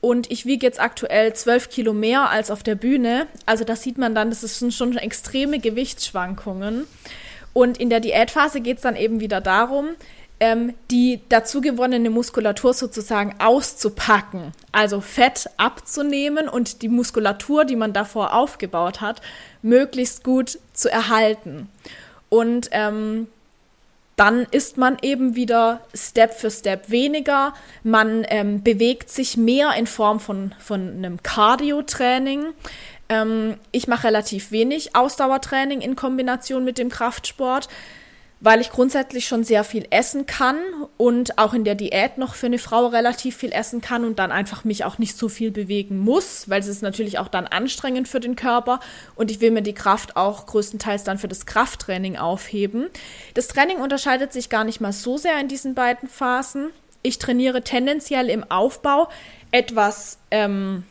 Und 0.00 0.30
ich 0.30 0.46
wiege 0.46 0.64
jetzt 0.64 0.80
aktuell 0.80 1.32
zwölf 1.32 1.70
Kilo 1.70 1.92
mehr 1.92 2.30
als 2.30 2.50
auf 2.50 2.62
der 2.62 2.76
Bühne. 2.76 3.26
Also 3.46 3.64
da 3.64 3.74
sieht 3.74 3.98
man 3.98 4.14
dann, 4.14 4.30
das 4.30 4.42
sind 4.42 4.72
schon 4.72 4.96
extreme 4.96 5.58
Gewichtsschwankungen. 5.58 6.86
Und 7.52 7.78
in 7.78 7.90
der 7.90 8.00
Diätphase 8.00 8.60
geht 8.60 8.76
es 8.76 8.82
dann 8.82 8.94
eben 8.94 9.20
wieder 9.20 9.40
darum, 9.40 9.88
ähm, 10.40 10.74
die 10.90 11.20
dazu 11.28 11.60
gewonnene 11.60 12.10
Muskulatur 12.10 12.72
sozusagen 12.72 13.34
auszupacken, 13.40 14.52
also 14.70 15.00
Fett 15.00 15.50
abzunehmen 15.56 16.48
und 16.48 16.82
die 16.82 16.88
Muskulatur, 16.88 17.64
die 17.64 17.74
man 17.74 17.92
davor 17.92 18.34
aufgebaut 18.34 19.00
hat, 19.00 19.20
möglichst 19.62 20.22
gut 20.22 20.58
zu 20.72 20.90
erhalten. 20.90 21.68
Und 22.28 22.68
ähm, 22.72 23.26
dann 24.16 24.46
ist 24.50 24.76
man 24.76 24.96
eben 25.00 25.36
wieder 25.36 25.80
Step 25.94 26.34
für 26.34 26.50
Step 26.50 26.90
weniger. 26.90 27.54
Man 27.84 28.26
ähm, 28.28 28.64
bewegt 28.64 29.10
sich 29.10 29.36
mehr 29.36 29.74
in 29.74 29.86
Form 29.86 30.18
von, 30.18 30.54
von 30.58 30.80
einem 30.80 31.22
Cardio-Training. 31.22 32.46
Ähm, 33.08 33.54
ich 33.70 33.86
mache 33.86 34.08
relativ 34.08 34.50
wenig 34.50 34.96
Ausdauertraining 34.96 35.80
in 35.80 35.94
Kombination 35.94 36.64
mit 36.64 36.78
dem 36.78 36.88
Kraftsport, 36.88 37.68
weil 38.40 38.60
ich 38.60 38.70
grundsätzlich 38.70 39.26
schon 39.26 39.42
sehr 39.42 39.64
viel 39.64 39.86
essen 39.90 40.26
kann 40.26 40.58
und 40.96 41.38
auch 41.38 41.54
in 41.54 41.64
der 41.64 41.74
Diät 41.74 42.18
noch 42.18 42.34
für 42.34 42.46
eine 42.46 42.58
Frau 42.58 42.86
relativ 42.86 43.36
viel 43.36 43.52
essen 43.52 43.80
kann 43.80 44.04
und 44.04 44.18
dann 44.18 44.30
einfach 44.30 44.64
mich 44.64 44.84
auch 44.84 44.98
nicht 44.98 45.16
so 45.16 45.28
viel 45.28 45.50
bewegen 45.50 45.98
muss, 45.98 46.48
weil 46.48 46.60
es 46.60 46.68
ist 46.68 46.82
natürlich 46.82 47.18
auch 47.18 47.28
dann 47.28 47.46
anstrengend 47.46 48.06
für 48.06 48.20
den 48.20 48.36
Körper 48.36 48.80
und 49.16 49.30
ich 49.30 49.40
will 49.40 49.50
mir 49.50 49.62
die 49.62 49.74
Kraft 49.74 50.16
auch 50.16 50.46
größtenteils 50.46 51.04
dann 51.04 51.18
für 51.18 51.28
das 51.28 51.46
Krafttraining 51.46 52.16
aufheben. 52.16 52.86
Das 53.34 53.48
Training 53.48 53.78
unterscheidet 53.78 54.32
sich 54.32 54.48
gar 54.48 54.64
nicht 54.64 54.80
mal 54.80 54.92
so 54.92 55.16
sehr 55.16 55.40
in 55.40 55.48
diesen 55.48 55.74
beiden 55.74 56.08
Phasen. 56.08 56.70
Ich 57.02 57.18
trainiere 57.18 57.62
tendenziell 57.62 58.28
im 58.28 58.48
Aufbau 58.50 59.08
etwas 59.50 60.18
ähm, 60.30 60.84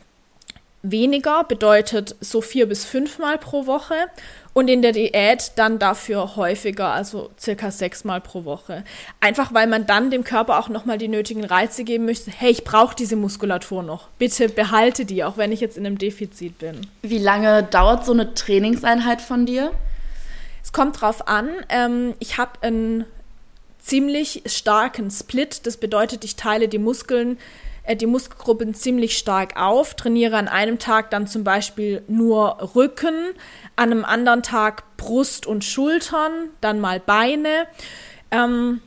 weniger, 0.82 1.44
bedeutet 1.44 2.16
so 2.20 2.40
vier 2.40 2.68
bis 2.68 2.84
fünfmal 2.84 3.38
pro 3.38 3.66
Woche 3.66 3.94
und 4.52 4.68
in 4.68 4.82
der 4.82 4.92
Diät 4.92 5.52
dann 5.56 5.78
dafür 5.78 6.36
häufiger, 6.36 6.88
also 6.88 7.30
circa 7.38 7.70
sechsmal 7.70 8.20
pro 8.20 8.44
Woche. 8.44 8.84
Einfach 9.20 9.54
weil 9.54 9.66
man 9.66 9.86
dann 9.86 10.10
dem 10.10 10.24
Körper 10.24 10.58
auch 10.58 10.68
nochmal 10.68 10.98
die 10.98 11.08
nötigen 11.08 11.44
Reize 11.44 11.84
geben 11.84 12.06
möchte. 12.06 12.30
Hey, 12.30 12.50
ich 12.50 12.64
brauche 12.64 12.94
diese 12.94 13.16
Muskulatur 13.16 13.82
noch. 13.82 14.08
Bitte 14.18 14.48
behalte 14.48 15.04
die, 15.04 15.24
auch 15.24 15.36
wenn 15.36 15.52
ich 15.52 15.60
jetzt 15.60 15.76
in 15.76 15.86
einem 15.86 15.98
Defizit 15.98 16.58
bin. 16.58 16.86
Wie 17.02 17.18
lange 17.18 17.62
dauert 17.62 18.04
so 18.04 18.12
eine 18.12 18.34
Trainingseinheit 18.34 19.20
von 19.20 19.46
dir? 19.46 19.72
Es 20.62 20.72
kommt 20.72 21.00
drauf 21.00 21.28
an. 21.28 21.50
Ähm, 21.68 22.14
ich 22.18 22.38
habe 22.38 22.52
einen 22.62 23.04
ziemlich 23.80 24.42
starken 24.46 25.10
Split. 25.10 25.66
Das 25.66 25.76
bedeutet, 25.76 26.24
ich 26.24 26.36
teile 26.36 26.68
die 26.68 26.78
Muskeln 26.78 27.38
äh, 27.88 27.96
die 27.96 28.06
Muskelgruppen 28.06 28.74
ziemlich 28.74 29.16
stark 29.16 29.56
auf, 29.56 29.94
trainiere 29.94 30.36
an 30.36 30.46
einem 30.46 30.78
Tag 30.78 31.10
dann 31.10 31.26
zum 31.26 31.42
Beispiel 31.42 32.02
nur 32.06 32.74
Rücken, 32.76 33.14
an 33.76 33.90
einem 33.90 34.04
anderen 34.04 34.42
Tag 34.42 34.84
Brust 34.98 35.46
und 35.46 35.64
Schultern, 35.64 36.50
dann 36.60 36.80
mal 36.80 37.00
Beine. 37.00 37.66
Ähm, 38.30 38.82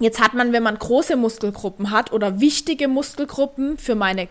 jetzt 0.00 0.20
hat 0.20 0.34
man, 0.34 0.52
wenn 0.52 0.64
man 0.64 0.76
große 0.76 1.14
Muskelgruppen 1.14 1.92
hat 1.92 2.12
oder 2.12 2.40
wichtige 2.40 2.88
Muskelgruppen 2.88 3.78
für 3.78 3.94
meine 3.94 4.26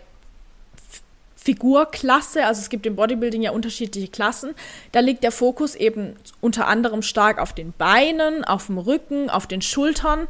Figurklasse, 1.36 2.44
also 2.44 2.60
es 2.60 2.68
gibt 2.68 2.84
im 2.84 2.96
Bodybuilding 2.96 3.40
ja 3.40 3.52
unterschiedliche 3.52 4.08
Klassen, 4.08 4.54
da 4.92 5.00
liegt 5.00 5.24
der 5.24 5.32
Fokus 5.32 5.74
eben 5.74 6.16
unter 6.42 6.66
anderem 6.66 7.00
stark 7.00 7.38
auf 7.38 7.54
den 7.54 7.72
Beinen, 7.72 8.44
auf 8.44 8.66
dem 8.66 8.76
Rücken, 8.76 9.30
auf 9.30 9.46
den 9.46 9.62
Schultern. 9.62 10.28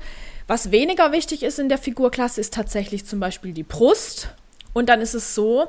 Was 0.50 0.72
weniger 0.72 1.12
wichtig 1.12 1.44
ist 1.44 1.60
in 1.60 1.68
der 1.68 1.78
Figurklasse, 1.78 2.40
ist 2.40 2.52
tatsächlich 2.52 3.06
zum 3.06 3.20
Beispiel 3.20 3.52
die 3.52 3.62
Brust. 3.62 4.30
Und 4.72 4.88
dann 4.88 5.00
ist 5.00 5.14
es 5.14 5.32
so, 5.32 5.68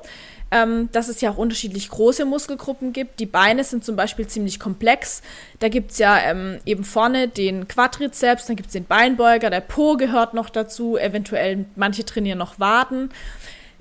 ähm, 0.50 0.90
dass 0.92 1.08
es 1.08 1.22
ja 1.22 1.30
auch 1.30 1.38
unterschiedlich 1.38 1.88
große 1.88 2.26
Muskelgruppen 2.26 2.92
gibt. 2.92 3.20
Die 3.20 3.28
Beine 3.28 3.64
sind 3.64 3.86
zum 3.86 3.96
Beispiel 3.96 4.26
ziemlich 4.26 4.60
komplex. 4.60 5.22
Da 5.60 5.70
gibt 5.70 5.92
es 5.92 6.00
ja 6.00 6.18
ähm, 6.18 6.58
eben 6.66 6.84
vorne 6.84 7.28
den 7.28 7.68
Quadrizeps, 7.68 8.48
dann 8.48 8.56
gibt 8.56 8.70
es 8.70 8.74
den 8.74 8.86
Beinbeuger, 8.86 9.52
der 9.52 9.62
Po 9.62 9.98
gehört 9.98 10.34
noch 10.34 10.50
dazu, 10.50 10.98
eventuell 10.98 11.66
manche 11.76 12.04
trainieren 12.04 12.40
noch 12.40 12.60
Waden. 12.60 13.12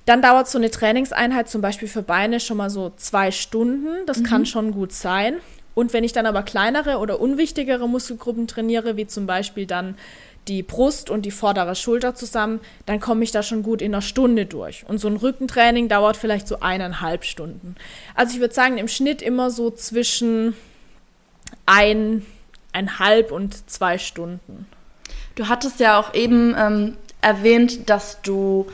Dann 0.05 0.21
dauert 0.21 0.51
so 0.51 0.59
eine 0.59 0.71
Trainingseinheit 0.71 1.49
zum 1.49 1.63
Beispiel 1.63 1.89
für 1.89 2.03
Beine 2.03 2.41
schon 2.41 2.59
mal 2.59 2.69
so 2.69 2.93
zwei 2.99 3.31
Stunden. 3.31 4.05
Das 4.05 4.19
mhm. 4.19 4.25
kann 4.25 4.45
schon 4.45 4.73
gut 4.73 4.93
sein. 4.93 5.37
Und 5.75 5.95
wenn 5.95 6.05
ich 6.05 6.13
dann 6.13 6.27
aber 6.27 6.43
kleinere 6.43 6.99
oder 6.99 7.21
unwichtigere 7.21 7.89
Muskelgruppen 7.89 8.47
trainiere, 8.47 8.99
wie 8.99 9.07
zum 9.07 9.27
Beispiel 9.27 9.65
dann 9.65 9.97
die 10.51 10.65
Brust 10.65 11.11
und 11.11 11.23
die 11.23 11.31
vordere 11.31 11.77
Schulter 11.77 12.17
zusammen, 12.17 12.61
dann 12.85 12.99
komme 12.99 13.23
ich 13.23 13.31
da 13.31 13.45
schon 13.45 13.63
gut 13.63 13.81
in 13.81 13.95
einer 13.95 14.03
Stunde 14.03 14.47
durch. 14.47 14.85
Und 14.89 14.99
so 14.99 15.07
ein 15.07 15.17
Rückentraining 15.17 15.89
dauert 15.89 16.17
vielleicht 16.17 16.49
so 16.49 16.59
eineinhalb 16.59 17.25
Stunden. 17.25 17.77
Also 18.17 18.35
ich 18.35 18.41
würde 18.41 18.53
sagen, 18.53 18.77
im 18.77 18.89
Schnitt 18.89 19.23
immer 19.23 19.53
so 19.53 19.71
zwischen 19.71 20.57
eineinhalb 21.67 23.31
und 23.31 23.71
zwei 23.71 23.99
Stunden. 23.99 24.67
Du 25.37 25.47
hattest 25.47 25.79
ja 25.79 26.01
auch 26.01 26.15
eben 26.15 26.57
ähm, 26.59 26.97
erwähnt, 27.21 27.89
dass 27.89 28.21
du 28.23 28.67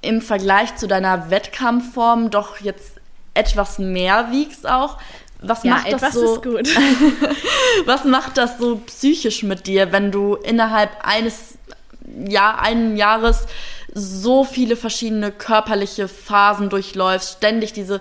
im 0.00 0.22
Vergleich 0.22 0.76
zu 0.76 0.88
deiner 0.88 1.28
Wettkampfform 1.30 2.30
doch 2.30 2.58
jetzt 2.60 3.02
etwas 3.34 3.78
mehr 3.78 4.28
wiegst 4.30 4.66
auch. 4.66 4.98
Was 5.42 5.64
ja, 5.64 5.72
macht 5.72 5.92
das 5.92 6.12
so? 6.12 6.40
was 7.86 8.04
macht 8.04 8.38
das 8.38 8.58
so 8.58 8.76
psychisch 8.86 9.42
mit 9.42 9.66
dir, 9.66 9.92
wenn 9.92 10.12
du 10.12 10.34
innerhalb 10.34 10.90
eines 11.02 11.58
ja 12.28 12.56
einen 12.58 12.96
Jahres 12.96 13.46
so 13.94 14.44
viele 14.44 14.76
verschiedene 14.76 15.32
körperliche 15.32 16.08
Phasen 16.08 16.68
durchläufst, 16.68 17.38
ständig 17.38 17.72
diese 17.72 18.00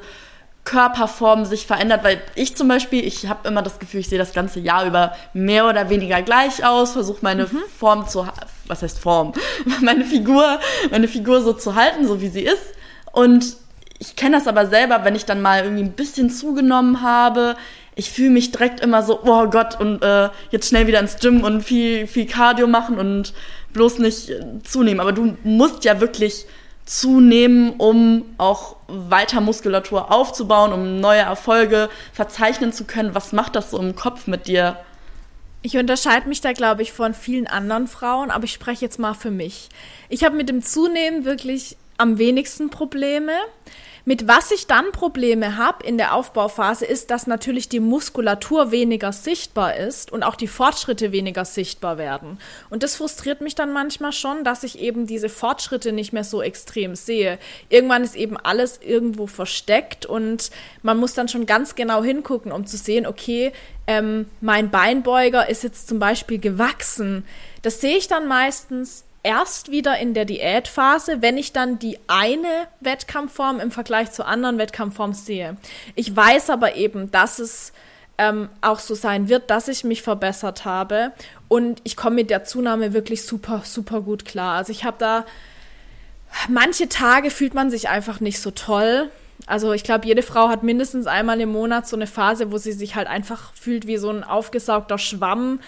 Körperform 0.63 1.43
sich 1.45 1.65
verändert, 1.65 2.03
weil 2.03 2.21
ich 2.35 2.55
zum 2.55 2.67
Beispiel, 2.67 3.03
ich 3.05 3.27
habe 3.27 3.47
immer 3.47 3.63
das 3.63 3.79
Gefühl, 3.79 4.01
ich 4.01 4.09
sehe 4.09 4.19
das 4.19 4.33
ganze 4.33 4.59
Jahr 4.59 4.85
über 4.85 5.13
mehr 5.33 5.67
oder 5.67 5.89
weniger 5.89 6.21
gleich 6.21 6.63
aus, 6.63 6.93
versuche 6.93 7.19
meine 7.21 7.45
mhm. 7.45 7.63
Form 7.77 8.07
zu, 8.07 8.27
was 8.67 8.83
heißt 8.83 8.99
Form, 8.99 9.33
meine 9.81 10.05
Figur, 10.05 10.59
meine 10.91 11.07
Figur 11.07 11.41
so 11.41 11.53
zu 11.53 11.75
halten, 11.75 12.07
so 12.07 12.21
wie 12.21 12.29
sie 12.29 12.41
ist. 12.41 12.75
Und 13.11 13.57
ich 14.01 14.15
kenne 14.15 14.35
das 14.35 14.47
aber 14.47 14.65
selber, 14.65 15.05
wenn 15.05 15.13
ich 15.13 15.25
dann 15.25 15.43
mal 15.43 15.63
irgendwie 15.63 15.83
ein 15.83 15.91
bisschen 15.91 16.31
zugenommen 16.31 17.03
habe. 17.03 17.55
Ich 17.93 18.09
fühle 18.09 18.31
mich 18.31 18.49
direkt 18.49 18.79
immer 18.79 19.03
so, 19.03 19.19
oh 19.23 19.45
Gott, 19.45 19.79
und 19.79 20.01
äh, 20.01 20.29
jetzt 20.49 20.69
schnell 20.69 20.87
wieder 20.87 20.99
ins 20.99 21.17
Gym 21.19 21.43
und 21.43 21.61
viel, 21.61 22.07
viel 22.07 22.25
Cardio 22.25 22.65
machen 22.65 22.97
und 22.97 23.31
bloß 23.73 23.99
nicht 23.99 24.31
äh, 24.31 24.43
zunehmen. 24.63 25.01
Aber 25.01 25.11
du 25.11 25.37
musst 25.43 25.83
ja 25.83 26.01
wirklich 26.01 26.47
zunehmen, 26.83 27.73
um 27.77 28.25
auch 28.39 28.77
weiter 28.87 29.39
Muskulatur 29.39 30.11
aufzubauen, 30.11 30.73
um 30.73 30.99
neue 30.99 31.19
Erfolge 31.21 31.87
verzeichnen 32.11 32.73
zu 32.73 32.85
können. 32.85 33.13
Was 33.13 33.33
macht 33.33 33.55
das 33.55 33.69
so 33.69 33.77
im 33.77 33.95
Kopf 33.95 34.25
mit 34.25 34.47
dir? 34.47 34.77
Ich 35.61 35.77
unterscheide 35.77 36.27
mich 36.27 36.41
da, 36.41 36.53
glaube 36.53 36.81
ich, 36.81 36.91
von 36.91 37.13
vielen 37.13 37.45
anderen 37.45 37.85
Frauen, 37.85 38.31
aber 38.31 38.45
ich 38.45 38.53
spreche 38.53 38.83
jetzt 38.83 38.97
mal 38.97 39.13
für 39.13 39.29
mich. 39.29 39.69
Ich 40.09 40.23
habe 40.23 40.35
mit 40.35 40.49
dem 40.49 40.63
Zunehmen 40.63 41.23
wirklich 41.23 41.77
am 41.99 42.17
wenigsten 42.17 42.71
Probleme. 42.71 43.33
Mit 44.03 44.27
was 44.27 44.49
ich 44.51 44.65
dann 44.65 44.91
Probleme 44.91 45.57
habe 45.57 45.85
in 45.85 45.97
der 45.97 46.15
Aufbauphase 46.15 46.85
ist, 46.85 47.11
dass 47.11 47.27
natürlich 47.27 47.69
die 47.69 47.79
Muskulatur 47.79 48.71
weniger 48.71 49.11
sichtbar 49.11 49.75
ist 49.75 50.11
und 50.11 50.23
auch 50.23 50.35
die 50.35 50.47
Fortschritte 50.47 51.11
weniger 51.11 51.45
sichtbar 51.45 51.99
werden. 51.99 52.39
Und 52.71 52.81
das 52.81 52.95
frustriert 52.95 53.41
mich 53.41 53.53
dann 53.53 53.73
manchmal 53.73 54.11
schon, 54.11 54.43
dass 54.43 54.63
ich 54.63 54.79
eben 54.79 55.05
diese 55.05 55.29
Fortschritte 55.29 55.91
nicht 55.91 56.13
mehr 56.13 56.23
so 56.23 56.41
extrem 56.41 56.95
sehe. 56.95 57.37
Irgendwann 57.69 58.03
ist 58.03 58.15
eben 58.15 58.37
alles 58.37 58.79
irgendwo 58.81 59.27
versteckt 59.27 60.07
und 60.07 60.49
man 60.81 60.97
muss 60.97 61.13
dann 61.13 61.27
schon 61.27 61.45
ganz 61.45 61.75
genau 61.75 62.03
hingucken, 62.03 62.51
um 62.51 62.65
zu 62.65 62.77
sehen, 62.77 63.05
okay, 63.05 63.51
ähm, 63.85 64.25
mein 64.41 64.71
Beinbeuger 64.71 65.47
ist 65.47 65.63
jetzt 65.63 65.87
zum 65.87 65.99
Beispiel 65.99 66.39
gewachsen. 66.39 67.23
Das 67.61 67.81
sehe 67.81 67.97
ich 67.97 68.07
dann 68.07 68.27
meistens 68.27 69.03
erst 69.23 69.71
wieder 69.71 69.97
in 69.99 70.13
der 70.13 70.25
Diätphase, 70.25 71.21
wenn 71.21 71.37
ich 71.37 71.53
dann 71.53 71.79
die 71.79 71.99
eine 72.07 72.67
Wettkampfform 72.79 73.59
im 73.59 73.71
Vergleich 73.71 74.11
zu 74.11 74.25
anderen 74.25 74.57
Wettkampfformen 74.57 75.15
sehe. 75.15 75.57
Ich 75.95 76.15
weiß 76.15 76.49
aber 76.49 76.75
eben, 76.75 77.11
dass 77.11 77.39
es 77.39 77.73
ähm, 78.17 78.49
auch 78.61 78.79
so 78.79 78.95
sein 78.95 79.29
wird, 79.29 79.49
dass 79.49 79.67
ich 79.67 79.83
mich 79.83 80.01
verbessert 80.01 80.65
habe 80.65 81.11
und 81.47 81.81
ich 81.83 81.95
komme 81.95 82.17
mit 82.17 82.29
der 82.29 82.43
Zunahme 82.43 82.93
wirklich 82.93 83.25
super, 83.25 83.61
super 83.63 84.01
gut 84.01 84.25
klar. 84.25 84.57
Also 84.57 84.71
ich 84.71 84.83
habe 84.83 84.97
da 84.99 85.25
manche 86.47 86.89
Tage 86.89 87.29
fühlt 87.29 87.53
man 87.53 87.69
sich 87.69 87.89
einfach 87.89 88.19
nicht 88.19 88.39
so 88.39 88.51
toll. 88.51 89.09
Also 89.47 89.73
ich 89.73 89.83
glaube, 89.83 90.05
jede 90.05 90.21
Frau 90.21 90.49
hat 90.49 90.63
mindestens 90.63 91.07
einmal 91.07 91.41
im 91.41 91.51
Monat 91.51 91.87
so 91.87 91.95
eine 91.95 92.07
Phase, 92.07 92.51
wo 92.51 92.57
sie 92.57 92.71
sich 92.71 92.95
halt 92.95 93.07
einfach 93.07 93.53
fühlt 93.53 93.87
wie 93.87 93.97
so 93.97 94.09
ein 94.09 94.23
aufgesaugter 94.23 94.97
Schwamm 94.97 95.59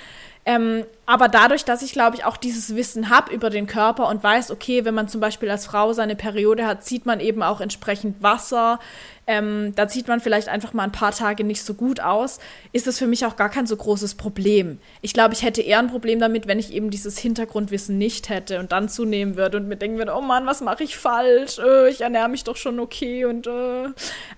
ähm, 0.46 0.84
aber 1.06 1.30
dadurch, 1.30 1.64
dass 1.64 1.82
ich, 1.82 1.94
glaube 1.94 2.18
ich, 2.18 2.26
auch 2.26 2.38
dieses 2.38 2.76
Wissen 2.76 3.10
habe 3.10 3.34
über 3.34 3.50
den 3.50 3.68
Körper 3.68 4.10
und 4.10 4.24
weiß, 4.24 4.52
okay, 4.52 4.84
wenn 4.84 4.94
man 4.94 5.08
zum 5.08 5.22
Beispiel 5.22 5.50
als 5.50 5.66
Frau 5.66 5.94
seine 5.94 6.16
Periode 6.16 6.66
hat, 6.66 6.84
zieht 6.84 7.06
man 7.06 7.20
eben 7.20 7.44
auch 7.44 7.62
entsprechend 7.62 8.22
Wasser, 8.22 8.80
ähm, 9.26 9.74
da 9.76 9.88
zieht 9.88 10.10
man 10.10 10.20
vielleicht 10.20 10.50
einfach 10.50 10.74
mal 10.74 10.84
ein 10.84 10.92
paar 10.92 11.12
Tage 11.12 11.46
nicht 11.46 11.64
so 11.64 11.76
gut 11.76 12.02
aus, 12.02 12.40
ist 12.74 12.88
das 12.88 13.00
für 13.00 13.08
mich 13.08 13.26
auch 13.26 13.38
gar 13.38 13.50
kein 13.50 13.68
so 13.68 13.78
großes 13.78 14.16
Problem. 14.16 14.80
Ich 15.02 15.14
glaube, 15.14 15.34
ich 15.34 15.44
hätte 15.44 15.62
eher 15.62 15.80
ein 15.80 15.88
Problem 15.88 16.20
damit, 16.20 16.46
wenn 16.46 16.60
ich 16.60 16.74
eben 16.74 16.90
dieses 16.90 17.18
Hintergrundwissen 17.18 17.98
nicht 17.98 18.28
hätte 18.28 18.60
und 18.60 18.74
dann 18.74 18.90
zunehmen 18.90 19.38
würde 19.38 19.58
und 19.58 19.70
mir 19.70 19.78
denken 19.78 19.98
würde, 19.98 20.14
oh 20.14 20.22
Mann, 20.22 20.46
was 20.46 20.60
mache 20.60 20.84
ich 20.84 20.98
falsch? 20.98 21.60
Äh, 21.60 21.90
ich 21.90 22.02
ernähre 22.02 22.28
mich 22.28 22.44
doch 22.44 22.58
schon 22.58 22.80
okay 22.82 23.24
und 23.24 23.48
äh. 23.48 23.90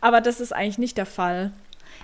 aber 0.02 0.22
das 0.22 0.40
ist 0.40 0.54
eigentlich 0.54 0.78
nicht 0.78 0.98
der 0.98 1.08
Fall 1.08 1.52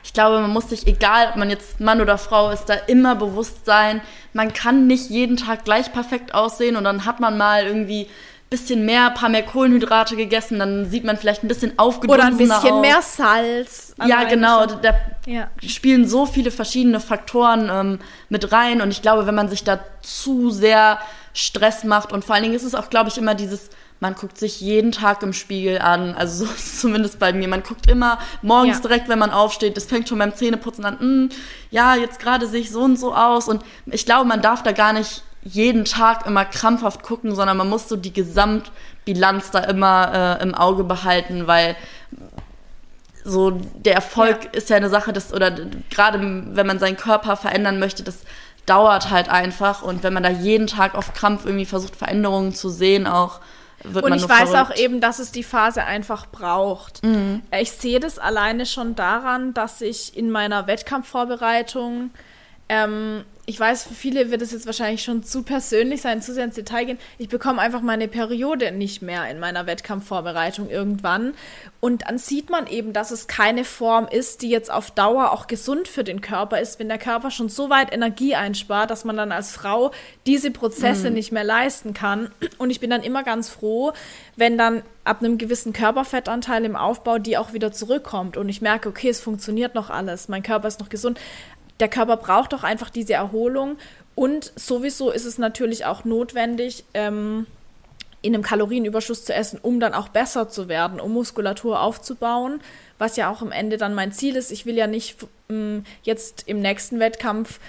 ich 0.03 0.13
glaube, 0.13 0.39
man 0.39 0.51
muss 0.51 0.69
sich, 0.69 0.87
egal 0.87 1.29
ob 1.29 1.35
man 1.35 1.49
jetzt 1.49 1.79
Mann 1.79 2.01
oder 2.01 2.17
Frau 2.17 2.49
ist, 2.49 2.65
da 2.65 2.73
immer 2.73 3.15
bewusst 3.15 3.65
sein, 3.65 4.01
man 4.33 4.53
kann 4.53 4.87
nicht 4.87 5.09
jeden 5.09 5.37
Tag 5.37 5.65
gleich 5.65 5.91
perfekt 5.93 6.33
aussehen 6.33 6.75
und 6.75 6.83
dann 6.83 7.05
hat 7.05 7.19
man 7.19 7.37
mal 7.37 7.65
irgendwie 7.65 8.07
bisschen 8.51 8.85
mehr, 8.85 9.07
ein 9.07 9.13
paar 9.13 9.29
mehr 9.29 9.43
Kohlenhydrate 9.43 10.17
gegessen, 10.17 10.59
dann 10.59 10.85
sieht 10.89 11.05
man 11.05 11.15
vielleicht 11.15 11.41
ein 11.41 11.47
bisschen 11.47 11.79
aufgedunsener 11.79 12.27
Oder 12.27 12.33
ein 12.33 12.37
bisschen 12.37 12.73
aus. 12.73 12.81
mehr 12.81 13.01
Salz. 13.01 13.95
Ja, 14.05 14.25
genau. 14.25 14.65
Da 14.65 14.93
ja. 15.25 15.49
spielen 15.65 16.05
so 16.05 16.25
viele 16.25 16.51
verschiedene 16.51 16.99
Faktoren 16.99 17.69
ähm, 17.71 17.99
mit 18.27 18.51
rein 18.51 18.81
und 18.81 18.91
ich 18.91 19.01
glaube, 19.01 19.25
wenn 19.25 19.35
man 19.35 19.47
sich 19.47 19.63
da 19.63 19.79
zu 20.01 20.49
sehr 20.51 20.99
Stress 21.33 21.85
macht 21.85 22.11
und 22.11 22.25
vor 22.25 22.35
allen 22.35 22.43
Dingen 22.43 22.55
ist 22.55 22.63
es 22.63 22.75
auch, 22.75 22.89
glaube 22.89 23.09
ich, 23.09 23.17
immer 23.17 23.35
dieses 23.35 23.69
man 24.01 24.15
guckt 24.15 24.37
sich 24.37 24.59
jeden 24.59 24.91
Tag 24.91 25.21
im 25.21 25.31
Spiegel 25.31 25.79
an, 25.79 26.15
also 26.15 26.45
so 26.45 26.51
ist 26.55 26.73
es 26.73 26.81
zumindest 26.81 27.19
bei 27.19 27.31
mir. 27.31 27.47
Man 27.47 27.63
guckt 27.63 27.89
immer 27.89 28.19
morgens 28.41 28.77
ja. 28.77 28.81
direkt, 28.81 29.07
wenn 29.07 29.19
man 29.19 29.29
aufsteht, 29.29 29.77
das 29.77 29.85
fängt 29.85 30.09
schon 30.09 30.17
beim 30.17 30.35
Zähneputzen 30.35 30.83
an, 30.83 30.99
hm, 30.99 31.29
ja, 31.69 31.95
jetzt 31.95 32.19
gerade 32.19 32.47
sehe 32.47 32.61
ich 32.61 32.71
so 32.71 32.81
und 32.81 32.99
so 32.99 33.15
aus. 33.15 33.47
Und 33.47 33.63
ich 33.85 34.05
glaube, 34.05 34.27
man 34.27 34.41
darf 34.41 34.63
da 34.63 34.73
gar 34.73 34.91
nicht 34.91 35.23
jeden 35.43 35.85
Tag 35.85 36.25
immer 36.25 36.45
krampfhaft 36.45 37.03
gucken, 37.03 37.33
sondern 37.35 37.57
man 37.57 37.69
muss 37.69 37.87
so 37.87 37.95
die 37.95 38.13
Gesamtbilanz 38.13 39.51
da 39.51 39.59
immer 39.59 40.39
äh, 40.39 40.43
im 40.43 40.53
Auge 40.55 40.83
behalten, 40.83 41.47
weil 41.47 41.75
so 43.23 43.51
der 43.51 43.93
Erfolg 43.93 44.45
ja. 44.45 44.51
ist 44.51 44.69
ja 44.71 44.77
eine 44.77 44.89
Sache, 44.89 45.13
das 45.13 45.31
oder 45.31 45.51
gerade 45.91 46.19
wenn 46.19 46.67
man 46.67 46.79
seinen 46.79 46.97
Körper 46.97 47.37
verändern 47.37 47.77
möchte, 47.77 48.03
das 48.03 48.19
dauert 48.65 49.11
halt 49.11 49.29
einfach 49.29 49.83
und 49.83 50.01
wenn 50.01 50.13
man 50.13 50.23
da 50.23 50.29
jeden 50.29 50.65
Tag 50.65 50.95
auf 50.95 51.13
Krampf 51.13 51.45
irgendwie 51.45 51.65
versucht 51.65 51.95
Veränderungen 51.95 52.53
zu 52.53 52.69
sehen, 52.69 53.05
auch 53.05 53.39
wird 53.83 54.03
und 54.03 54.09
man 54.09 54.19
ich 54.19 54.27
weiß 54.27 54.51
verrückt. 54.51 54.71
auch 54.71 54.75
eben, 54.77 55.01
dass 55.01 55.19
es 55.19 55.31
die 55.31 55.43
Phase 55.43 55.83
einfach 55.83 56.27
braucht. 56.27 57.03
Mhm. 57.03 57.41
Ich 57.59 57.71
sehe 57.71 57.99
das 57.99 58.19
alleine 58.19 58.65
schon 58.65 58.95
daran, 58.95 59.53
dass 59.53 59.81
ich 59.81 60.15
in 60.17 60.31
meiner 60.31 60.67
Wettkampfvorbereitung 60.67 62.11
ähm, 62.69 63.23
ich 63.51 63.59
weiß, 63.59 63.83
für 63.83 63.93
viele 63.93 64.31
wird 64.31 64.41
es 64.41 64.53
jetzt 64.53 64.65
wahrscheinlich 64.65 65.03
schon 65.03 65.23
zu 65.23 65.43
persönlich 65.43 66.01
sein, 66.01 66.21
zu 66.21 66.33
sehr 66.33 66.45
ins 66.45 66.55
Detail 66.55 66.85
gehen. 66.85 66.97
Ich 67.17 67.27
bekomme 67.27 67.59
einfach 67.59 67.81
meine 67.81 68.07
Periode 68.07 68.71
nicht 68.71 69.01
mehr 69.01 69.29
in 69.29 69.39
meiner 69.39 69.65
Wettkampfvorbereitung 69.65 70.69
irgendwann. 70.69 71.33
Und 71.81 72.03
dann 72.07 72.17
sieht 72.17 72.49
man 72.49 72.65
eben, 72.67 72.93
dass 72.93 73.11
es 73.11 73.27
keine 73.27 73.65
Form 73.65 74.07
ist, 74.07 74.41
die 74.41 74.49
jetzt 74.49 74.71
auf 74.71 74.91
Dauer 74.91 75.31
auch 75.31 75.47
gesund 75.47 75.89
für 75.89 76.05
den 76.05 76.21
Körper 76.21 76.61
ist, 76.61 76.79
wenn 76.79 76.87
der 76.87 76.97
Körper 76.97 77.29
schon 77.29 77.49
so 77.49 77.69
weit 77.69 77.91
Energie 77.91 78.35
einspart, 78.35 78.89
dass 78.89 79.03
man 79.03 79.17
dann 79.17 79.33
als 79.33 79.51
Frau 79.51 79.91
diese 80.25 80.51
Prozesse 80.51 81.09
mhm. 81.09 81.15
nicht 81.15 81.33
mehr 81.33 81.43
leisten 81.43 81.93
kann. 81.93 82.31
Und 82.57 82.69
ich 82.69 82.79
bin 82.79 82.89
dann 82.89 83.03
immer 83.03 83.23
ganz 83.23 83.49
froh, 83.49 83.91
wenn 84.37 84.57
dann 84.57 84.81
ab 85.03 85.19
einem 85.19 85.37
gewissen 85.37 85.73
Körperfettanteil 85.73 86.63
im 86.63 86.77
Aufbau 86.77 87.17
die 87.17 87.37
auch 87.37 87.51
wieder 87.51 87.73
zurückkommt 87.73 88.37
und 88.37 88.47
ich 88.49 88.61
merke, 88.61 88.87
okay, 88.87 89.09
es 89.09 89.19
funktioniert 89.19 89.73
noch 89.73 89.89
alles, 89.89 90.29
mein 90.29 90.43
Körper 90.43 90.67
ist 90.67 90.79
noch 90.79 90.89
gesund 90.89 91.19
der 91.81 91.89
Körper 91.89 92.15
braucht 92.17 92.53
doch 92.53 92.63
einfach 92.63 92.89
diese 92.89 93.13
Erholung. 93.13 93.77
Und 94.15 94.53
sowieso 94.55 95.11
ist 95.11 95.25
es 95.25 95.37
natürlich 95.37 95.85
auch 95.85 96.05
notwendig, 96.05 96.85
ähm, 96.93 97.47
in 98.21 98.35
einem 98.35 98.43
Kalorienüberschuss 98.43 99.25
zu 99.25 99.33
essen, 99.33 99.59
um 99.61 99.79
dann 99.79 99.93
auch 99.93 100.09
besser 100.09 100.47
zu 100.47 100.67
werden, 100.69 100.99
um 100.99 101.11
Muskulatur 101.11 101.81
aufzubauen, 101.81 102.61
was 102.99 103.17
ja 103.17 103.31
auch 103.31 103.41
am 103.41 103.51
Ende 103.51 103.77
dann 103.77 103.95
mein 103.95 104.11
Ziel 104.11 104.35
ist. 104.35 104.51
Ich 104.51 104.67
will 104.67 104.75
ja 104.75 104.85
nicht 104.85 105.17
ähm, 105.49 105.83
jetzt 106.03 106.43
im 106.47 106.61
nächsten 106.61 106.99
Wettkampf 106.99 107.59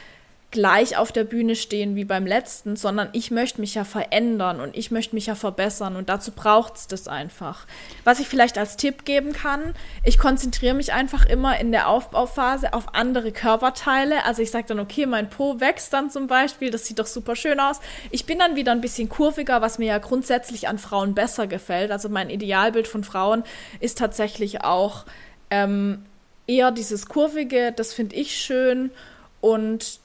gleich 0.52 0.96
auf 0.96 1.10
der 1.10 1.24
Bühne 1.24 1.56
stehen 1.56 1.96
wie 1.96 2.04
beim 2.04 2.26
letzten, 2.26 2.76
sondern 2.76 3.08
ich 3.12 3.30
möchte 3.30 3.60
mich 3.60 3.74
ja 3.74 3.84
verändern 3.84 4.60
und 4.60 4.76
ich 4.76 4.90
möchte 4.90 5.16
mich 5.16 5.26
ja 5.26 5.34
verbessern 5.34 5.96
und 5.96 6.08
dazu 6.08 6.30
braucht 6.30 6.76
es 6.76 6.86
das 6.86 7.08
einfach. 7.08 7.66
Was 8.04 8.20
ich 8.20 8.28
vielleicht 8.28 8.58
als 8.58 8.76
Tipp 8.76 9.04
geben 9.04 9.32
kann, 9.32 9.74
ich 10.04 10.18
konzentriere 10.18 10.74
mich 10.74 10.92
einfach 10.92 11.26
immer 11.26 11.58
in 11.58 11.72
der 11.72 11.88
Aufbauphase 11.88 12.74
auf 12.74 12.94
andere 12.94 13.32
Körperteile. 13.32 14.24
Also 14.24 14.42
ich 14.42 14.50
sage 14.50 14.66
dann, 14.68 14.78
okay, 14.78 15.06
mein 15.06 15.30
Po 15.30 15.58
wächst 15.58 15.92
dann 15.92 16.10
zum 16.10 16.26
Beispiel, 16.26 16.70
das 16.70 16.86
sieht 16.86 16.98
doch 16.98 17.06
super 17.06 17.34
schön 17.34 17.58
aus. 17.58 17.80
Ich 18.10 18.26
bin 18.26 18.38
dann 18.38 18.54
wieder 18.54 18.72
ein 18.72 18.82
bisschen 18.82 19.08
kurviger, 19.08 19.62
was 19.62 19.78
mir 19.78 19.86
ja 19.86 19.98
grundsätzlich 19.98 20.68
an 20.68 20.78
Frauen 20.78 21.14
besser 21.14 21.46
gefällt. 21.46 21.90
Also 21.90 22.10
mein 22.10 22.30
Idealbild 22.30 22.86
von 22.86 23.02
Frauen 23.02 23.42
ist 23.80 23.96
tatsächlich 23.98 24.62
auch 24.62 25.06
ähm, 25.50 26.04
eher 26.46 26.70
dieses 26.70 27.06
kurvige, 27.06 27.72
das 27.72 27.94
finde 27.94 28.16
ich 28.16 28.36
schön 28.36 28.90
und 29.40 30.01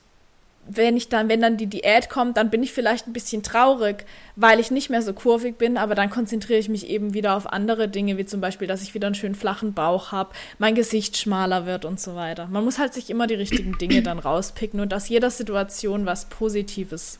wenn 0.69 0.97
ich 0.97 1.09
dann, 1.09 1.29
wenn 1.29 1.41
dann 1.41 1.57
die 1.57 1.67
Diät 1.67 2.09
kommt, 2.09 2.37
dann 2.37 2.49
bin 2.49 2.61
ich 2.61 2.73
vielleicht 2.73 3.07
ein 3.07 3.13
bisschen 3.13 3.43
traurig, 3.43 4.05
weil 4.35 4.59
ich 4.59 4.71
nicht 4.71 4.89
mehr 4.89 5.01
so 5.01 5.13
kurvig 5.13 5.57
bin, 5.57 5.77
aber 5.77 5.95
dann 5.95 6.09
konzentriere 6.09 6.59
ich 6.59 6.69
mich 6.69 6.87
eben 6.89 7.13
wieder 7.13 7.35
auf 7.35 7.51
andere 7.51 7.87
Dinge, 7.87 8.17
wie 8.17 8.25
zum 8.25 8.41
Beispiel, 8.41 8.67
dass 8.67 8.81
ich 8.81 8.93
wieder 8.93 9.07
einen 9.07 9.15
schönen 9.15 9.35
flachen 9.35 9.73
Bauch 9.73 10.11
habe, 10.11 10.31
mein 10.59 10.75
Gesicht 10.75 11.17
schmaler 11.17 11.65
wird 11.65 11.85
und 11.85 11.99
so 11.99 12.15
weiter. 12.15 12.47
Man 12.47 12.63
muss 12.63 12.79
halt 12.79 12.93
sich 12.93 13.09
immer 13.09 13.27
die 13.27 13.35
richtigen 13.35 13.77
Dinge 13.77 14.01
dann 14.01 14.19
rauspicken 14.19 14.79
und 14.79 14.93
aus 14.93 15.09
jeder 15.09 15.29
Situation 15.29 16.05
was 16.05 16.25
Positives 16.25 17.19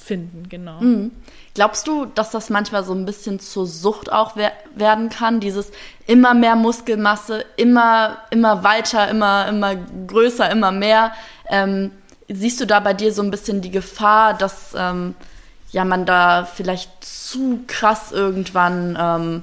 finden, 0.00 0.48
genau. 0.48 0.80
Mhm. 0.80 1.10
Glaubst 1.54 1.88
du, 1.88 2.04
dass 2.04 2.30
das 2.30 2.50
manchmal 2.50 2.84
so 2.84 2.92
ein 2.92 3.04
bisschen 3.04 3.40
zur 3.40 3.66
Sucht 3.66 4.12
auch 4.12 4.36
wer 4.36 4.52
werden 4.74 5.08
kann? 5.08 5.40
Dieses 5.40 5.72
immer 6.06 6.34
mehr 6.34 6.54
Muskelmasse, 6.54 7.44
immer, 7.56 8.18
immer 8.30 8.62
weiter, 8.62 9.08
immer, 9.08 9.48
immer 9.48 9.74
größer, 10.06 10.50
immer 10.50 10.70
mehr. 10.70 11.12
Ähm, 11.48 11.90
Siehst 12.28 12.60
du 12.60 12.66
da 12.66 12.80
bei 12.80 12.94
dir 12.94 13.12
so 13.12 13.22
ein 13.22 13.30
bisschen 13.30 13.60
die 13.60 13.70
Gefahr, 13.70 14.34
dass 14.34 14.74
ähm, 14.76 15.14
ja 15.72 15.84
man 15.84 16.06
da 16.06 16.44
vielleicht 16.44 16.90
zu 17.04 17.60
krass 17.66 18.12
irgendwann 18.12 18.96
ähm, 18.98 19.42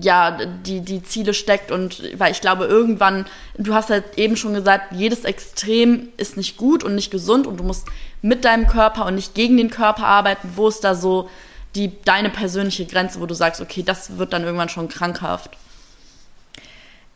ja 0.00 0.38
die 0.46 0.80
die 0.80 1.02
Ziele 1.02 1.34
steckt 1.34 1.72
und 1.72 2.02
weil 2.18 2.32
ich 2.32 2.40
glaube 2.40 2.66
irgendwann 2.66 3.26
du 3.58 3.74
hast 3.74 3.90
halt 3.90 4.16
eben 4.16 4.36
schon 4.36 4.54
gesagt 4.54 4.92
jedes 4.92 5.24
Extrem 5.24 6.08
ist 6.16 6.36
nicht 6.36 6.56
gut 6.56 6.84
und 6.84 6.94
nicht 6.94 7.10
gesund 7.10 7.46
und 7.46 7.56
du 7.58 7.64
musst 7.64 7.86
mit 8.20 8.44
deinem 8.44 8.68
Körper 8.68 9.06
und 9.06 9.16
nicht 9.16 9.34
gegen 9.34 9.56
den 9.56 9.70
Körper 9.70 10.06
arbeiten. 10.06 10.52
Wo 10.54 10.68
ist 10.68 10.84
da 10.84 10.94
so 10.94 11.28
die 11.74 11.90
deine 12.04 12.30
persönliche 12.30 12.86
Grenze 12.86 13.20
wo 13.20 13.26
du 13.26 13.34
sagst 13.34 13.60
okay 13.60 13.82
das 13.82 14.18
wird 14.18 14.32
dann 14.32 14.44
irgendwann 14.44 14.68
schon 14.68 14.88
krankhaft? 14.88 15.56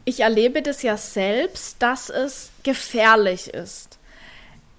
Ich 0.04 0.20
erlebe 0.20 0.62
das 0.62 0.82
ja 0.82 0.96
selbst 0.96 1.76
dass 1.80 2.10
es 2.10 2.50
gefährlich 2.64 3.54
ist 3.54 3.95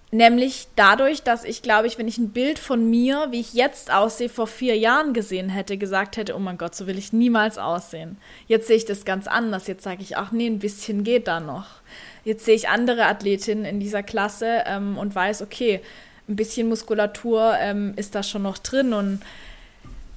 Nämlich 0.09 0.69
dadurch, 0.77 1.23
dass 1.23 1.43
ich, 1.43 1.61
glaube 1.61 1.87
ich, 1.87 1.97
wenn 1.97 2.07
ich 2.07 2.17
ein 2.17 2.29
Bild 2.29 2.59
von 2.59 2.89
mir, 2.89 3.27
wie 3.31 3.41
ich 3.41 3.53
jetzt 3.53 3.91
aussehe, 3.91 4.29
vor 4.29 4.47
vier 4.47 4.77
Jahren 4.77 5.13
gesehen 5.13 5.49
hätte, 5.49 5.77
gesagt 5.77 6.15
hätte, 6.15 6.33
oh 6.33 6.39
mein 6.39 6.57
Gott, 6.57 6.75
so 6.75 6.87
will 6.87 6.97
ich 6.97 7.11
niemals 7.11 7.57
aussehen. 7.57 8.17
Jetzt 8.47 8.67
sehe 8.67 8.77
ich 8.77 8.85
das 8.85 9.03
ganz 9.03 9.27
anders. 9.27 9.67
Jetzt 9.67 9.83
sage 9.83 10.01
ich, 10.01 10.15
ach 10.15 10.31
nee, 10.31 10.47
ein 10.47 10.59
bisschen 10.59 11.03
geht 11.03 11.27
da 11.27 11.41
noch. 11.41 11.67
Jetzt 12.23 12.45
sehe 12.45 12.55
ich 12.55 12.69
andere 12.69 13.05
Athletinnen 13.05 13.65
in 13.65 13.81
dieser 13.81 14.01
Klasse 14.01 14.63
ähm, 14.65 14.97
und 14.97 15.13
weiß, 15.13 15.41
okay, 15.41 15.81
ein 16.29 16.37
bisschen 16.37 16.69
Muskulatur 16.69 17.55
ähm, 17.59 17.91
ist 17.97 18.15
da 18.15 18.23
schon 18.23 18.43
noch 18.43 18.59
drin. 18.59 18.93
Und 18.93 19.21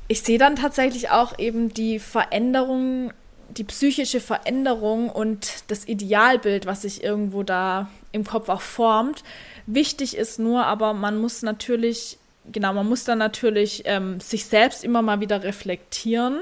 ich 0.07 0.22
sehe 0.22 0.38
dann 0.38 0.55
tatsächlich 0.55 1.11
auch 1.11 1.36
eben 1.36 1.74
die 1.74 1.99
Veränderung, 1.99 3.12
die 3.49 3.64
psychische 3.64 4.20
Veränderung 4.20 5.09
und 5.09 5.64
das 5.66 5.88
Idealbild, 5.88 6.66
was 6.66 6.82
sich 6.82 7.03
irgendwo 7.03 7.43
da 7.43 7.91
im 8.12 8.22
Kopf 8.22 8.49
auch 8.49 8.61
formt 8.61 9.24
Wichtig 9.67 10.17
ist 10.17 10.39
nur, 10.39 10.65
aber 10.67 10.95
man 10.95 11.19
muss 11.19 11.43
natürlich, 11.43 12.19
genau, 12.51 12.73
man 12.73 12.89
muss 12.89 13.05
dann 13.05 13.19
natürlich 13.19 13.83
ähm, 13.87 14.21
sich 14.21 14.47
selbst 14.47 14.85
immer 14.85 15.03
mal 15.03 15.21
wieder 15.21 15.43
reflektieren. 15.43 16.39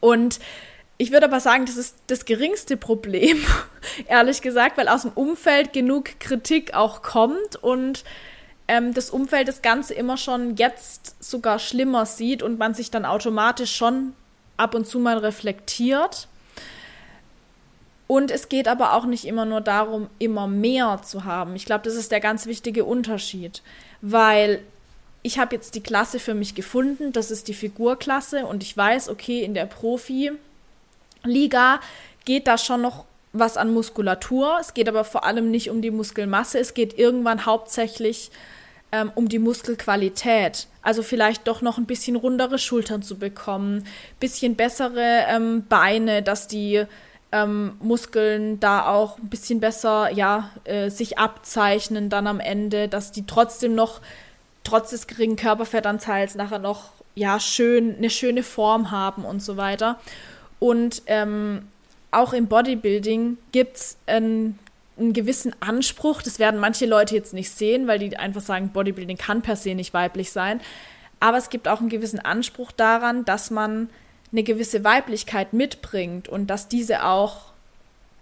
Und 0.00 0.40
ich 0.96 1.12
würde 1.12 1.26
aber 1.26 1.40
sagen, 1.40 1.64
das 1.64 1.76
ist 1.76 1.96
das 2.08 2.24
geringste 2.24 2.76
Problem, 2.76 3.44
ehrlich 4.08 4.42
gesagt, 4.42 4.76
weil 4.76 4.88
aus 4.88 5.02
dem 5.02 5.12
Umfeld 5.12 5.72
genug 5.72 6.18
Kritik 6.18 6.74
auch 6.74 7.02
kommt 7.02 7.56
und 7.60 8.04
ähm, 8.66 8.94
das 8.94 9.10
Umfeld 9.10 9.48
das 9.48 9.62
Ganze 9.62 9.94
immer 9.94 10.16
schon 10.16 10.56
jetzt 10.56 11.16
sogar 11.22 11.58
schlimmer 11.58 12.04
sieht 12.04 12.42
und 12.42 12.58
man 12.58 12.74
sich 12.74 12.90
dann 12.90 13.04
automatisch 13.04 13.74
schon 13.74 14.12
ab 14.56 14.74
und 14.74 14.86
zu 14.86 14.98
mal 14.98 15.18
reflektiert. 15.18 16.28
Und 18.08 18.32
es 18.32 18.48
geht 18.48 18.66
aber 18.66 18.94
auch 18.94 19.04
nicht 19.04 19.26
immer 19.26 19.44
nur 19.44 19.60
darum, 19.60 20.08
immer 20.18 20.48
mehr 20.48 21.00
zu 21.04 21.24
haben. 21.24 21.54
Ich 21.54 21.66
glaube, 21.66 21.84
das 21.84 21.94
ist 21.94 22.10
der 22.10 22.20
ganz 22.20 22.46
wichtige 22.46 22.84
Unterschied, 22.84 23.62
weil 24.00 24.62
ich 25.22 25.38
habe 25.38 25.54
jetzt 25.54 25.74
die 25.74 25.82
Klasse 25.82 26.18
für 26.18 26.32
mich 26.34 26.54
gefunden, 26.54 27.12
das 27.12 27.30
ist 27.30 27.48
die 27.48 27.54
Figurklasse 27.54 28.46
und 28.46 28.62
ich 28.62 28.74
weiß, 28.74 29.10
okay, 29.10 29.44
in 29.44 29.52
der 29.52 29.66
Profi-Liga 29.66 30.38
geht 32.24 32.46
da 32.46 32.56
schon 32.56 32.80
noch 32.80 33.04
was 33.34 33.58
an 33.58 33.74
Muskulatur. 33.74 34.56
Es 34.58 34.72
geht 34.72 34.88
aber 34.88 35.04
vor 35.04 35.24
allem 35.24 35.50
nicht 35.50 35.68
um 35.68 35.82
die 35.82 35.90
Muskelmasse, 35.90 36.58
es 36.58 36.72
geht 36.72 36.98
irgendwann 36.98 37.44
hauptsächlich 37.44 38.30
ähm, 38.90 39.12
um 39.14 39.28
die 39.28 39.38
Muskelqualität. 39.38 40.66
Also 40.80 41.02
vielleicht 41.02 41.46
doch 41.46 41.60
noch 41.60 41.76
ein 41.76 41.84
bisschen 41.84 42.16
rundere 42.16 42.58
Schultern 42.58 43.02
zu 43.02 43.18
bekommen, 43.18 43.86
bisschen 44.18 44.56
bessere 44.56 45.26
ähm, 45.28 45.66
Beine, 45.68 46.22
dass 46.22 46.48
die 46.48 46.86
ähm, 47.32 47.76
Muskeln 47.80 48.58
da 48.60 48.86
auch 48.86 49.18
ein 49.18 49.28
bisschen 49.28 49.60
besser 49.60 50.10
ja, 50.10 50.50
äh, 50.64 50.90
sich 50.90 51.18
abzeichnen 51.18 52.08
dann 52.08 52.26
am 52.26 52.40
Ende, 52.40 52.88
dass 52.88 53.12
die 53.12 53.26
trotzdem 53.26 53.74
noch, 53.74 54.00
trotz 54.64 54.90
des 54.90 55.06
geringen 55.06 55.36
Körperfettanteils, 55.36 56.34
nachher 56.34 56.58
noch 56.58 56.90
ja, 57.14 57.40
schön, 57.40 57.96
eine 57.96 58.10
schöne 58.10 58.42
Form 58.42 58.90
haben 58.90 59.24
und 59.24 59.42
so 59.42 59.56
weiter. 59.56 59.98
Und 60.58 61.02
ähm, 61.06 61.68
auch 62.10 62.32
im 62.32 62.46
Bodybuilding 62.46 63.36
gibt 63.52 63.76
es 63.76 63.98
einen, 64.06 64.58
einen 64.98 65.12
gewissen 65.12 65.54
Anspruch. 65.60 66.22
Das 66.22 66.38
werden 66.38 66.60
manche 66.60 66.86
Leute 66.86 67.14
jetzt 67.14 67.34
nicht 67.34 67.50
sehen, 67.50 67.86
weil 67.86 67.98
die 67.98 68.16
einfach 68.16 68.40
sagen, 68.40 68.70
Bodybuilding 68.70 69.18
kann 69.18 69.42
per 69.42 69.56
se 69.56 69.74
nicht 69.74 69.92
weiblich 69.92 70.32
sein. 70.32 70.60
Aber 71.20 71.36
es 71.36 71.50
gibt 71.50 71.68
auch 71.68 71.80
einen 71.80 71.88
gewissen 71.88 72.20
Anspruch 72.20 72.72
daran, 72.72 73.24
dass 73.24 73.50
man 73.50 73.90
eine 74.32 74.42
gewisse 74.42 74.84
Weiblichkeit 74.84 75.52
mitbringt 75.52 76.28
und 76.28 76.48
dass 76.48 76.68
diese 76.68 77.04
auch 77.04 77.52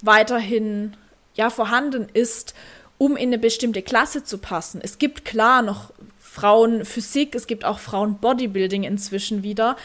weiterhin 0.02 0.96
ja 1.34 1.50
vorhanden 1.50 2.08
ist, 2.12 2.54
um 2.98 3.16
in 3.16 3.28
eine 3.28 3.38
bestimmte 3.38 3.82
Klasse 3.82 4.24
zu 4.24 4.38
passen. 4.38 4.80
Es 4.82 4.98
gibt 4.98 5.24
klar 5.24 5.62
noch 5.62 5.92
Frauenphysik, 6.20 7.34
es 7.34 7.46
gibt 7.46 7.64
auch 7.64 7.78
Frauenbodybuilding 7.78 8.84
inzwischen 8.84 9.42
wieder. 9.42 9.76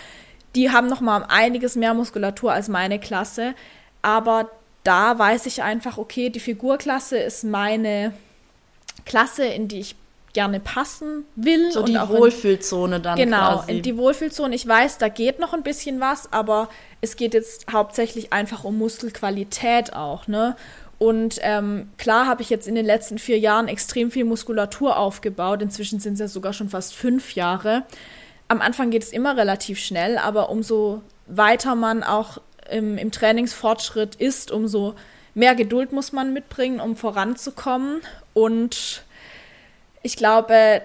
Die 0.55 0.71
haben 0.71 0.87
noch 0.87 1.01
mal 1.01 1.25
einiges 1.27 1.75
mehr 1.75 1.93
Muskulatur 1.93 2.51
als 2.51 2.67
meine 2.67 2.99
Klasse, 2.99 3.53
aber 4.01 4.49
da 4.83 5.17
weiß 5.17 5.45
ich 5.45 5.63
einfach, 5.63 5.97
okay, 5.97 6.29
die 6.29 6.39
Figurklasse 6.39 7.17
ist 7.17 7.43
meine 7.43 8.13
Klasse, 9.05 9.45
in 9.45 9.67
die 9.67 9.79
ich 9.79 9.95
gerne 10.33 10.59
passen 10.59 11.25
will. 11.35 11.71
So 11.71 11.83
die 11.83 11.95
Wohlfühlzone 11.95 12.99
dann 12.99 13.17
genau, 13.17 13.57
quasi. 13.57 13.71
In 13.71 13.81
die 13.81 13.97
Wohlfühlzone. 13.97 14.55
Ich 14.55 14.67
weiß, 14.67 14.97
da 14.97 15.09
geht 15.09 15.39
noch 15.39 15.53
ein 15.53 15.63
bisschen 15.63 15.99
was, 15.99 16.31
aber 16.31 16.69
es 17.01 17.15
geht 17.15 17.33
jetzt 17.33 17.71
hauptsächlich 17.71 18.33
einfach 18.33 18.63
um 18.63 18.77
Muskelqualität 18.77 19.93
auch, 19.93 20.27
ne? 20.27 20.55
Und 20.97 21.39
ähm, 21.41 21.89
klar 21.97 22.27
habe 22.27 22.43
ich 22.43 22.51
jetzt 22.51 22.67
in 22.67 22.75
den 22.75 22.85
letzten 22.85 23.17
vier 23.17 23.39
Jahren 23.39 23.67
extrem 23.67 24.11
viel 24.11 24.23
Muskulatur 24.23 24.97
aufgebaut. 24.97 25.63
Inzwischen 25.63 25.99
sind 25.99 26.13
es 26.13 26.19
ja 26.19 26.27
sogar 26.27 26.53
schon 26.53 26.69
fast 26.69 26.93
fünf 26.93 27.33
Jahre. 27.33 27.85
Am 28.47 28.61
Anfang 28.61 28.91
geht 28.91 29.01
es 29.01 29.11
immer 29.11 29.35
relativ 29.35 29.79
schnell, 29.79 30.19
aber 30.19 30.51
umso 30.51 31.01
weiter 31.25 31.73
man 31.73 32.03
auch 32.03 32.39
im, 32.69 32.99
im 32.99 33.11
Trainingsfortschritt 33.11 34.13
ist, 34.13 34.51
umso 34.51 34.93
mehr 35.33 35.55
Geduld 35.55 35.91
muss 35.91 36.11
man 36.11 36.33
mitbringen, 36.33 36.79
um 36.79 36.95
voranzukommen. 36.95 38.01
Und 38.33 39.03
ich 40.03 40.15
glaube, 40.15 40.81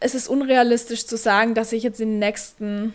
es 0.00 0.14
ist 0.14 0.28
unrealistisch 0.28 1.06
zu 1.06 1.16
sagen, 1.16 1.54
dass 1.54 1.72
ich 1.72 1.82
jetzt 1.82 2.00
in 2.00 2.10
den 2.10 2.18
nächsten 2.18 2.94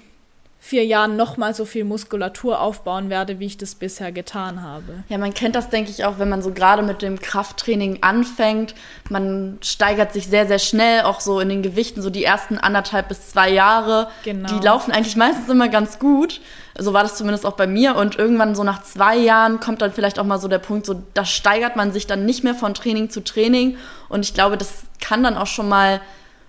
vier 0.64 0.86
Jahren 0.86 1.18
nochmal 1.18 1.54
so 1.54 1.66
viel 1.66 1.84
Muskulatur 1.84 2.62
aufbauen 2.62 3.10
werde, 3.10 3.38
wie 3.40 3.48
ich 3.48 3.58
das 3.58 3.76
bisher 3.76 4.14
getan 4.14 4.62
habe. 4.62 5.04
Ja, 5.10 5.18
man 5.18 5.34
kennt 5.34 5.56
das, 5.56 5.70
denke 5.70 5.92
ich, 5.92 6.06
auch, 6.06 6.20
wenn 6.20 6.30
man 6.30 6.42
so 6.42 6.54
gerade 6.54 6.84
mit 6.84 7.02
dem 7.02 7.20
Krafttraining 7.20 7.98
anfängt. 8.00 8.74
Man 9.10 9.58
steigert 9.62 10.14
sich 10.14 10.28
sehr, 10.28 10.48
sehr 10.48 10.60
schnell, 10.60 11.02
auch 11.02 11.20
so 11.20 11.42
in 11.42 11.50
den 11.50 11.64
Gewichten, 11.64 12.02
so 12.02 12.10
die 12.10 12.24
ersten 12.24 12.58
anderthalb 12.58 13.10
bis 13.10 13.28
zwei 13.28 13.50
Jahre. 13.50 14.08
Genau. 14.24 14.48
Die 14.48 14.66
laufen 14.66 14.94
eigentlich 14.94 15.18
meistens 15.18 15.50
immer 15.50 15.68
ganz 15.68 16.00
gut. 16.00 16.40
So 16.78 16.94
war 16.94 17.04
das 17.04 17.16
zumindest 17.16 17.46
auch 17.46 17.54
bei 17.54 17.68
mir. 17.68 17.96
Und 17.96 18.18
irgendwann 18.18 18.56
so 18.56 18.64
nach 18.64 18.82
zwei 18.84 19.18
Jahren 19.18 19.60
kommt 19.60 19.82
dann 19.82 19.92
vielleicht 19.92 20.20
auch 20.20 20.26
mal 20.26 20.40
so 20.40 20.48
der 20.48 20.60
Punkt, 20.60 20.86
so 20.86 21.04
da 21.14 21.26
steigert 21.26 21.76
man 21.76 21.92
sich 21.92 22.08
dann 22.08 22.26
nicht 22.26 22.44
mehr 22.44 22.56
von 22.56 22.74
Training 22.74 23.10
zu 23.10 23.24
Training. 23.24 23.78
Und 24.10 24.26
ich 24.26 24.34
glaube, 24.34 24.58
das 24.58 24.84
kann 25.00 25.24
dann 25.24 25.38
auch 25.38 25.48
schon 25.48 25.70
mal 25.70 26.02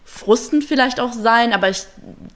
frustend 0.06 0.64
vielleicht 0.64 1.00
auch 1.00 1.12
sein, 1.12 1.52
aber 1.54 1.70
ich 1.70 1.84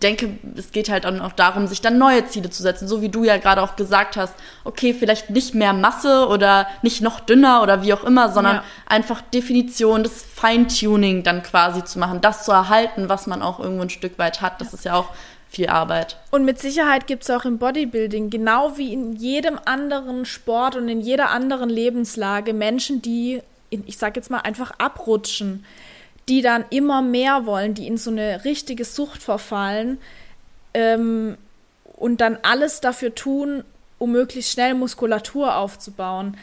denke, 0.03 0.39
es 0.57 0.72
geht 0.72 0.89
halt 0.89 1.05
auch 1.05 1.32
darum, 1.32 1.66
sich 1.66 1.82
dann 1.82 1.99
neue 1.99 2.24
Ziele 2.26 2.49
zu 2.49 2.62
setzen, 2.62 2.89
so 2.89 3.03
wie 3.03 3.11
du 3.11 3.24
ja 3.24 3.36
gerade 3.36 3.62
auch 3.62 3.76
gesagt 3.76 4.16
hast, 4.16 4.34
okay, 4.64 4.95
vielleicht 4.95 5.30
nicht 5.30 5.55
mehr 5.55 5.74
Masse 5.74 6.28
oder 6.28 6.66
nicht 6.82 7.03
noch 7.03 7.20
dünner 7.20 7.62
oder 7.62 7.82
wie 7.82 7.93
auch 7.93 8.05
immer, 8.05 8.32
sondern 8.32 8.57
ja. 8.57 8.64
einfach 8.86 9.20
Definition, 9.20 10.03
das 10.03 10.22
Feintuning 10.22 11.22
dann 11.22 11.43
quasi 11.43 11.84
zu 11.84 11.99
machen, 11.99 12.22
das 12.22 12.45
zu 12.45 12.53
erhalten, 12.53 13.11
was 13.11 13.26
man 13.26 13.43
auch 13.43 13.61
irgendwo 13.61 13.82
ein 13.82 13.91
Stück 13.91 14.18
weit 14.18 14.41
hat, 14.41 14.61
das 14.61 14.68
ja. 14.68 14.74
ist 14.74 14.84
ja 14.86 14.95
auch 14.95 15.11
viel 15.49 15.68
Arbeit. 15.68 16.18
Und 16.30 16.44
mit 16.44 16.59
Sicherheit 16.59 17.07
gibt 17.07 17.22
es 17.22 17.30
auch 17.30 17.44
im 17.44 17.59
Bodybuilding, 17.59 18.30
genau 18.30 18.76
wie 18.76 18.92
in 18.92 19.14
jedem 19.14 19.59
anderen 19.64 20.24
Sport 20.24 20.76
und 20.76 20.88
in 20.88 21.01
jeder 21.01 21.30
anderen 21.30 21.70
Lebenslage, 21.70 22.53
Menschen, 22.53 23.03
die, 23.03 23.40
ich 23.70 23.96
sag 23.99 24.16
jetzt 24.16 24.30
mal, 24.30 24.40
einfach 24.40 24.72
abrutschen 24.78 25.64
die 26.28 26.42
dann 26.42 26.64
immer 26.70 27.03
mehr 27.03 27.46
wollen, 27.46 27.74
die 27.74 27.86
in 27.86 27.96
so 27.96 28.11
eine 28.11 28.44
richtige 28.44 28.84
Sucht 28.84 29.22
verfallen 29.22 29.99
ähm, 30.74 31.38
und 31.96 32.20
dann 32.20 32.38
alles 32.42 32.80
dafür 32.80 33.14
tun, 33.14 33.64
um 33.99 34.12
möglichst 34.12 34.53
schnell 34.53 34.74
Muskulatur 34.74 35.57
aufzubauen. 35.57 36.36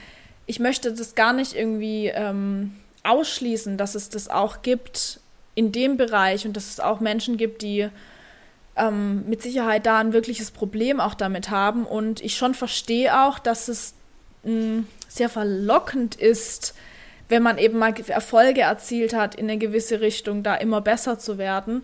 Ich 0.47 0.59
möchte 0.59 0.91
das 0.93 1.15
gar 1.15 1.33
nicht 1.33 1.55
irgendwie 1.55 2.07
ähm, 2.07 2.75
ausschließen, 3.03 3.77
dass 3.77 3.95
es 3.95 4.09
das 4.09 4.27
auch 4.27 4.61
gibt 4.61 5.19
in 5.53 5.71
dem 5.71 5.97
Bereich 5.97 6.45
und 6.45 6.57
dass 6.57 6.69
es 6.69 6.79
auch 6.79 6.99
Menschen 6.99 7.37
gibt, 7.37 7.61
die 7.61 7.87
ähm, 8.75 9.27
mit 9.27 9.41
Sicherheit 9.41 9.85
da 9.85 9.99
ein 9.99 10.13
wirkliches 10.13 10.51
Problem 10.51 10.99
auch 10.99 11.13
damit 11.13 11.49
haben. 11.49 11.85
Und 11.85 12.21
ich 12.21 12.35
schon 12.35 12.53
verstehe 12.53 13.25
auch, 13.25 13.39
dass 13.39 13.67
es 13.67 13.93
mh, 14.43 14.51
hm, 14.51 14.87
sehr 15.07 15.29
verlockend 15.29 16.15
ist, 16.15 16.75
wenn 17.29 17.41
man 17.41 17.57
eben 17.57 17.79
mal 17.79 17.93
Erfolge 18.07 18.61
erzielt 18.61 19.15
hat 19.15 19.35
in 19.35 19.45
eine 19.45 19.57
gewisse 19.57 20.01
Richtung, 20.01 20.43
da 20.43 20.55
immer 20.55 20.81
besser 20.81 21.17
zu 21.17 21.37
werden. 21.37 21.83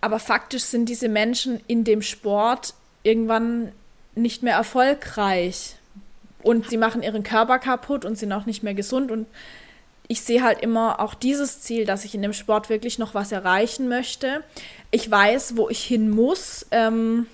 Aber 0.00 0.18
faktisch 0.18 0.64
sind 0.64 0.88
diese 0.88 1.08
Menschen 1.08 1.60
in 1.66 1.84
dem 1.84 2.02
Sport 2.02 2.74
irgendwann 3.02 3.72
nicht 4.14 4.42
mehr 4.42 4.54
erfolgreich 4.54 5.76
und 6.42 6.68
sie 6.68 6.76
machen 6.76 7.02
ihren 7.02 7.22
Körper 7.22 7.58
kaputt 7.58 8.04
und 8.04 8.18
sind 8.18 8.32
auch 8.32 8.46
nicht 8.46 8.62
mehr 8.62 8.74
gesund 8.74 9.10
und 9.10 9.26
ich 10.08 10.22
sehe 10.22 10.42
halt 10.42 10.60
immer 10.62 11.00
auch 11.00 11.14
dieses 11.14 11.60
Ziel, 11.60 11.84
dass 11.84 12.04
ich 12.04 12.14
in 12.14 12.22
dem 12.22 12.32
Sport 12.32 12.70
wirklich 12.70 12.98
noch 12.98 13.14
was 13.14 13.30
erreichen 13.30 13.88
möchte. 13.88 14.42
Ich 14.90 15.10
weiß, 15.10 15.56
wo 15.56 15.68
ich 15.68 15.84
hin 15.84 16.08
muss. 16.08 16.66
Ähm, 16.70 17.26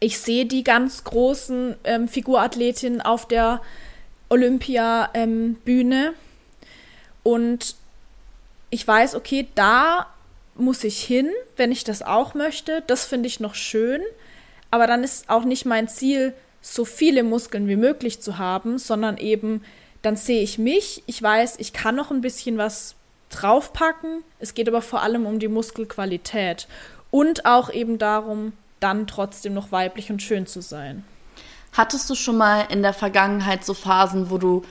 ich 0.00 0.18
sehe 0.18 0.46
die 0.46 0.64
ganz 0.64 1.04
großen 1.04 1.76
ähm, 1.84 2.08
Figurathletinnen 2.08 3.02
auf 3.02 3.28
der 3.28 3.60
Olympia-Bühne. 4.30 6.06
Ähm, 6.06 6.14
und 7.22 7.76
ich 8.70 8.88
weiß, 8.88 9.14
okay, 9.14 9.46
da 9.54 10.06
muss 10.54 10.84
ich 10.84 11.02
hin, 11.02 11.30
wenn 11.58 11.70
ich 11.72 11.84
das 11.84 12.02
auch 12.02 12.32
möchte. 12.32 12.82
Das 12.86 13.04
finde 13.04 13.26
ich 13.26 13.38
noch 13.38 13.54
schön. 13.54 14.00
Aber 14.70 14.86
dann 14.86 15.04
ist 15.04 15.28
auch 15.28 15.44
nicht 15.44 15.66
mein 15.66 15.88
Ziel, 15.88 16.32
so 16.62 16.86
viele 16.86 17.22
Muskeln 17.22 17.68
wie 17.68 17.76
möglich 17.76 18.22
zu 18.22 18.38
haben, 18.38 18.78
sondern 18.78 19.18
eben, 19.18 19.62
dann 20.02 20.16
sehe 20.16 20.42
ich 20.42 20.58
mich. 20.58 21.02
Ich 21.06 21.22
weiß, 21.22 21.56
ich 21.58 21.72
kann 21.72 21.94
noch 21.94 22.10
ein 22.10 22.20
bisschen 22.20 22.58
was 22.58 22.96
draufpacken. 23.30 24.22
Es 24.38 24.54
geht 24.54 24.68
aber 24.68 24.82
vor 24.82 25.02
allem 25.02 25.26
um 25.26 25.38
die 25.38 25.48
Muskelqualität. 25.48 26.68
Und 27.10 27.46
auch 27.46 27.72
eben 27.72 27.98
darum, 27.98 28.52
dann 28.80 29.06
trotzdem 29.06 29.54
noch 29.54 29.72
weiblich 29.72 30.10
und 30.10 30.22
schön 30.22 30.46
zu 30.46 30.60
sein. 30.60 31.04
Hattest 31.72 32.10
du 32.10 32.14
schon 32.14 32.36
mal 32.36 32.66
in 32.70 32.82
der 32.82 32.92
Vergangenheit 32.92 33.64
so 33.64 33.74
Phasen, 33.74 34.30
wo 34.30 34.38
du 34.38 34.62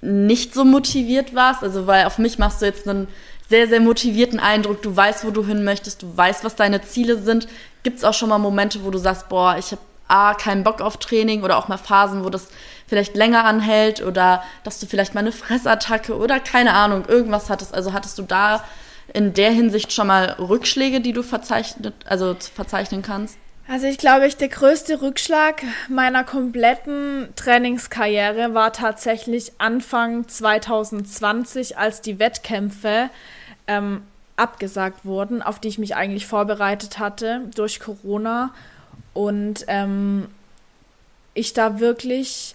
nicht 0.00 0.54
so 0.54 0.64
motiviert 0.64 1.34
warst? 1.34 1.62
Also, 1.62 1.86
weil 1.86 2.06
auf 2.06 2.18
mich 2.18 2.38
machst 2.38 2.62
du 2.62 2.66
jetzt 2.66 2.88
einen 2.88 3.08
sehr, 3.48 3.68
sehr 3.68 3.80
motivierten 3.80 4.40
Eindruck. 4.40 4.82
Du 4.82 4.94
weißt, 4.96 5.24
wo 5.24 5.30
du 5.30 5.44
hin 5.44 5.64
möchtest, 5.64 6.02
du 6.02 6.16
weißt, 6.16 6.44
was 6.44 6.56
deine 6.56 6.82
Ziele 6.82 7.18
sind. 7.18 7.48
Gibt 7.82 7.98
es 7.98 8.04
auch 8.04 8.14
schon 8.14 8.28
mal 8.28 8.38
Momente, 8.38 8.84
wo 8.84 8.90
du 8.90 8.98
sagst, 8.98 9.28
boah, 9.28 9.56
ich 9.58 9.72
habe 9.72 9.82
A, 10.08 10.34
keinen 10.34 10.62
Bock 10.62 10.80
auf 10.80 10.98
Training 10.98 11.42
oder 11.42 11.58
auch 11.58 11.68
mal 11.68 11.78
Phasen, 11.78 12.24
wo 12.24 12.30
das 12.30 12.48
vielleicht 12.86 13.16
länger 13.16 13.44
anhält 13.44 14.02
oder 14.02 14.42
dass 14.64 14.78
du 14.78 14.86
vielleicht 14.86 15.14
mal 15.14 15.20
eine 15.20 15.32
Fressattacke 15.32 16.16
oder 16.16 16.40
keine 16.40 16.72
Ahnung, 16.72 17.04
irgendwas 17.06 17.50
hattest. 17.50 17.74
Also 17.74 17.92
hattest 17.92 18.18
du 18.18 18.22
da 18.22 18.64
in 19.12 19.34
der 19.34 19.50
Hinsicht 19.50 19.92
schon 19.92 20.06
mal 20.06 20.36
Rückschläge, 20.38 21.00
die 21.00 21.12
du 21.12 21.22
verzeichnet, 21.22 21.94
also 22.06 22.36
verzeichnen 22.54 23.02
kannst? 23.02 23.38
Also 23.68 23.86
ich 23.86 23.98
glaube, 23.98 24.26
ich, 24.28 24.36
der 24.36 24.48
größte 24.48 25.02
Rückschlag 25.02 25.64
meiner 25.88 26.22
kompletten 26.22 27.28
Trainingskarriere 27.34 28.54
war 28.54 28.72
tatsächlich 28.72 29.52
Anfang 29.58 30.28
2020, 30.28 31.76
als 31.76 32.00
die 32.00 32.20
Wettkämpfe 32.20 33.10
ähm, 33.66 34.02
abgesagt 34.36 35.04
wurden, 35.04 35.42
auf 35.42 35.58
die 35.58 35.68
ich 35.68 35.78
mich 35.78 35.96
eigentlich 35.96 36.26
vorbereitet 36.26 37.00
hatte 37.00 37.42
durch 37.56 37.80
Corona. 37.80 38.54
Und 39.14 39.64
ähm, 39.66 40.28
ich 41.34 41.52
da 41.52 41.80
wirklich 41.80 42.54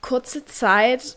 kurze 0.00 0.44
Zeit 0.44 1.16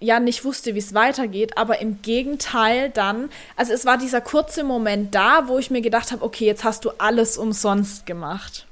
ja 0.00 0.18
nicht 0.18 0.44
wusste, 0.44 0.74
wie 0.74 0.78
es 0.78 0.94
weitergeht, 0.94 1.58
aber 1.58 1.80
im 1.80 2.02
Gegenteil 2.02 2.90
dann, 2.90 3.30
also 3.56 3.72
es 3.72 3.84
war 3.84 3.98
dieser 3.98 4.22
kurze 4.22 4.64
Moment 4.64 5.14
da, 5.14 5.46
wo 5.46 5.58
ich 5.58 5.70
mir 5.70 5.82
gedacht 5.82 6.10
habe, 6.10 6.24
okay, 6.24 6.46
jetzt 6.46 6.64
hast 6.64 6.84
du 6.84 6.90
alles 6.98 7.36
umsonst 7.36 8.06
gemacht. 8.06 8.66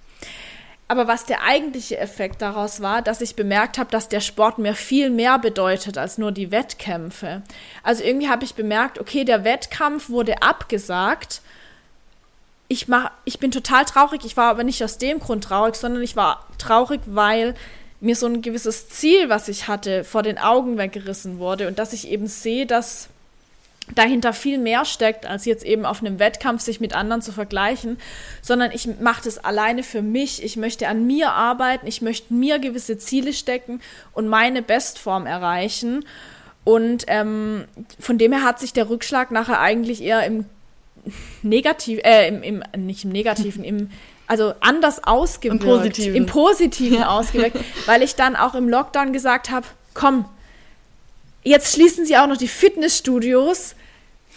Aber 0.91 1.07
was 1.07 1.27
der 1.27 1.43
eigentliche 1.43 1.99
Effekt 1.99 2.41
daraus 2.41 2.81
war, 2.81 3.03
dass 3.03 3.21
ich 3.21 3.37
bemerkt 3.37 3.77
habe, 3.77 3.91
dass 3.91 4.09
der 4.09 4.21
Sport 4.21 4.57
mir 4.57 4.75
viel 4.75 5.11
mehr 5.11 5.39
bedeutet 5.39 5.99
als 5.99 6.17
nur 6.17 6.33
die 6.33 6.51
Wettkämpfe. 6.51 7.43
Also 7.83 8.03
irgendwie 8.03 8.31
habe 8.31 8.45
ich 8.45 8.55
bemerkt, 8.55 8.99
okay, 8.99 9.25
der 9.25 9.45
Wettkampf 9.45 10.09
wurde 10.09 10.41
abgesagt. 10.41 11.43
Ich, 12.69 12.89
mach, 12.89 13.11
ich 13.27 13.39
bin 13.39 13.51
total 13.51 13.85
traurig. 13.85 14.25
Ich 14.25 14.39
war 14.39 14.49
aber 14.49 14.65
nicht 14.65 14.83
aus 14.83 14.97
dem 14.97 15.21
Grund 15.21 15.45
traurig, 15.45 15.75
sondern 15.75 16.03
ich 16.03 16.17
war 16.17 16.47
traurig, 16.57 17.03
weil 17.05 17.55
mir 18.01 18.17
so 18.17 18.27
ein 18.27 18.43
gewisses 18.43 18.89
Ziel, 18.89 19.29
was 19.29 19.49
ich 19.49 19.69
hatte, 19.69 20.05
vor 20.05 20.23
den 20.23 20.39
Augen 20.39 20.79
weggerissen 20.79 21.39
wurde 21.39 21.67
und 21.69 21.79
dass 21.79 21.93
ich 21.93 22.09
eben 22.09 22.27
sehe, 22.27 22.67
dass 22.67 23.09
dahinter 23.95 24.33
viel 24.33 24.59
mehr 24.59 24.85
steckt, 24.85 25.27
als 25.27 25.45
jetzt 25.45 25.65
eben 25.65 25.87
auf 25.87 26.01
einem 26.01 26.19
Wettkampf 26.19 26.63
sich 26.63 26.81
mit 26.81 26.95
anderen 26.95 27.23
zu 27.23 27.33
vergleichen, 27.33 27.99
sondern 28.43 28.71
ich 28.73 28.89
mache 29.01 29.25
das 29.25 29.39
alleine 29.39 29.83
für 29.83 30.03
mich. 30.03 30.43
Ich 30.43 30.57
möchte 30.57 30.89
an 30.89 31.07
mir 31.07 31.33
arbeiten, 31.33 31.87
ich 31.87 32.03
möchte 32.03 32.35
mir 32.35 32.59
gewisse 32.59 32.99
Ziele 32.99 33.33
stecken 33.33 33.81
und 34.13 34.29
meine 34.29 34.63
Bestform 34.63 35.27
erreichen. 35.27 36.05
Und 36.65 37.05
ähm, 37.07 37.65
von 37.99 38.19
dem 38.19 38.33
her 38.33 38.45
hat 38.45 38.61
sich 38.61 38.73
der 38.75 38.91
Rückschlag 38.91 39.31
nachher 39.31 39.61
eigentlich 39.61 40.03
eher 40.03 40.25
im 40.27 40.45
Negativ, 41.43 42.01
äh, 42.05 42.29
im, 42.29 42.43
im, 42.43 42.63
nicht 42.77 43.05
im 43.05 43.11
Negativen, 43.11 43.65
im 43.65 43.91
also 44.29 44.55
anders 44.61 45.03
ausgewirkt. 45.03 45.63
Im 45.63 45.69
Positiven. 45.69 46.15
Im 46.15 46.27
Positiven 46.27 47.03
ausgewirkt, 47.03 47.59
weil 47.87 48.03
ich 48.03 48.15
dann 48.15 48.37
auch 48.37 48.55
im 48.55 48.69
Lockdown 48.69 49.13
gesagt 49.13 49.51
habe, 49.51 49.67
komm, 49.95 50.27
jetzt 51.43 51.75
schließen 51.75 52.05
sie 52.05 52.17
auch 52.17 52.27
noch 52.27 52.37
die 52.37 52.49
Fitnessstudios. 52.49 53.75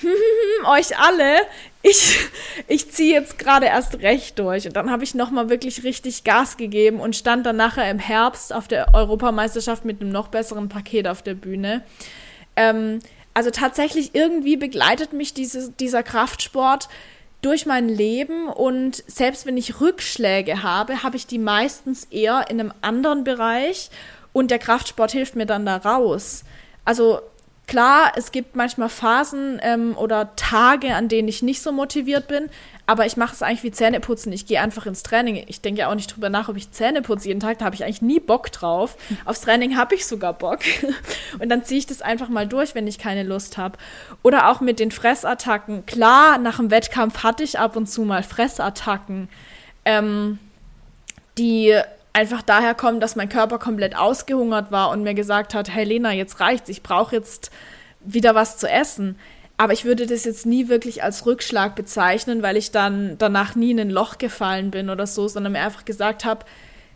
euch 0.65 0.97
alle, 0.97 1.35
ich, 1.83 2.19
ich 2.67 2.91
ziehe 2.91 3.13
jetzt 3.13 3.37
gerade 3.37 3.67
erst 3.67 3.99
recht 3.99 4.39
durch. 4.39 4.65
Und 4.65 4.75
dann 4.75 4.89
habe 4.89 5.03
ich 5.03 5.13
nochmal 5.13 5.49
wirklich 5.49 5.83
richtig 5.83 6.23
Gas 6.23 6.57
gegeben 6.57 6.99
und 6.99 7.15
stand 7.15 7.45
dann 7.45 7.57
nachher 7.57 7.89
im 7.89 7.99
Herbst 7.99 8.53
auf 8.53 8.67
der 8.67 8.93
Europameisterschaft 8.93 9.85
mit 9.85 10.01
einem 10.01 10.11
noch 10.11 10.29
besseren 10.29 10.69
Paket 10.69 11.07
auf 11.07 11.21
der 11.21 11.33
Bühne. 11.33 11.83
Ähm, 12.55 12.99
also 13.33 13.49
tatsächlich 13.49 14.13
irgendwie 14.13 14.57
begleitet 14.57 15.13
mich 15.13 15.33
diese, 15.33 15.71
dieser 15.71 16.03
Kraftsport 16.03 16.89
durch 17.41 17.65
mein 17.65 17.89
Leben 17.89 18.47
und 18.47 19.03
selbst 19.07 19.45
wenn 19.45 19.57
ich 19.57 19.81
Rückschläge 19.81 20.63
habe, 20.63 21.03
habe 21.03 21.17
ich 21.17 21.25
die 21.25 21.39
meistens 21.39 22.05
eher 22.05 22.45
in 22.49 22.59
einem 22.59 22.73
anderen 22.81 23.23
Bereich 23.23 23.89
und 24.33 24.51
der 24.51 24.59
Kraftsport 24.59 25.11
hilft 25.11 25.35
mir 25.35 25.45
dann 25.45 25.65
da 25.65 25.77
raus. 25.77 26.43
Also 26.85 27.19
klar, 27.67 28.13
es 28.15 28.31
gibt 28.31 28.55
manchmal 28.55 28.89
Phasen 28.89 29.59
ähm, 29.63 29.97
oder 29.97 30.35
Tage, 30.35 30.93
an 30.93 31.07
denen 31.07 31.27
ich 31.27 31.41
nicht 31.41 31.61
so 31.61 31.71
motiviert 31.71 32.27
bin, 32.27 32.49
aber 32.91 33.05
ich 33.05 33.15
mache 33.15 33.33
es 33.33 33.41
eigentlich 33.41 33.63
wie 33.63 33.71
Zähneputzen. 33.71 34.33
Ich 34.33 34.47
gehe 34.47 34.59
einfach 34.59 34.85
ins 34.85 35.01
Training. 35.01 35.45
Ich 35.47 35.61
denke 35.61 35.79
ja 35.79 35.89
auch 35.89 35.95
nicht 35.95 36.13
drüber 36.13 36.27
nach, 36.27 36.49
ob 36.49 36.57
ich 36.57 36.71
Zähne 36.71 37.01
putze 37.01 37.29
jeden 37.29 37.39
Tag. 37.39 37.59
Da 37.59 37.63
habe 37.63 37.73
ich 37.73 37.85
eigentlich 37.85 38.01
nie 38.01 38.19
Bock 38.19 38.51
drauf. 38.51 38.97
Aufs 39.23 39.39
Training 39.39 39.77
habe 39.77 39.95
ich 39.95 40.05
sogar 40.05 40.33
Bock. 40.33 40.59
Und 41.39 41.47
dann 41.47 41.63
ziehe 41.63 41.79
ich 41.79 41.85
das 41.85 42.01
einfach 42.01 42.27
mal 42.27 42.45
durch, 42.45 42.75
wenn 42.75 42.87
ich 42.87 42.99
keine 42.99 43.23
Lust 43.23 43.57
habe. 43.57 43.77
Oder 44.23 44.51
auch 44.51 44.59
mit 44.59 44.81
den 44.81 44.91
Fressattacken. 44.91 45.85
Klar, 45.85 46.37
nach 46.37 46.57
dem 46.57 46.69
Wettkampf 46.69 47.23
hatte 47.23 47.43
ich 47.43 47.57
ab 47.57 47.77
und 47.77 47.87
zu 47.87 48.01
mal 48.01 48.23
Fressattacken, 48.23 49.29
ähm, 49.85 50.37
die 51.37 51.73
einfach 52.11 52.41
daher 52.41 52.75
kommen, 52.75 52.99
dass 52.99 53.15
mein 53.15 53.29
Körper 53.29 53.57
komplett 53.57 53.95
ausgehungert 53.95 54.69
war 54.69 54.89
und 54.89 55.03
mir 55.03 55.13
gesagt 55.13 55.53
hat, 55.53 55.73
hey 55.73 55.85
Lena, 55.85 56.11
jetzt 56.11 56.41
reicht's, 56.41 56.67
ich 56.67 56.83
brauche 56.83 57.15
jetzt 57.15 57.51
wieder 58.01 58.35
was 58.35 58.57
zu 58.57 58.69
essen. 58.69 59.17
Aber 59.57 59.73
ich 59.73 59.85
würde 59.85 60.07
das 60.07 60.25
jetzt 60.25 60.45
nie 60.45 60.69
wirklich 60.69 61.03
als 61.03 61.25
Rückschlag 61.25 61.75
bezeichnen, 61.75 62.41
weil 62.41 62.57
ich 62.57 62.71
dann 62.71 63.17
danach 63.17 63.55
nie 63.55 63.71
in 63.71 63.79
ein 63.79 63.89
Loch 63.89 64.17
gefallen 64.17 64.71
bin 64.71 64.89
oder 64.89 65.05
so, 65.05 65.27
sondern 65.27 65.53
mir 65.53 65.61
einfach 65.61 65.85
gesagt 65.85 66.25
habe, 66.25 66.45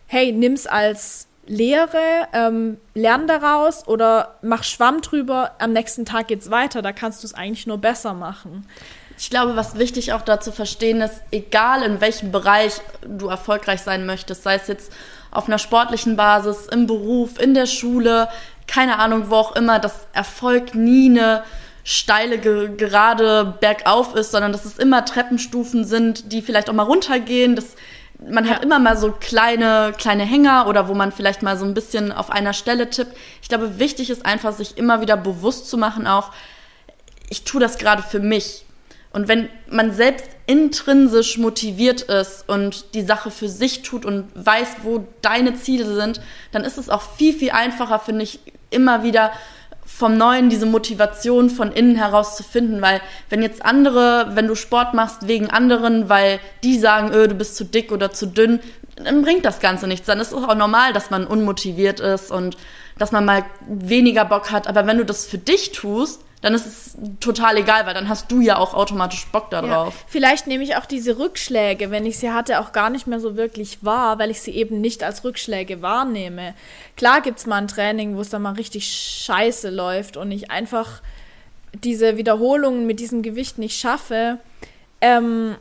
hey, 0.06 0.32
nimm's 0.32 0.66
als 0.66 1.28
Lehre, 1.46 2.26
ähm, 2.32 2.78
lern 2.94 3.28
daraus 3.28 3.86
oder 3.86 4.36
mach 4.42 4.64
Schwamm 4.64 5.00
drüber, 5.00 5.52
am 5.58 5.72
nächsten 5.72 6.04
Tag 6.04 6.28
geht's 6.28 6.50
weiter, 6.50 6.82
da 6.82 6.92
kannst 6.92 7.22
du 7.22 7.26
es 7.26 7.34
eigentlich 7.34 7.66
nur 7.66 7.78
besser 7.78 8.14
machen. 8.14 8.66
Ich 9.18 9.30
glaube, 9.30 9.56
was 9.56 9.78
wichtig 9.78 10.12
auch 10.12 10.22
da 10.22 10.40
zu 10.40 10.52
verstehen 10.52 11.00
ist, 11.00 11.22
egal 11.30 11.82
in 11.82 12.00
welchem 12.00 12.32
Bereich 12.32 12.80
du 13.06 13.28
erfolgreich 13.28 13.80
sein 13.80 14.06
möchtest, 14.06 14.42
sei 14.42 14.56
es 14.56 14.66
jetzt 14.66 14.92
auf 15.30 15.46
einer 15.46 15.58
sportlichen 15.58 16.16
Basis, 16.16 16.66
im 16.66 16.86
Beruf, 16.86 17.38
in 17.40 17.54
der 17.54 17.66
Schule, 17.66 18.28
keine 18.66 18.98
Ahnung, 18.98 19.30
wo 19.30 19.36
auch 19.36 19.56
immer, 19.56 19.78
dass 19.78 20.06
Erfolg 20.12 20.74
nie 20.74 21.10
eine 21.10 21.44
steile, 21.88 22.40
gerade 22.40 23.54
bergauf 23.60 24.16
ist, 24.16 24.32
sondern 24.32 24.50
dass 24.50 24.64
es 24.64 24.76
immer 24.76 25.04
Treppenstufen 25.04 25.84
sind, 25.84 26.32
die 26.32 26.42
vielleicht 26.42 26.68
auch 26.68 26.74
mal 26.74 26.82
runtergehen. 26.82 27.54
Das, 27.54 27.76
man 28.28 28.44
ja. 28.44 28.50
hat 28.50 28.64
immer 28.64 28.80
mal 28.80 28.96
so 28.96 29.12
kleine, 29.12 29.94
kleine 29.96 30.24
Hänger 30.24 30.66
oder 30.66 30.88
wo 30.88 30.94
man 30.94 31.12
vielleicht 31.12 31.44
mal 31.44 31.56
so 31.56 31.64
ein 31.64 31.74
bisschen 31.74 32.10
auf 32.10 32.28
einer 32.28 32.54
Stelle 32.54 32.90
tippt. 32.90 33.16
Ich 33.40 33.48
glaube, 33.48 33.78
wichtig 33.78 34.10
ist 34.10 34.26
einfach, 34.26 34.52
sich 34.52 34.76
immer 34.76 35.00
wieder 35.00 35.16
bewusst 35.16 35.70
zu 35.70 35.78
machen, 35.78 36.08
auch, 36.08 36.32
ich 37.30 37.44
tue 37.44 37.60
das 37.60 37.78
gerade 37.78 38.02
für 38.02 38.18
mich. 38.18 38.64
Und 39.12 39.28
wenn 39.28 39.48
man 39.70 39.92
selbst 39.92 40.26
intrinsisch 40.46 41.38
motiviert 41.38 42.02
ist 42.02 42.48
und 42.48 42.94
die 42.94 43.02
Sache 43.02 43.30
für 43.30 43.48
sich 43.48 43.82
tut 43.82 44.04
und 44.04 44.26
weiß, 44.34 44.78
wo 44.82 45.06
deine 45.22 45.54
Ziele 45.54 45.86
sind, 45.94 46.20
dann 46.50 46.64
ist 46.64 46.78
es 46.78 46.90
auch 46.90 47.02
viel, 47.16 47.32
viel 47.32 47.52
einfacher, 47.52 48.00
finde 48.00 48.24
ich, 48.24 48.40
immer 48.70 49.04
wieder 49.04 49.30
vom 49.96 50.18
Neuen 50.18 50.50
diese 50.50 50.66
Motivation 50.66 51.48
von 51.48 51.72
innen 51.72 51.96
heraus 51.96 52.36
zu 52.36 52.42
finden, 52.42 52.82
weil 52.82 53.00
wenn 53.30 53.40
jetzt 53.40 53.64
andere, 53.64 54.32
wenn 54.34 54.46
du 54.46 54.54
Sport 54.54 54.92
machst 54.92 55.26
wegen 55.26 55.48
anderen, 55.48 56.10
weil 56.10 56.38
die 56.62 56.78
sagen, 56.78 57.12
öh, 57.14 57.28
du 57.28 57.34
bist 57.34 57.56
zu 57.56 57.64
dick 57.64 57.90
oder 57.90 58.12
zu 58.12 58.26
dünn, 58.26 58.60
dann 58.96 59.22
bringt 59.22 59.46
das 59.46 59.58
Ganze 59.58 59.86
nichts. 59.86 60.06
Dann 60.06 60.20
ist 60.20 60.32
es 60.32 60.34
auch 60.34 60.54
normal, 60.54 60.92
dass 60.92 61.08
man 61.08 61.26
unmotiviert 61.26 62.00
ist 62.00 62.30
und 62.30 62.58
dass 62.98 63.10
man 63.10 63.24
mal 63.24 63.46
weniger 63.66 64.26
Bock 64.26 64.50
hat. 64.50 64.68
Aber 64.68 64.86
wenn 64.86 64.98
du 64.98 65.04
das 65.06 65.26
für 65.26 65.38
dich 65.38 65.72
tust, 65.72 66.20
dann 66.42 66.54
ist 66.54 66.66
es 66.66 66.96
total 67.20 67.56
egal, 67.56 67.86
weil 67.86 67.94
dann 67.94 68.08
hast 68.08 68.30
du 68.30 68.40
ja 68.40 68.58
auch 68.58 68.74
automatisch 68.74 69.26
Bock 69.26 69.50
darauf. 69.50 69.94
Ja, 69.94 70.00
vielleicht 70.06 70.46
nehme 70.46 70.62
ich 70.62 70.76
auch 70.76 70.84
diese 70.84 71.18
Rückschläge, 71.18 71.90
wenn 71.90 72.04
ich 72.04 72.18
sie 72.18 72.30
hatte, 72.30 72.60
auch 72.60 72.72
gar 72.72 72.90
nicht 72.90 73.06
mehr 73.06 73.20
so 73.20 73.36
wirklich 73.36 73.84
wahr, 73.84 74.18
weil 74.18 74.30
ich 74.30 74.42
sie 74.42 74.52
eben 74.52 74.80
nicht 74.80 75.02
als 75.02 75.24
Rückschläge 75.24 75.80
wahrnehme. 75.82 76.54
Klar 76.96 77.22
gibt 77.22 77.38
es 77.38 77.46
mal 77.46 77.56
ein 77.56 77.68
Training, 77.68 78.16
wo 78.16 78.20
es 78.20 78.28
dann 78.28 78.42
mal 78.42 78.52
richtig 78.52 78.86
scheiße 78.86 79.70
läuft 79.70 80.16
und 80.16 80.30
ich 80.30 80.50
einfach 80.50 81.00
diese 81.72 82.16
Wiederholungen 82.16 82.86
mit 82.86 83.00
diesem 83.00 83.22
Gewicht 83.22 83.58
nicht 83.58 83.78
schaffe. 83.78 84.38
Ähm, 85.00 85.56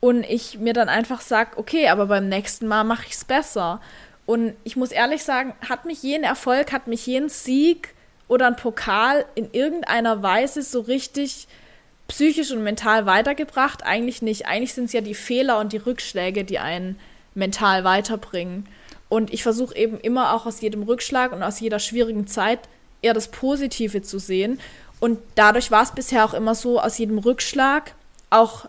und 0.00 0.24
ich 0.24 0.58
mir 0.58 0.72
dann 0.72 0.88
einfach 0.88 1.20
sage, 1.20 1.50
okay, 1.56 1.88
aber 1.88 2.06
beim 2.06 2.28
nächsten 2.28 2.66
Mal 2.66 2.84
mache 2.84 3.06
ich 3.06 3.12
es 3.12 3.24
besser. 3.24 3.80
Und 4.26 4.54
ich 4.64 4.76
muss 4.76 4.92
ehrlich 4.92 5.24
sagen, 5.24 5.54
hat 5.68 5.84
mich 5.84 6.02
jeden 6.02 6.24
Erfolg, 6.24 6.72
hat 6.72 6.86
mich 6.86 7.06
jeden 7.06 7.28
Sieg 7.28 7.94
oder 8.30 8.46
ein 8.46 8.54
Pokal 8.54 9.24
in 9.34 9.50
irgendeiner 9.52 10.22
Weise 10.22 10.62
so 10.62 10.82
richtig 10.82 11.48
psychisch 12.06 12.52
und 12.52 12.62
mental 12.62 13.04
weitergebracht? 13.04 13.84
Eigentlich 13.84 14.22
nicht. 14.22 14.46
Eigentlich 14.46 14.72
sind 14.72 14.84
es 14.84 14.92
ja 14.92 15.00
die 15.00 15.16
Fehler 15.16 15.58
und 15.58 15.72
die 15.72 15.78
Rückschläge, 15.78 16.44
die 16.44 16.60
einen 16.60 16.96
mental 17.34 17.82
weiterbringen. 17.82 18.68
Und 19.08 19.32
ich 19.32 19.42
versuche 19.42 19.74
eben 19.74 19.98
immer 19.98 20.32
auch 20.32 20.46
aus 20.46 20.60
jedem 20.60 20.84
Rückschlag 20.84 21.32
und 21.32 21.42
aus 21.42 21.58
jeder 21.58 21.80
schwierigen 21.80 22.28
Zeit 22.28 22.60
eher 23.02 23.14
das 23.14 23.28
Positive 23.28 24.00
zu 24.02 24.20
sehen. 24.20 24.60
Und 25.00 25.18
dadurch 25.34 25.72
war 25.72 25.82
es 25.82 25.90
bisher 25.90 26.24
auch 26.24 26.34
immer 26.34 26.54
so, 26.54 26.80
aus 26.80 26.98
jedem 26.98 27.18
Rückschlag, 27.18 27.94
auch 28.30 28.66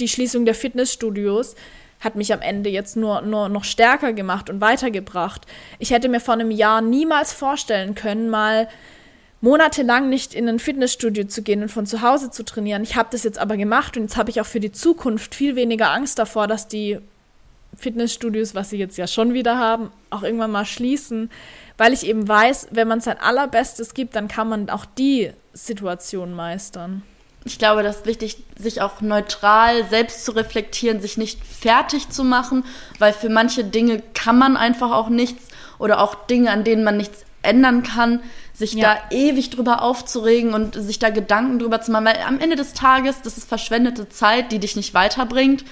die 0.00 0.08
Schließung 0.08 0.44
der 0.44 0.56
Fitnessstudios, 0.56 1.54
hat 2.00 2.16
mich 2.16 2.32
am 2.32 2.40
Ende 2.40 2.70
jetzt 2.70 2.96
nur, 2.96 3.20
nur 3.20 3.48
noch 3.48 3.64
stärker 3.64 4.12
gemacht 4.12 4.50
und 4.50 4.60
weitergebracht. 4.60 5.46
Ich 5.78 5.90
hätte 5.90 6.08
mir 6.08 6.20
vor 6.20 6.34
einem 6.34 6.50
Jahr 6.50 6.80
niemals 6.80 7.32
vorstellen 7.32 7.94
können, 7.94 8.30
mal 8.30 8.68
monatelang 9.42 10.08
nicht 10.08 10.34
in 10.34 10.48
ein 10.48 10.58
Fitnessstudio 10.58 11.24
zu 11.24 11.42
gehen 11.42 11.62
und 11.62 11.70
von 11.70 11.86
zu 11.86 12.02
Hause 12.02 12.30
zu 12.30 12.44
trainieren. 12.44 12.82
Ich 12.82 12.96
habe 12.96 13.08
das 13.12 13.22
jetzt 13.22 13.38
aber 13.38 13.56
gemacht 13.56 13.96
und 13.96 14.04
jetzt 14.04 14.16
habe 14.16 14.30
ich 14.30 14.40
auch 14.40 14.46
für 14.46 14.60
die 14.60 14.72
Zukunft 14.72 15.34
viel 15.34 15.56
weniger 15.56 15.90
Angst 15.92 16.18
davor, 16.18 16.46
dass 16.46 16.68
die 16.68 16.98
Fitnessstudios, 17.76 18.54
was 18.54 18.70
sie 18.70 18.78
jetzt 18.78 18.98
ja 18.98 19.06
schon 19.06 19.32
wieder 19.32 19.58
haben, 19.58 19.90
auch 20.10 20.22
irgendwann 20.22 20.50
mal 20.50 20.66
schließen, 20.66 21.30
weil 21.78 21.92
ich 21.92 22.06
eben 22.06 22.26
weiß, 22.26 22.68
wenn 22.72 22.88
man 22.88 23.00
sein 23.00 23.18
allerbestes 23.18 23.94
gibt, 23.94 24.16
dann 24.16 24.28
kann 24.28 24.48
man 24.48 24.68
auch 24.68 24.84
die 24.84 25.30
Situation 25.52 26.34
meistern 26.34 27.02
ich 27.44 27.58
glaube, 27.58 27.82
das 27.82 27.98
ist 27.98 28.06
wichtig, 28.06 28.36
sich 28.58 28.82
auch 28.82 29.00
neutral 29.00 29.88
selbst 29.88 30.24
zu 30.24 30.32
reflektieren, 30.32 31.00
sich 31.00 31.16
nicht 31.16 31.40
fertig 31.44 32.10
zu 32.10 32.22
machen, 32.22 32.64
weil 32.98 33.12
für 33.12 33.30
manche 33.30 33.64
Dinge 33.64 34.02
kann 34.14 34.38
man 34.38 34.56
einfach 34.56 34.92
auch 34.92 35.08
nichts 35.08 35.48
oder 35.78 36.00
auch 36.00 36.14
Dinge, 36.26 36.50
an 36.50 36.64
denen 36.64 36.84
man 36.84 36.98
nichts 36.98 37.24
ändern 37.42 37.82
kann, 37.82 38.20
sich 38.52 38.74
ja. 38.74 38.94
da 38.94 39.16
ewig 39.16 39.48
drüber 39.48 39.80
aufzuregen 39.82 40.52
und 40.52 40.74
sich 40.74 40.98
da 40.98 41.08
Gedanken 41.08 41.58
drüber 41.58 41.80
zu 41.80 41.90
machen, 41.90 42.04
weil 42.04 42.18
am 42.26 42.38
Ende 42.38 42.56
des 42.56 42.74
Tages, 42.74 43.22
das 43.22 43.38
ist 43.38 43.48
verschwendete 43.48 44.10
Zeit, 44.10 44.52
die 44.52 44.58
dich 44.58 44.76
nicht 44.76 44.92
weiterbringt. 44.92 45.64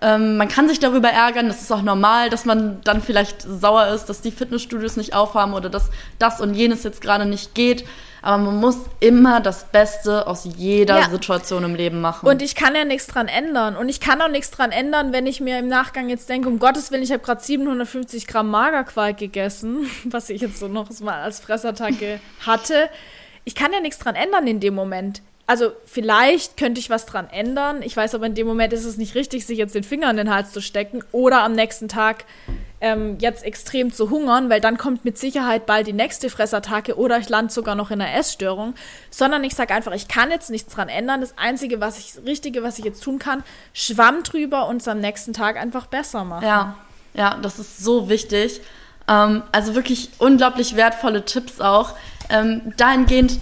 Ähm, 0.00 0.38
man 0.38 0.48
kann 0.48 0.66
sich 0.66 0.80
darüber 0.80 1.10
ärgern, 1.10 1.48
das 1.48 1.60
ist 1.60 1.70
auch 1.70 1.82
normal, 1.82 2.30
dass 2.30 2.46
man 2.46 2.80
dann 2.84 3.02
vielleicht 3.02 3.42
sauer 3.42 3.88
ist, 3.88 4.06
dass 4.06 4.22
die 4.22 4.30
Fitnessstudios 4.30 4.96
nicht 4.96 5.14
aufhaben 5.14 5.52
oder 5.52 5.68
dass 5.68 5.90
das 6.18 6.40
und 6.40 6.54
jenes 6.54 6.82
jetzt 6.84 7.02
gerade 7.02 7.26
nicht 7.26 7.54
geht 7.54 7.84
aber 8.22 8.40
man 8.40 8.60
muss 8.60 8.78
immer 9.00 9.40
das 9.40 9.64
Beste 9.64 10.28
aus 10.28 10.48
jeder 10.56 11.00
ja. 11.00 11.10
Situation 11.10 11.64
im 11.64 11.74
Leben 11.74 12.00
machen. 12.00 12.28
Und 12.28 12.40
ich 12.40 12.54
kann 12.54 12.74
ja 12.76 12.84
nichts 12.84 13.08
dran 13.08 13.26
ändern. 13.26 13.76
Und 13.76 13.88
ich 13.88 13.98
kann 13.98 14.22
auch 14.22 14.28
nichts 14.28 14.52
dran 14.52 14.70
ändern, 14.70 15.12
wenn 15.12 15.26
ich 15.26 15.40
mir 15.40 15.58
im 15.58 15.66
Nachgang 15.66 16.08
jetzt 16.08 16.28
denke, 16.28 16.48
um 16.48 16.60
Gottes 16.60 16.92
Willen, 16.92 17.02
ich 17.02 17.10
habe 17.10 17.22
gerade 17.22 17.42
750 17.42 18.28
Gramm 18.28 18.48
Magerquark 18.48 19.18
gegessen, 19.18 19.90
was 20.04 20.30
ich 20.30 20.40
jetzt 20.40 20.60
so 20.60 20.68
noch 20.68 20.88
mal 21.00 21.20
als 21.20 21.40
Fressattacke 21.40 22.20
hatte. 22.46 22.88
Ich 23.44 23.56
kann 23.56 23.72
ja 23.72 23.80
nichts 23.80 23.98
dran 23.98 24.14
ändern 24.14 24.46
in 24.46 24.60
dem 24.60 24.74
Moment. 24.74 25.20
Also 25.46 25.72
vielleicht 25.84 26.56
könnte 26.56 26.78
ich 26.80 26.88
was 26.88 27.04
dran 27.04 27.28
ändern. 27.28 27.82
Ich 27.82 27.96
weiß 27.96 28.14
aber 28.14 28.26
in 28.26 28.34
dem 28.34 28.46
Moment 28.46 28.72
ist 28.72 28.84
es 28.84 28.96
nicht 28.96 29.14
richtig, 29.14 29.44
sich 29.44 29.58
jetzt 29.58 29.74
den 29.74 29.82
Finger 29.82 30.08
in 30.10 30.16
den 30.16 30.32
Hals 30.32 30.52
zu 30.52 30.62
stecken 30.62 31.02
oder 31.10 31.42
am 31.42 31.52
nächsten 31.52 31.88
Tag 31.88 32.24
ähm, 32.80 33.16
jetzt 33.20 33.44
extrem 33.44 33.92
zu 33.92 34.10
hungern, 34.10 34.50
weil 34.50 34.60
dann 34.60 34.78
kommt 34.78 35.04
mit 35.04 35.18
Sicherheit 35.18 35.66
bald 35.66 35.86
die 35.86 35.92
nächste 35.92 36.30
Fressattacke 36.30 36.96
oder 36.96 37.18
ich 37.18 37.28
lande 37.28 37.52
sogar 37.52 37.74
noch 37.74 37.90
in 37.90 38.00
einer 38.00 38.14
Essstörung, 38.14 38.74
sondern 39.10 39.44
ich 39.44 39.54
sage 39.54 39.74
einfach, 39.74 39.92
ich 39.92 40.08
kann 40.08 40.30
jetzt 40.30 40.50
nichts 40.50 40.74
dran 40.74 40.88
ändern. 40.88 41.20
Das 41.20 41.36
Einzige, 41.36 41.80
was 41.80 41.98
ich, 41.98 42.14
das 42.14 42.24
Richtige, 42.24 42.62
was 42.62 42.78
ich 42.78 42.84
jetzt 42.84 43.02
tun 43.02 43.18
kann, 43.18 43.44
Schwamm 43.72 44.22
drüber 44.22 44.68
und 44.68 44.80
es 44.80 44.88
am 44.88 45.00
nächsten 45.00 45.32
Tag 45.32 45.56
einfach 45.56 45.86
besser 45.86 46.24
machen. 46.24 46.44
Ja, 46.44 46.76
ja, 47.14 47.38
das 47.42 47.58
ist 47.58 47.78
so 47.78 48.08
wichtig. 48.08 48.60
Ähm, 49.08 49.42
also 49.52 49.74
wirklich 49.74 50.10
unglaublich 50.18 50.76
wertvolle 50.76 51.24
Tipps 51.24 51.60
auch. 51.60 51.94
Ähm, 52.30 52.72
dahingehend, 52.76 53.38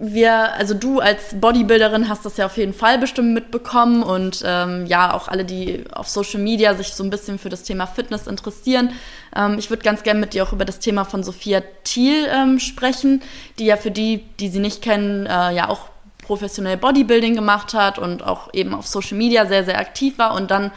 wir, 0.00 0.54
also 0.54 0.74
du 0.74 1.00
als 1.00 1.38
Bodybuilderin 1.38 2.08
hast 2.08 2.24
das 2.24 2.36
ja 2.36 2.46
auf 2.46 2.56
jeden 2.56 2.72
Fall 2.72 2.98
bestimmt 2.98 3.34
mitbekommen 3.34 4.02
und 4.02 4.42
ähm, 4.44 4.86
ja, 4.86 5.14
auch 5.14 5.28
alle, 5.28 5.44
die 5.44 5.84
auf 5.92 6.08
Social 6.08 6.40
Media 6.40 6.74
sich 6.74 6.94
so 6.94 7.04
ein 7.04 7.10
bisschen 7.10 7.38
für 7.38 7.48
das 7.48 7.62
Thema 7.62 7.86
Fitness 7.86 8.26
interessieren. 8.26 8.92
Ähm, 9.36 9.58
ich 9.58 9.70
würde 9.70 9.82
ganz 9.82 10.02
gerne 10.02 10.20
mit 10.20 10.34
dir 10.34 10.42
auch 10.42 10.52
über 10.52 10.64
das 10.64 10.78
Thema 10.78 11.04
von 11.04 11.22
Sophia 11.22 11.62
Thiel 11.84 12.26
ähm, 12.30 12.58
sprechen, 12.58 13.22
die 13.58 13.66
ja 13.66 13.76
für 13.76 13.90
die, 13.90 14.24
die 14.40 14.48
sie 14.48 14.60
nicht 14.60 14.82
kennen, 14.82 15.26
äh, 15.26 15.52
ja 15.52 15.68
auch 15.68 15.88
professionell 16.22 16.76
Bodybuilding 16.76 17.34
gemacht 17.34 17.74
hat 17.74 17.98
und 17.98 18.22
auch 18.22 18.54
eben 18.54 18.74
auf 18.74 18.86
Social 18.86 19.18
Media 19.18 19.46
sehr, 19.46 19.64
sehr 19.64 19.78
aktiv 19.78 20.18
war 20.18 20.34
und 20.34 20.50
dann 20.50 20.70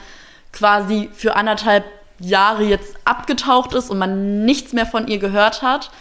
quasi 0.51 1.09
für 1.13 1.35
anderthalb 1.35 1.85
Jahre 2.19 2.63
jetzt 2.63 2.95
abgetaucht 3.05 3.73
ist 3.73 3.89
und 3.89 3.97
man 3.97 4.45
nichts 4.45 4.73
mehr 4.73 4.85
von 4.85 5.07
ihr 5.07 5.19
gehört 5.19 5.61
hat. 5.61 5.91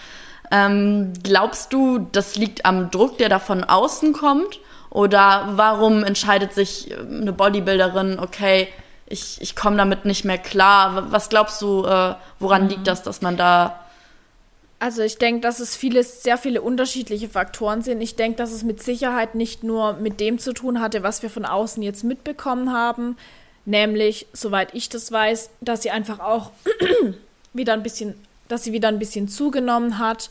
Ähm, 0.53 1.15
glaubst 1.23 1.73
du, 1.73 1.99
das 1.99 2.37
liegt 2.37 2.67
am 2.67 2.91
Druck, 2.91 3.17
der 3.17 3.31
da 3.31 3.39
von 3.39 3.65
außen 3.65 4.13
kommt? 4.13 4.61
Oder 4.91 5.49
warum 5.53 6.05
entscheidet 6.05 6.53
sich 6.53 6.95
eine 6.99 7.33
Bodybuilderin, 7.33 8.19
okay, 8.19 8.69
ich, 9.07 9.41
ich 9.41 9.57
komme 9.57 9.79
damit 9.79 10.05
nicht 10.05 10.27
mehr 10.27 10.37
klar? 10.37 11.11
Was 11.11 11.31
glaubst 11.31 11.63
du, 11.63 11.87
äh, 11.87 12.15
woran 12.39 12.65
mhm. 12.65 12.69
liegt 12.69 12.87
das, 12.87 13.03
dass 13.03 13.23
man 13.23 13.37
da 13.39 13.79
also 14.79 15.03
ich 15.03 15.17
denke, 15.17 15.43
dass 15.43 15.61
es 15.61 15.77
viele, 15.77 16.03
sehr 16.03 16.37
viele 16.37 16.61
unterschiedliche 16.61 17.29
Faktoren 17.29 17.83
sind. 17.83 18.01
Ich 18.01 18.17
denke, 18.17 18.37
dass 18.39 18.51
es 18.51 18.65
mit 18.65 18.83
Sicherheit 18.83 19.37
nicht 19.37 19.63
nur 19.63 19.93
mit 19.93 20.19
dem 20.19 20.41
zu 20.41 20.53
tun 20.53 20.81
hatte, 20.81 21.05
was 21.05 21.23
wir 21.23 21.31
von 21.31 21.45
außen 21.45 21.85
jetzt 21.85 22.03
mitbekommen 22.03 22.73
haben, 22.73 23.17
nämlich, 23.65 24.27
soweit 24.33 24.75
ich 24.75 24.89
das 24.89 25.13
weiß, 25.13 25.51
dass 25.61 25.83
sie 25.83 25.93
einfach 25.93 26.19
auch 26.19 26.51
wieder 27.53 27.75
ein 27.75 27.85
bisschen, 27.85 28.15
dass 28.53 28.65
sie 28.65 28.73
wieder 28.73 28.89
ein 28.89 28.99
bisschen 28.99 29.29
zugenommen 29.29 29.99
hat 29.99 30.31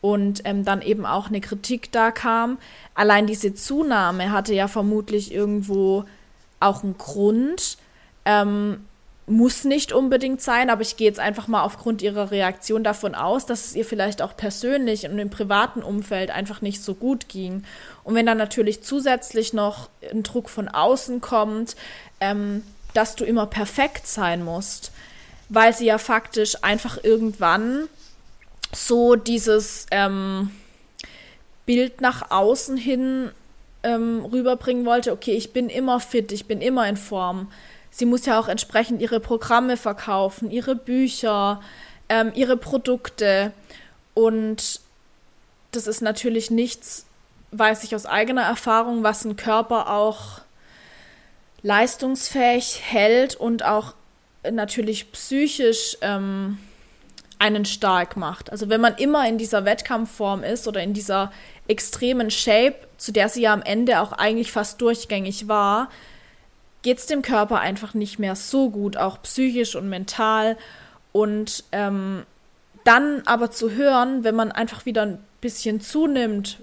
und 0.00 0.42
ähm, 0.44 0.64
dann 0.64 0.82
eben 0.82 1.06
auch 1.06 1.28
eine 1.28 1.40
Kritik 1.40 1.92
da 1.92 2.10
kam. 2.10 2.58
Allein 2.94 3.26
diese 3.26 3.54
Zunahme 3.54 4.32
hatte 4.32 4.54
ja 4.54 4.68
vermutlich 4.68 5.32
irgendwo 5.32 6.04
auch 6.60 6.82
einen 6.82 6.96
Grund. 6.98 7.78
Ähm, 8.24 8.84
muss 9.26 9.64
nicht 9.64 9.92
unbedingt 9.92 10.40
sein, 10.40 10.70
aber 10.70 10.80
ich 10.80 10.96
gehe 10.96 11.06
jetzt 11.06 11.20
einfach 11.20 11.48
mal 11.48 11.62
aufgrund 11.62 12.00
ihrer 12.00 12.30
Reaktion 12.30 12.82
davon 12.82 13.14
aus, 13.14 13.44
dass 13.44 13.66
es 13.66 13.74
ihr 13.74 13.84
vielleicht 13.84 14.22
auch 14.22 14.36
persönlich 14.36 15.06
und 15.06 15.18
im 15.18 15.28
privaten 15.28 15.82
Umfeld 15.82 16.30
einfach 16.30 16.62
nicht 16.62 16.82
so 16.82 16.94
gut 16.94 17.28
ging. 17.28 17.62
Und 18.04 18.14
wenn 18.14 18.24
dann 18.24 18.38
natürlich 18.38 18.82
zusätzlich 18.82 19.52
noch 19.52 19.90
ein 20.10 20.22
Druck 20.22 20.48
von 20.48 20.68
außen 20.68 21.20
kommt, 21.20 21.76
ähm, 22.20 22.62
dass 22.94 23.16
du 23.16 23.24
immer 23.24 23.46
perfekt 23.46 24.06
sein 24.06 24.42
musst, 24.42 24.92
weil 25.48 25.74
sie 25.74 25.86
ja 25.86 25.98
faktisch 25.98 26.62
einfach 26.62 27.02
irgendwann 27.02 27.88
so 28.72 29.14
dieses 29.14 29.86
ähm, 29.90 30.50
Bild 31.66 32.00
nach 32.00 32.30
außen 32.30 32.76
hin 32.76 33.30
ähm, 33.82 34.24
rüberbringen 34.24 34.84
wollte, 34.84 35.12
okay, 35.12 35.34
ich 35.34 35.52
bin 35.52 35.68
immer 35.68 36.00
fit, 36.00 36.32
ich 36.32 36.46
bin 36.46 36.60
immer 36.60 36.88
in 36.88 36.96
Form 36.96 37.48
sie 37.90 38.06
muss 38.06 38.26
ja 38.26 38.38
auch 38.38 38.48
entsprechend 38.48 39.02
ihre 39.02 39.20
Programme 39.20 39.76
verkaufen, 39.76 40.50
ihre 40.50 40.76
Bücher, 40.76 41.60
ähm, 42.08 42.32
ihre 42.34 42.56
Produkte. 42.56 43.52
Und 44.14 44.80
das 45.72 45.86
ist 45.86 46.00
natürlich 46.00 46.50
nichts, 46.50 47.06
weiß 47.50 47.84
ich 47.84 47.94
aus 47.94 48.06
eigener 48.06 48.42
Erfahrung, 48.42 49.02
was 49.02 49.24
ein 49.24 49.36
Körper 49.36 49.90
auch 49.90 50.40
leistungsfähig 51.62 52.80
hält 52.84 53.34
und 53.34 53.64
auch 53.64 53.94
natürlich 54.50 55.12
psychisch 55.12 55.96
ähm, 56.00 56.58
einen 57.38 57.64
stark 57.64 58.16
macht. 58.16 58.50
Also 58.50 58.68
wenn 58.68 58.80
man 58.80 58.96
immer 58.96 59.28
in 59.28 59.38
dieser 59.38 59.64
Wettkampfform 59.64 60.42
ist 60.42 60.66
oder 60.66 60.82
in 60.82 60.92
dieser 60.92 61.32
extremen 61.68 62.30
Shape, 62.30 62.76
zu 62.96 63.12
der 63.12 63.28
sie 63.28 63.42
ja 63.42 63.52
am 63.52 63.62
Ende 63.62 64.00
auch 64.00 64.12
eigentlich 64.12 64.50
fast 64.50 64.80
durchgängig 64.80 65.48
war, 65.48 65.88
geht 66.82 66.98
es 66.98 67.06
dem 67.06 67.22
Körper 67.22 67.60
einfach 67.60 67.94
nicht 67.94 68.18
mehr 68.18 68.34
so 68.36 68.70
gut, 68.70 68.96
auch 68.96 69.22
psychisch 69.22 69.76
und 69.76 69.88
mental. 69.88 70.56
Und 71.12 71.64
ähm, 71.72 72.24
dann 72.84 73.22
aber 73.26 73.50
zu 73.50 73.72
hören, 73.72 74.24
wenn 74.24 74.34
man 74.34 74.52
einfach 74.52 74.86
wieder 74.86 75.02
ein 75.02 75.18
bisschen 75.40 75.80
zunimmt, 75.80 76.60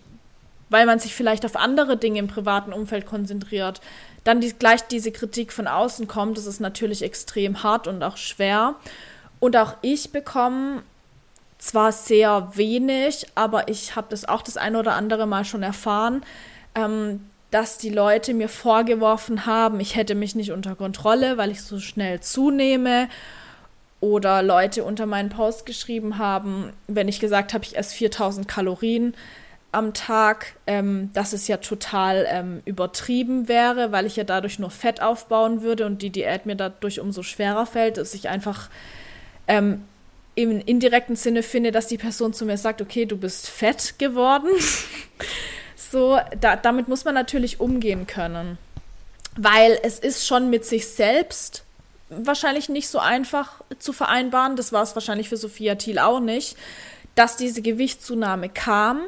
weil 0.70 0.86
man 0.86 1.00
sich 1.00 1.14
vielleicht 1.14 1.46
auf 1.46 1.56
andere 1.56 1.98
Dinge 1.98 2.20
im 2.20 2.28
privaten 2.28 2.74
Umfeld 2.74 3.06
konzentriert, 3.06 3.82
dann 4.26 4.42
die, 4.42 4.52
gleich 4.52 4.82
diese 4.88 5.12
Kritik 5.12 5.54
von 5.54 5.68
außen 5.68 6.08
kommt, 6.08 6.38
das 6.38 6.48
ist 6.48 6.60
natürlich 6.60 7.04
extrem 7.04 7.64
hart 7.64 7.88
und 7.88 8.04
auch 8.04 8.18
schwer. 8.18 8.76
Und 9.40 9.56
auch 9.56 9.76
ich 9.82 10.12
bekomme 10.12 10.82
zwar 11.60 11.92
sehr 11.92 12.52
wenig, 12.56 13.28
aber 13.36 13.70
ich 13.70 13.96
habe 13.96 14.08
das 14.10 14.28
auch 14.28 14.42
das 14.42 14.58
eine 14.58 14.80
oder 14.80 14.94
andere 14.94 15.28
Mal 15.28 15.46
schon 15.46 15.64
erfahren, 15.64 16.24
ähm, 16.74 17.22
dass 17.52 17.78
die 17.78 17.92
Leute 17.92 18.34
mir 18.34 18.50
vorgeworfen 18.50 19.46
haben, 19.46 19.80
ich 19.80 19.96
hätte 19.96 20.16
mich 20.16 20.36
nicht 20.36 20.52
unter 20.52 20.76
Kontrolle, 20.76 21.38
weil 21.38 21.52
ich 21.52 21.62
so 21.62 21.80
schnell 21.80 22.20
zunehme. 22.20 23.08
Oder 24.02 24.44
Leute 24.44 24.84
unter 24.84 25.06
meinen 25.06 25.30
Post 25.30 25.66
geschrieben 25.66 26.18
haben, 26.18 26.74
wenn 26.88 27.08
ich 27.08 27.20
gesagt 27.20 27.54
habe, 27.54 27.64
ich 27.64 27.78
esse 27.78 27.96
4000 27.96 28.48
Kalorien 28.48 29.16
am 29.76 29.94
Tag, 29.94 30.54
ähm, 30.66 31.12
dass 31.14 31.34
es 31.34 31.48
ja 31.48 31.58
total 31.58 32.26
ähm, 32.30 32.62
übertrieben 32.66 33.48
wäre, 33.48 33.92
weil 33.92 34.06
ich 34.06 34.16
ja 34.16 34.24
dadurch 34.24 34.58
nur 34.58 34.72
Fett 34.72 35.02
aufbauen 35.02 35.62
würde 35.62 35.86
und 35.86 36.02
die 36.02 36.10
Diät 36.10 36.46
mir 36.46 36.56
dadurch 36.56 37.00
umso 37.00 37.24
schwerer 37.24 37.66
fällt, 37.66 37.98
dass 37.98 38.14
ich 38.14 38.30
einfach 38.30 38.70
ähm, 39.48 39.84
im 40.36 40.60
indirekten 40.60 41.16
Sinne 41.16 41.44
finde, 41.44 41.72
dass 41.72 41.88
die 41.88 41.98
Person 41.98 42.34
zu 42.34 42.46
mir 42.46 42.58
sagt, 42.58 42.82
okay, 42.82 43.06
du 43.06 43.18
bist 43.18 43.50
fett 43.50 44.00
geworden. 44.00 44.50
So, 45.78 46.20
da, 46.40 46.56
damit 46.56 46.88
muss 46.88 47.06
man 47.06 47.14
natürlich 47.14 47.60
umgehen 47.60 48.08
können. 48.08 48.58
Weil 49.38 49.78
es 49.84 50.00
ist 50.00 50.26
schon 50.26 50.50
mit 50.50 50.66
sich 50.66 50.88
selbst 50.88 51.64
wahrscheinlich 52.10 52.70
nicht 52.70 52.88
so 52.90 53.00
einfach 53.00 53.62
zu 53.80 53.94
vereinbaren. 53.94 54.56
Das 54.56 54.74
war 54.74 54.84
es 54.84 54.96
wahrscheinlich 54.96 55.30
für 55.30 55.38
Sophia 55.38 55.76
Thiel 55.76 56.00
auch 56.00 56.20
nicht, 56.20 56.58
dass 57.16 57.38
diese 57.38 57.62
Gewichtszunahme 57.62 58.50
kam. 58.50 59.02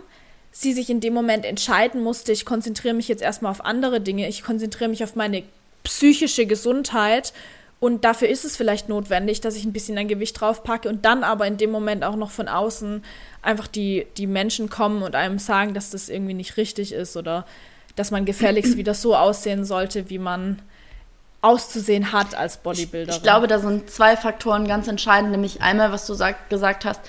Sie 0.60 0.74
sich 0.74 0.90
in 0.90 1.02
dem 1.02 1.14
Moment 1.14 1.46
entscheiden 1.46 2.02
musste, 2.02 2.32
ich 2.32 2.44
konzentriere 2.44 2.96
mich 2.96 3.08
jetzt 3.08 3.22
erstmal 3.22 3.52
auf 3.52 3.64
andere 3.64 4.02
Dinge, 4.02 4.28
ich 4.28 4.44
konzentriere 4.44 4.90
mich 4.90 5.04
auf 5.04 5.16
meine 5.16 5.44
psychische 5.84 6.48
Gesundheit 6.48 7.32
und 7.80 8.04
dafür 8.04 8.28
ist 8.28 8.44
es 8.44 8.58
vielleicht 8.58 8.90
notwendig, 8.90 9.40
dass 9.40 9.56
ich 9.56 9.66
ein 9.66 9.74
bisschen 9.74 10.00
ein 10.00 10.08
Gewicht 10.08 10.42
draufpacke 10.42 10.90
und 10.90 11.06
dann 11.06 11.24
aber 11.24 11.46
in 11.46 11.58
dem 11.58 11.70
Moment 11.70 12.04
auch 12.04 12.16
noch 12.16 12.32
von 12.32 12.48
außen 12.48 13.04
einfach 13.44 13.68
die, 13.68 14.08
die 14.18 14.26
Menschen 14.26 14.68
kommen 14.68 15.04
und 15.04 15.14
einem 15.14 15.38
sagen, 15.38 15.76
dass 15.76 15.92
das 15.92 16.10
irgendwie 16.10 16.34
nicht 16.34 16.58
richtig 16.58 16.92
ist 16.92 17.16
oder 17.16 17.46
dass 17.96 18.10
man 18.10 18.26
gefälligst 18.26 18.78
wieder 18.78 18.96
so 18.96 19.16
aussehen 19.16 19.64
sollte, 19.64 20.10
wie 20.10 20.18
man 20.18 20.60
auszusehen 21.42 22.14
hat 22.14 22.34
als 22.34 22.58
Bodybuilder. 22.58 23.12
Ich, 23.12 23.18
ich 23.18 23.24
glaube, 23.24 23.46
da 23.46 23.60
sind 23.60 23.92
zwei 23.92 24.18
Faktoren 24.18 24.68
ganz 24.68 24.88
entscheidend, 24.88 25.30
nämlich 25.30 25.62
einmal, 25.62 25.92
was 25.92 26.08
du 26.08 26.16
sag, 26.16 26.50
gesagt 26.50 26.84
hast, 26.84 27.02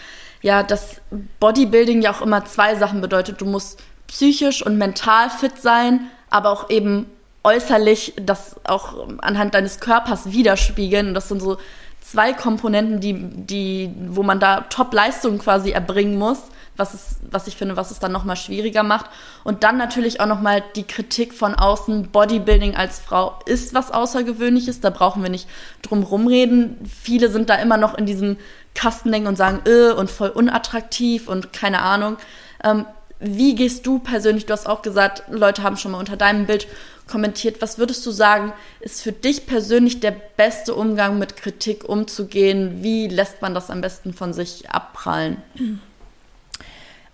ja, 0.42 0.62
dass 0.62 1.00
Bodybuilding 1.40 2.02
ja 2.02 2.12
auch 2.12 2.22
immer 2.22 2.44
zwei 2.44 2.74
Sachen 2.76 3.00
bedeutet. 3.00 3.40
Du 3.40 3.46
musst 3.46 3.82
psychisch 4.06 4.64
und 4.64 4.78
mental 4.78 5.30
fit 5.30 5.60
sein, 5.60 6.10
aber 6.30 6.50
auch 6.50 6.70
eben 6.70 7.06
äußerlich 7.44 8.14
das 8.20 8.56
auch 8.64 9.08
anhand 9.18 9.54
deines 9.54 9.80
Körpers 9.80 10.32
widerspiegeln. 10.32 11.08
Und 11.08 11.14
das 11.14 11.28
sind 11.28 11.40
so 11.40 11.58
zwei 12.00 12.32
Komponenten, 12.32 13.00
die, 13.00 13.14
die, 13.14 13.90
wo 14.08 14.22
man 14.22 14.40
da 14.40 14.62
Top-Leistungen 14.62 15.38
quasi 15.38 15.70
erbringen 15.70 16.16
muss, 16.16 16.38
was, 16.76 16.94
es, 16.94 17.16
was 17.30 17.46
ich 17.48 17.56
finde, 17.56 17.76
was 17.76 17.90
es 17.90 17.98
dann 17.98 18.12
nochmal 18.12 18.36
schwieriger 18.36 18.82
macht. 18.82 19.06
Und 19.44 19.62
dann 19.62 19.76
natürlich 19.76 20.20
auch 20.20 20.26
nochmal 20.26 20.62
die 20.76 20.84
Kritik 20.84 21.34
von 21.34 21.54
außen, 21.54 22.10
Bodybuilding 22.10 22.76
als 22.76 22.98
Frau 22.98 23.38
ist 23.46 23.74
was 23.74 23.90
Außergewöhnliches, 23.90 24.80
da 24.80 24.90
brauchen 24.90 25.22
wir 25.22 25.30
nicht 25.30 25.48
drum 25.82 26.02
rumreden. 26.02 26.78
Viele 26.88 27.30
sind 27.30 27.50
da 27.50 27.56
immer 27.56 27.76
noch 27.76 27.96
in 27.96 28.06
diesem 28.06 28.36
Kastendenken 28.78 29.26
und 29.26 29.36
sagen, 29.36 29.62
äh, 29.66 29.90
und 29.90 30.08
voll 30.08 30.28
unattraktiv 30.28 31.28
und 31.28 31.52
keine 31.52 31.80
Ahnung. 31.80 32.16
Ähm, 32.62 32.86
wie 33.18 33.56
gehst 33.56 33.84
du 33.84 33.98
persönlich, 33.98 34.46
du 34.46 34.52
hast 34.52 34.68
auch 34.68 34.82
gesagt, 34.82 35.24
Leute 35.28 35.64
haben 35.64 35.76
schon 35.76 35.90
mal 35.90 35.98
unter 35.98 36.16
deinem 36.16 36.46
Bild 36.46 36.68
kommentiert. 37.08 37.60
Was 37.60 37.78
würdest 37.78 38.06
du 38.06 38.12
sagen, 38.12 38.52
ist 38.78 39.02
für 39.02 39.10
dich 39.10 39.46
persönlich 39.46 39.98
der 39.98 40.12
beste 40.12 40.76
Umgang 40.76 41.18
mit 41.18 41.36
Kritik 41.36 41.88
umzugehen? 41.88 42.84
Wie 42.84 43.08
lässt 43.08 43.42
man 43.42 43.52
das 43.52 43.70
am 43.70 43.80
besten 43.80 44.12
von 44.12 44.32
sich 44.32 44.70
abprallen? 44.70 45.42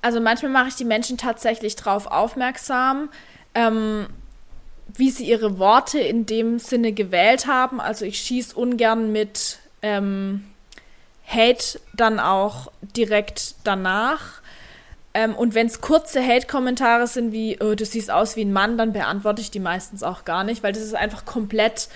Also 0.03 0.21
manchmal 0.21 0.53
mache 0.53 0.69
ich 0.69 0.75
die 0.75 0.85
Menschen 0.85 1.17
tatsächlich 1.17 1.77
darauf 1.77 2.07
aufmerksam, 2.07 3.09
ähm, 3.55 4.09
wie 4.89 5.11
sie 5.11 5.25
ihre 5.25 5.59
Worte 5.59 5.99
in 5.99 6.27
dem 6.27 6.59
Sinne 6.59 6.93
gewählt 6.93 7.47
haben. 7.47 7.81
Also 7.81 8.05
ich 8.05 8.19
schieße 8.19 8.55
ungern 8.55 9.13
mit 9.13 9.61
ähm, 9.81 10.45
Hate 11.27 11.81
dann 11.95 12.21
auch 12.21 12.71
direkt 12.83 13.55
danach 13.65 14.43
ähm, 15.15 15.37
und 15.37 15.55
wenn 15.55 15.69
es 15.69 15.81
kurze 15.81 16.21
Hate-Kommentare 16.27 17.07
sind 17.07 17.33
wie, 17.33 17.57
oh, 17.61 17.75
du 17.75 17.85
siehst 17.85 18.11
aus 18.11 18.35
wie 18.35 18.45
ein 18.45 18.53
Mann, 18.53 18.77
dann 18.77 18.93
beantworte 18.93 19.41
ich 19.41 19.51
die 19.53 19.61
meistens 19.61 20.03
auch 20.03 20.25
gar 20.25 20.43
nicht, 20.43 20.63
weil 20.63 20.73
das 20.73 20.83
ist 20.83 20.97
einfach 20.97 21.25
komplett, 21.25 21.89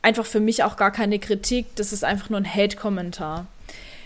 einfach 0.00 0.24
für 0.24 0.40
mich 0.40 0.62
auch 0.62 0.76
gar 0.76 0.92
keine 0.92 1.18
Kritik, 1.18 1.66
das 1.74 1.92
ist 1.92 2.04
einfach 2.04 2.30
nur 2.30 2.38
ein 2.38 2.54
Hate-Kommentar. 2.54 3.46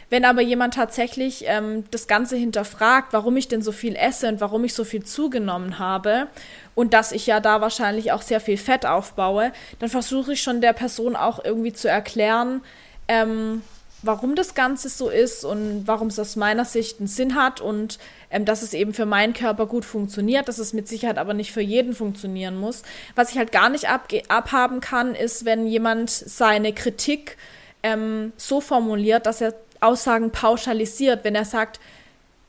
Wenn 0.09 0.25
aber 0.25 0.41
jemand 0.41 0.75
tatsächlich 0.75 1.45
ähm, 1.49 1.85
das 1.91 2.07
Ganze 2.07 2.37
hinterfragt, 2.37 3.12
warum 3.12 3.37
ich 3.37 3.49
denn 3.49 3.61
so 3.61 3.73
viel 3.73 3.97
esse 3.97 4.29
und 4.29 4.41
warum 4.41 4.64
ich 4.64 4.73
so 4.73 4.85
viel 4.85 5.05
zugenommen 5.05 5.79
habe 5.79 6.29
und 6.75 6.95
dass 6.95 7.12
ich 7.12 7.27
ja 7.27 7.41
da 7.41 7.61
wahrscheinlich 7.61 8.12
auch 8.12 8.23
sehr 8.23 8.41
viel 8.41 8.57
Fett 8.57 8.87
aufbaue, 8.87 9.53
dann 9.81 9.91
versuche 9.91 10.33
ich 10.33 10.43
schon 10.43 10.61
der 10.61 10.75
Person 10.75 11.17
auch 11.17 11.45
irgendwie 11.45 11.73
zu 11.73 11.89
erklären, 11.89 12.62
ähm, 13.09 13.62
warum 14.07 14.34
das 14.34 14.54
Ganze 14.54 14.88
so 14.88 15.09
ist 15.09 15.44
und 15.44 15.82
warum 15.86 16.09
es 16.09 16.18
aus 16.18 16.36
meiner 16.36 16.64
Sicht 16.64 16.98
einen 16.98 17.09
Sinn 17.09 17.34
hat 17.34 17.61
und 17.61 17.98
ähm, 18.30 18.44
dass 18.44 18.62
es 18.62 18.74
eben 18.74 18.94
für 18.94 19.07
meinen 19.07 19.32
Körper 19.32 19.66
gut 19.66 19.84
funktioniert, 19.84 20.48
dass 20.48 20.59
es 20.59 20.72
mit 20.72 20.88
Sicherheit 20.88 21.18
aber 21.18 21.34
nicht 21.34 21.52
für 21.52 21.61
jeden 21.61 21.94
funktionieren 21.94 22.57
muss. 22.57 22.82
Was 23.14 23.30
ich 23.30 23.38
halt 23.38 23.52
gar 23.52 23.68
nicht 23.68 23.88
abhaben 23.88 24.80
kann, 24.80 25.14
ist, 25.14 25.44
wenn 25.44 25.66
jemand 25.66 26.11
seine 26.11 26.72
Kritik 26.72 27.36
ähm, 27.82 28.32
so 28.36 28.61
formuliert, 28.61 29.26
dass 29.26 29.40
er 29.40 29.54
Aussagen 29.80 30.30
pauschalisiert, 30.30 31.24
wenn 31.24 31.34
er 31.34 31.44
sagt, 31.44 31.80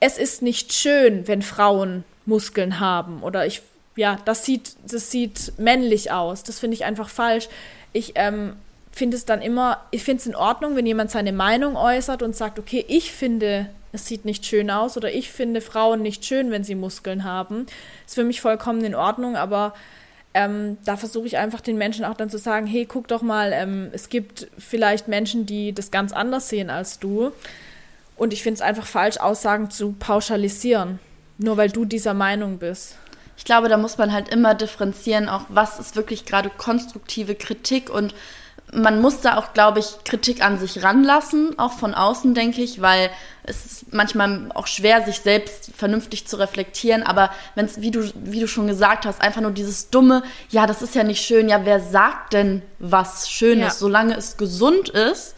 es 0.00 0.16
ist 0.18 0.42
nicht 0.42 0.72
schön, 0.72 1.28
wenn 1.28 1.42
Frauen 1.42 2.04
Muskeln 2.24 2.80
haben 2.80 3.22
oder 3.22 3.46
ich 3.46 3.62
ja, 3.98 4.16
das 4.24 4.44
sieht, 4.44 4.76
das 4.86 5.10
sieht 5.10 5.54
männlich 5.58 6.12
aus. 6.12 6.44
Das 6.44 6.60
finde 6.60 6.74
ich 6.74 6.84
einfach 6.84 7.08
falsch. 7.08 7.48
Ich 7.92 8.12
ähm, 8.14 8.54
finde 8.98 9.16
es 9.16 9.24
dann 9.24 9.40
immer, 9.40 9.80
ich 9.90 10.02
finde 10.02 10.20
es 10.20 10.26
in 10.26 10.36
Ordnung, 10.36 10.76
wenn 10.76 10.86
jemand 10.86 11.10
seine 11.10 11.32
Meinung 11.32 11.76
äußert 11.76 12.22
und 12.22 12.36
sagt, 12.36 12.58
okay, 12.58 12.84
ich 12.88 13.12
finde, 13.12 13.70
es 13.92 14.06
sieht 14.06 14.24
nicht 14.24 14.44
schön 14.44 14.70
aus 14.70 14.96
oder 14.96 15.12
ich 15.12 15.30
finde 15.30 15.60
Frauen 15.60 16.02
nicht 16.02 16.24
schön, 16.24 16.50
wenn 16.50 16.64
sie 16.64 16.74
Muskeln 16.74 17.24
haben. 17.24 17.66
Ist 18.06 18.16
für 18.16 18.24
mich 18.24 18.40
vollkommen 18.40 18.84
in 18.84 18.94
Ordnung, 18.94 19.36
aber 19.36 19.74
ähm, 20.34 20.76
da 20.84 20.96
versuche 20.96 21.26
ich 21.26 21.38
einfach 21.38 21.60
den 21.60 21.78
Menschen 21.78 22.04
auch 22.04 22.14
dann 22.14 22.28
zu 22.28 22.38
sagen, 22.38 22.66
hey, 22.66 22.84
guck 22.84 23.08
doch 23.08 23.22
mal, 23.22 23.52
ähm, 23.54 23.88
es 23.92 24.10
gibt 24.10 24.48
vielleicht 24.58 25.08
Menschen, 25.08 25.46
die 25.46 25.72
das 25.72 25.90
ganz 25.90 26.12
anders 26.12 26.48
sehen 26.48 26.68
als 26.68 26.98
du. 26.98 27.32
Und 28.16 28.32
ich 28.32 28.42
finde 28.42 28.56
es 28.56 28.62
einfach 28.62 28.86
falsch, 28.86 29.16
Aussagen 29.18 29.70
zu 29.70 29.92
pauschalisieren, 29.92 30.98
nur 31.38 31.56
weil 31.56 31.70
du 31.70 31.84
dieser 31.84 32.14
Meinung 32.14 32.58
bist 32.58 32.96
ich 33.38 33.44
glaube, 33.44 33.68
da 33.68 33.78
muss 33.78 33.96
man 33.98 34.12
halt 34.12 34.28
immer 34.28 34.54
differenzieren, 34.56 35.28
auch 35.28 35.44
was 35.48 35.78
ist 35.78 35.94
wirklich 35.94 36.26
gerade 36.26 36.50
konstruktive 36.50 37.36
Kritik 37.36 37.88
und 37.88 38.12
man 38.72 39.00
muss 39.00 39.20
da 39.20 39.36
auch, 39.38 39.54
glaube 39.54 39.78
ich, 39.80 40.04
Kritik 40.04 40.44
an 40.44 40.58
sich 40.58 40.82
ranlassen, 40.82 41.58
auch 41.58 41.72
von 41.72 41.94
außen, 41.94 42.34
denke 42.34 42.60
ich, 42.62 42.82
weil 42.82 43.10
es 43.44 43.64
ist 43.64 43.94
manchmal 43.94 44.50
auch 44.54 44.66
schwer, 44.66 45.02
sich 45.04 45.20
selbst 45.20 45.70
vernünftig 45.74 46.26
zu 46.26 46.36
reflektieren. 46.36 47.02
Aber 47.02 47.30
wenn 47.54 47.64
es, 47.64 47.80
wie 47.80 47.90
du, 47.90 48.10
wie 48.14 48.40
du 48.40 48.48
schon 48.48 48.66
gesagt 48.66 49.06
hast, 49.06 49.22
einfach 49.22 49.40
nur 49.40 49.52
dieses 49.52 49.90
dumme, 49.90 50.22
ja, 50.50 50.66
das 50.66 50.82
ist 50.82 50.94
ja 50.94 51.02
nicht 51.02 51.24
schön, 51.24 51.48
ja, 51.48 51.64
wer 51.64 51.80
sagt 51.80 52.34
denn 52.34 52.62
was 52.78 53.30
Schönes? 53.30 53.64
Ja. 53.64 53.70
Solange 53.70 54.16
es 54.16 54.36
gesund 54.36 54.90
ist, 54.90 55.34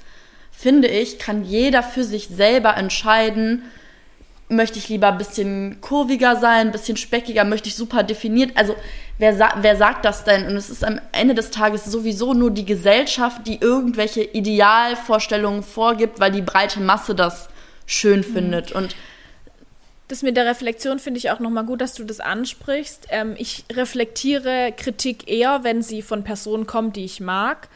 finde 0.50 0.88
ich, 0.88 1.18
kann 1.18 1.44
jeder 1.44 1.82
für 1.82 2.04
sich 2.04 2.28
selber 2.28 2.76
entscheiden, 2.76 3.62
möchte 4.48 4.78
ich 4.78 4.88
lieber 4.88 5.08
ein 5.08 5.18
bisschen 5.18 5.80
kurviger 5.80 6.36
sein, 6.36 6.68
ein 6.68 6.72
bisschen 6.72 6.96
speckiger, 6.96 7.44
möchte 7.44 7.68
ich 7.68 7.76
super 7.76 8.02
definiert. 8.02 8.56
Also 8.56 8.74
wer, 9.20 9.36
sa 9.36 9.54
wer 9.60 9.76
sagt 9.76 10.04
das 10.04 10.24
denn? 10.24 10.46
Und 10.46 10.56
es 10.56 10.70
ist 10.70 10.82
am 10.82 11.00
Ende 11.12 11.34
des 11.34 11.50
Tages 11.50 11.84
sowieso 11.84 12.34
nur 12.34 12.50
die 12.50 12.64
Gesellschaft, 12.64 13.46
die 13.46 13.60
irgendwelche 13.60 14.22
Idealvorstellungen 14.22 15.62
vorgibt, 15.62 16.18
weil 16.18 16.32
die 16.32 16.42
breite 16.42 16.80
Masse 16.80 17.14
das 17.14 17.48
schön 17.86 18.20
mhm. 18.20 18.24
findet. 18.24 18.72
Und 18.72 18.96
das 20.08 20.22
mit 20.22 20.36
der 20.36 20.46
Reflexion 20.46 20.98
finde 20.98 21.18
ich 21.18 21.30
auch 21.30 21.38
nochmal 21.38 21.64
gut, 21.64 21.80
dass 21.80 21.94
du 21.94 22.04
das 22.04 22.18
ansprichst. 22.18 23.08
Ähm, 23.10 23.34
ich 23.38 23.64
reflektiere 23.70 24.72
Kritik 24.76 25.30
eher, 25.30 25.62
wenn 25.62 25.82
sie 25.82 26.02
von 26.02 26.24
Personen 26.24 26.66
kommt, 26.66 26.96
die 26.96 27.04
ich 27.04 27.20
mag 27.20 27.68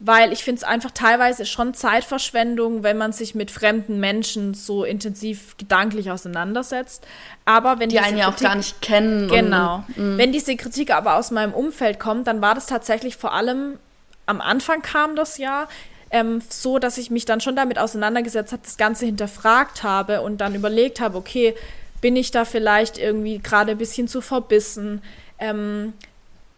weil 0.00 0.32
ich 0.32 0.44
finde 0.44 0.58
es 0.58 0.64
einfach 0.64 0.90
teilweise 0.90 1.46
schon 1.46 1.72
Zeitverschwendung, 1.72 2.82
wenn 2.82 2.98
man 2.98 3.12
sich 3.12 3.34
mit 3.34 3.50
fremden 3.50 4.00
Menschen 4.00 4.52
so 4.54 4.84
intensiv 4.84 5.56
gedanklich 5.56 6.10
auseinandersetzt. 6.10 7.06
Aber 7.44 7.78
wenn 7.78 7.88
die 7.88 8.00
einen 8.00 8.18
ja 8.18 8.28
auch 8.28 8.36
gar 8.36 8.56
nicht 8.56 8.82
kennen. 8.82 9.28
Genau. 9.28 9.84
Und, 9.96 10.16
mm. 10.16 10.18
wenn 10.18 10.32
diese 10.32 10.56
Kritik 10.56 10.90
aber 10.90 11.16
aus 11.16 11.30
meinem 11.30 11.54
Umfeld 11.54 12.00
kommt, 12.00 12.26
dann 12.26 12.42
war 12.42 12.54
das 12.54 12.66
tatsächlich 12.66 13.16
vor 13.16 13.32
allem 13.32 13.78
am 14.26 14.40
Anfang 14.40 14.82
kam 14.82 15.16
das 15.16 15.38
ja 15.38 15.68
ähm, 16.10 16.40
so, 16.48 16.78
dass 16.78 16.98
ich 16.98 17.10
mich 17.10 17.24
dann 17.24 17.40
schon 17.40 17.56
damit 17.56 17.78
auseinandergesetzt 17.78 18.52
habe, 18.52 18.62
das 18.64 18.76
Ganze 18.76 19.04
hinterfragt 19.04 19.82
habe 19.82 20.22
und 20.22 20.40
dann 20.40 20.54
überlegt 20.54 21.00
habe, 21.00 21.18
okay, 21.18 21.54
bin 22.00 22.16
ich 22.16 22.30
da 22.30 22.44
vielleicht 22.44 22.98
irgendwie 22.98 23.38
gerade 23.38 23.72
ein 23.72 23.78
bisschen 23.78 24.08
zu 24.08 24.20
verbissen? 24.20 25.02
Ähm, 25.38 25.92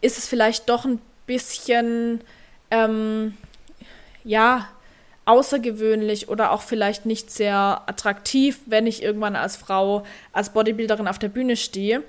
ist 0.01 0.17
es 0.17 0.27
vielleicht 0.27 0.69
doch 0.69 0.85
ein 0.85 0.99
bisschen 1.25 2.21
ähm, 2.71 3.35
ja, 4.23 4.67
außergewöhnlich 5.25 6.29
oder 6.29 6.51
auch 6.51 6.61
vielleicht 6.61 7.05
nicht 7.05 7.31
sehr 7.31 7.81
attraktiv, 7.85 8.59
wenn 8.65 8.87
ich 8.87 9.03
irgendwann 9.03 9.35
als 9.35 9.57
Frau, 9.57 10.03
als 10.31 10.53
Bodybuilderin 10.53 11.07
auf 11.07 11.19
der 11.19 11.27
Bühne 11.27 11.57
stehe. 11.57 12.03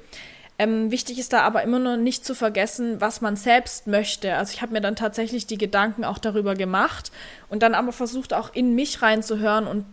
Ähm, 0.61 0.91
wichtig 0.91 1.19
ist 1.19 1.33
da 1.33 1.43
aber 1.43 1.63
immer 1.63 1.79
nur 1.79 1.97
nicht 1.97 2.25
zu 2.25 2.35
vergessen, 2.35 3.01
was 3.01 3.21
man 3.21 3.37
selbst 3.37 3.87
möchte. 3.87 4.35
Also 4.35 4.53
ich 4.55 4.63
habe 4.63 4.73
mir 4.73 4.81
dann 4.81 4.97
tatsächlich 4.97 5.47
die 5.47 5.59
Gedanken 5.59 6.05
auch 6.05 6.19
darüber 6.19 6.55
gemacht 6.55 7.13
und 7.49 7.63
dann 7.63 7.75
aber 7.75 7.93
versucht 7.93 8.35
auch 8.35 8.55
in 8.55 8.75
mich 8.75 9.03
reinzuhören 9.03 9.67
und 9.67 9.85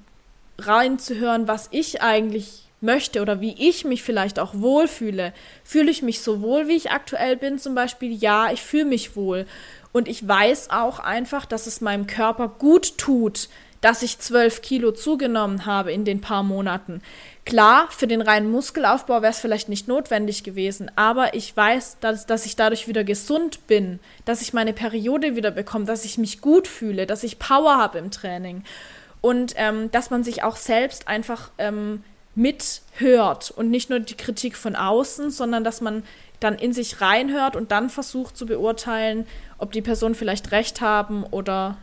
reinzuhören, 0.58 1.48
was 1.48 1.68
ich 1.72 2.02
eigentlich 2.02 2.64
möchte 2.82 3.22
oder 3.22 3.42
wie 3.42 3.56
ich 3.58 3.86
mich 3.86 4.04
vielleicht 4.04 4.40
auch 4.40 4.54
wohlfühle. 4.56 5.34
Fühle 5.64 5.92
ich 5.92 6.02
mich 6.02 6.22
so 6.22 6.42
wohl, 6.42 6.68
wie 6.68 6.76
ich 6.76 6.92
aktuell 6.92 7.38
bin 7.38 7.60
zum 7.60 7.76
Beispiel? 7.76 8.12
Ja, 8.14 8.52
ich 8.52 8.62
fühle 8.62 8.86
mich 8.86 9.16
wohl. 9.16 9.46
Und 9.96 10.10
ich 10.10 10.28
weiß 10.28 10.72
auch 10.72 11.00
einfach, 11.00 11.46
dass 11.46 11.68
es 11.68 11.80
meinem 11.80 12.06
Körper 12.06 12.50
gut 12.50 12.98
tut, 12.98 13.48
dass 13.80 14.02
ich 14.02 14.20
zwölf 14.20 14.62
Kilo 14.62 14.92
zugenommen 14.92 15.66
habe 15.66 15.94
in 15.94 16.04
den 16.04 16.20
paar 16.20 16.44
Monaten. 16.44 17.02
Klar, 17.46 17.88
für 17.92 18.06
den 18.06 18.22
reinen 18.22 18.52
Muskelaufbau 18.52 19.22
wäre 19.22 19.32
es 19.32 19.40
vielleicht 19.40 19.70
nicht 19.70 19.88
notwendig 19.88 20.44
gewesen, 20.44 20.92
aber 20.98 21.34
ich 21.34 21.56
weiß, 21.56 22.00
dass, 22.02 22.26
dass 22.26 22.46
ich 22.46 22.58
dadurch 22.58 22.90
wieder 22.90 23.06
gesund 23.06 23.68
bin, 23.68 24.02
dass 24.26 24.42
ich 24.42 24.52
meine 24.52 24.74
Periode 24.74 25.38
wieder 25.38 25.52
bekomme, 25.52 25.86
dass 25.86 26.04
ich 26.04 26.18
mich 26.18 26.42
gut 26.42 26.68
fühle, 26.68 27.06
dass 27.06 27.24
ich 27.24 27.40
Power 27.40 27.78
habe 27.78 27.98
im 27.98 28.12
Training 28.12 28.66
und 29.22 29.54
ähm, 29.56 29.92
dass 29.92 30.10
man 30.10 30.26
sich 30.26 30.44
auch 30.44 30.58
selbst 30.58 31.08
einfach 31.08 31.52
ähm, 31.58 32.04
mithört 32.36 33.50
und 33.50 33.70
nicht 33.72 33.90
nur 33.90 34.02
die 34.02 34.18
Kritik 34.18 34.58
von 34.58 34.76
außen, 34.76 35.32
sondern 35.32 35.64
dass 35.64 35.80
man 35.80 36.04
dann 36.40 36.56
in 36.56 36.74
sich 36.74 37.02
reinhört 37.02 37.56
und 37.56 37.72
dann 37.72 37.90
versucht 37.90 38.38
zu 38.38 38.46
beurteilen, 38.46 39.26
ob 39.58 39.72
die 39.72 39.82
Personen 39.82 40.16
vielleicht 40.16 40.52
recht 40.52 40.82
haben 40.82 41.24
oder 41.24 41.78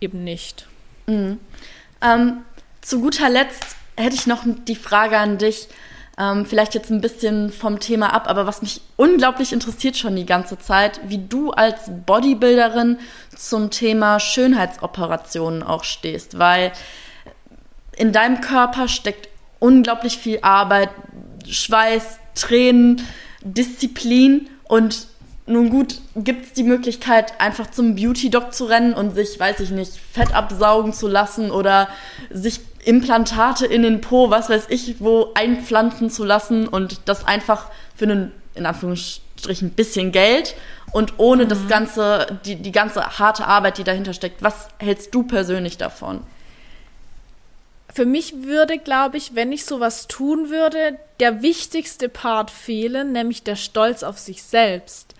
eben 0.00 0.24
nicht. 0.24 0.66
Mhm. 1.06 1.38
Ähm, 2.02 2.38
zu 2.80 3.00
guter 3.00 3.28
Letzt 3.28 3.76
hätte 3.96 4.14
ich 4.14 4.26
noch 4.26 4.44
die 4.44 4.76
Frage 4.76 5.18
an 5.18 5.38
dich, 5.38 5.68
ähm, 6.18 6.46
vielleicht 6.46 6.74
jetzt 6.74 6.90
ein 6.90 7.00
bisschen 7.00 7.52
vom 7.52 7.78
Thema 7.78 8.14
ab, 8.14 8.28
aber 8.28 8.46
was 8.46 8.62
mich 8.62 8.80
unglaublich 8.96 9.52
interessiert 9.52 9.96
schon 9.96 10.16
die 10.16 10.24
ganze 10.24 10.58
Zeit, 10.58 11.00
wie 11.04 11.18
du 11.18 11.50
als 11.50 11.90
Bodybuilderin 12.06 12.98
zum 13.36 13.70
Thema 13.70 14.18
Schönheitsoperationen 14.18 15.62
auch 15.62 15.84
stehst, 15.84 16.38
weil 16.38 16.72
in 17.96 18.12
deinem 18.12 18.40
Körper 18.40 18.88
steckt 18.88 19.28
unglaublich 19.58 20.18
viel 20.18 20.38
Arbeit, 20.42 20.90
Schweiß, 21.46 22.18
Tränen, 22.34 23.06
Disziplin 23.54 24.48
und 24.64 25.08
nun 25.48 25.70
gut, 25.70 26.00
gibt 26.16 26.46
es 26.46 26.52
die 26.54 26.64
Möglichkeit, 26.64 27.40
einfach 27.40 27.70
zum 27.70 27.94
Beauty-Doc 27.94 28.52
zu 28.52 28.64
rennen 28.64 28.94
und 28.94 29.14
sich, 29.14 29.38
weiß 29.38 29.60
ich 29.60 29.70
nicht, 29.70 29.92
Fett 29.92 30.34
absaugen 30.34 30.92
zu 30.92 31.06
lassen 31.06 31.52
oder 31.52 31.88
sich 32.30 32.60
Implantate 32.84 33.64
in 33.64 33.82
den 33.82 34.00
Po, 34.00 34.30
was 34.30 34.50
weiß 34.50 34.66
ich, 34.70 35.00
wo 35.00 35.30
einpflanzen 35.34 36.10
zu 36.10 36.24
lassen 36.24 36.66
und 36.66 37.00
das 37.04 37.24
einfach 37.24 37.68
für 37.94 38.06
einen, 38.06 38.32
in 38.56 38.66
Anführungsstrichen, 38.66 39.70
bisschen 39.70 40.10
Geld 40.10 40.56
und 40.90 41.14
ohne 41.18 41.44
mhm. 41.44 41.48
das 41.48 41.68
ganze, 41.68 42.38
die, 42.44 42.56
die 42.56 42.72
ganze 42.72 43.18
harte 43.18 43.46
Arbeit, 43.46 43.78
die 43.78 43.84
dahinter 43.84 44.14
steckt. 44.14 44.42
Was 44.42 44.68
hältst 44.78 45.14
du 45.14 45.22
persönlich 45.22 45.78
davon? 45.78 46.22
Für 47.96 48.04
mich 48.04 48.42
würde, 48.42 48.76
glaube 48.76 49.16
ich, 49.16 49.34
wenn 49.36 49.52
ich 49.52 49.64
sowas 49.64 50.06
tun 50.06 50.50
würde, 50.50 50.98
der 51.18 51.40
wichtigste 51.40 52.10
Part 52.10 52.50
fehlen, 52.50 53.12
nämlich 53.12 53.42
der 53.42 53.56
Stolz 53.56 54.02
auf 54.02 54.18
sich 54.18 54.42
selbst. 54.42 55.14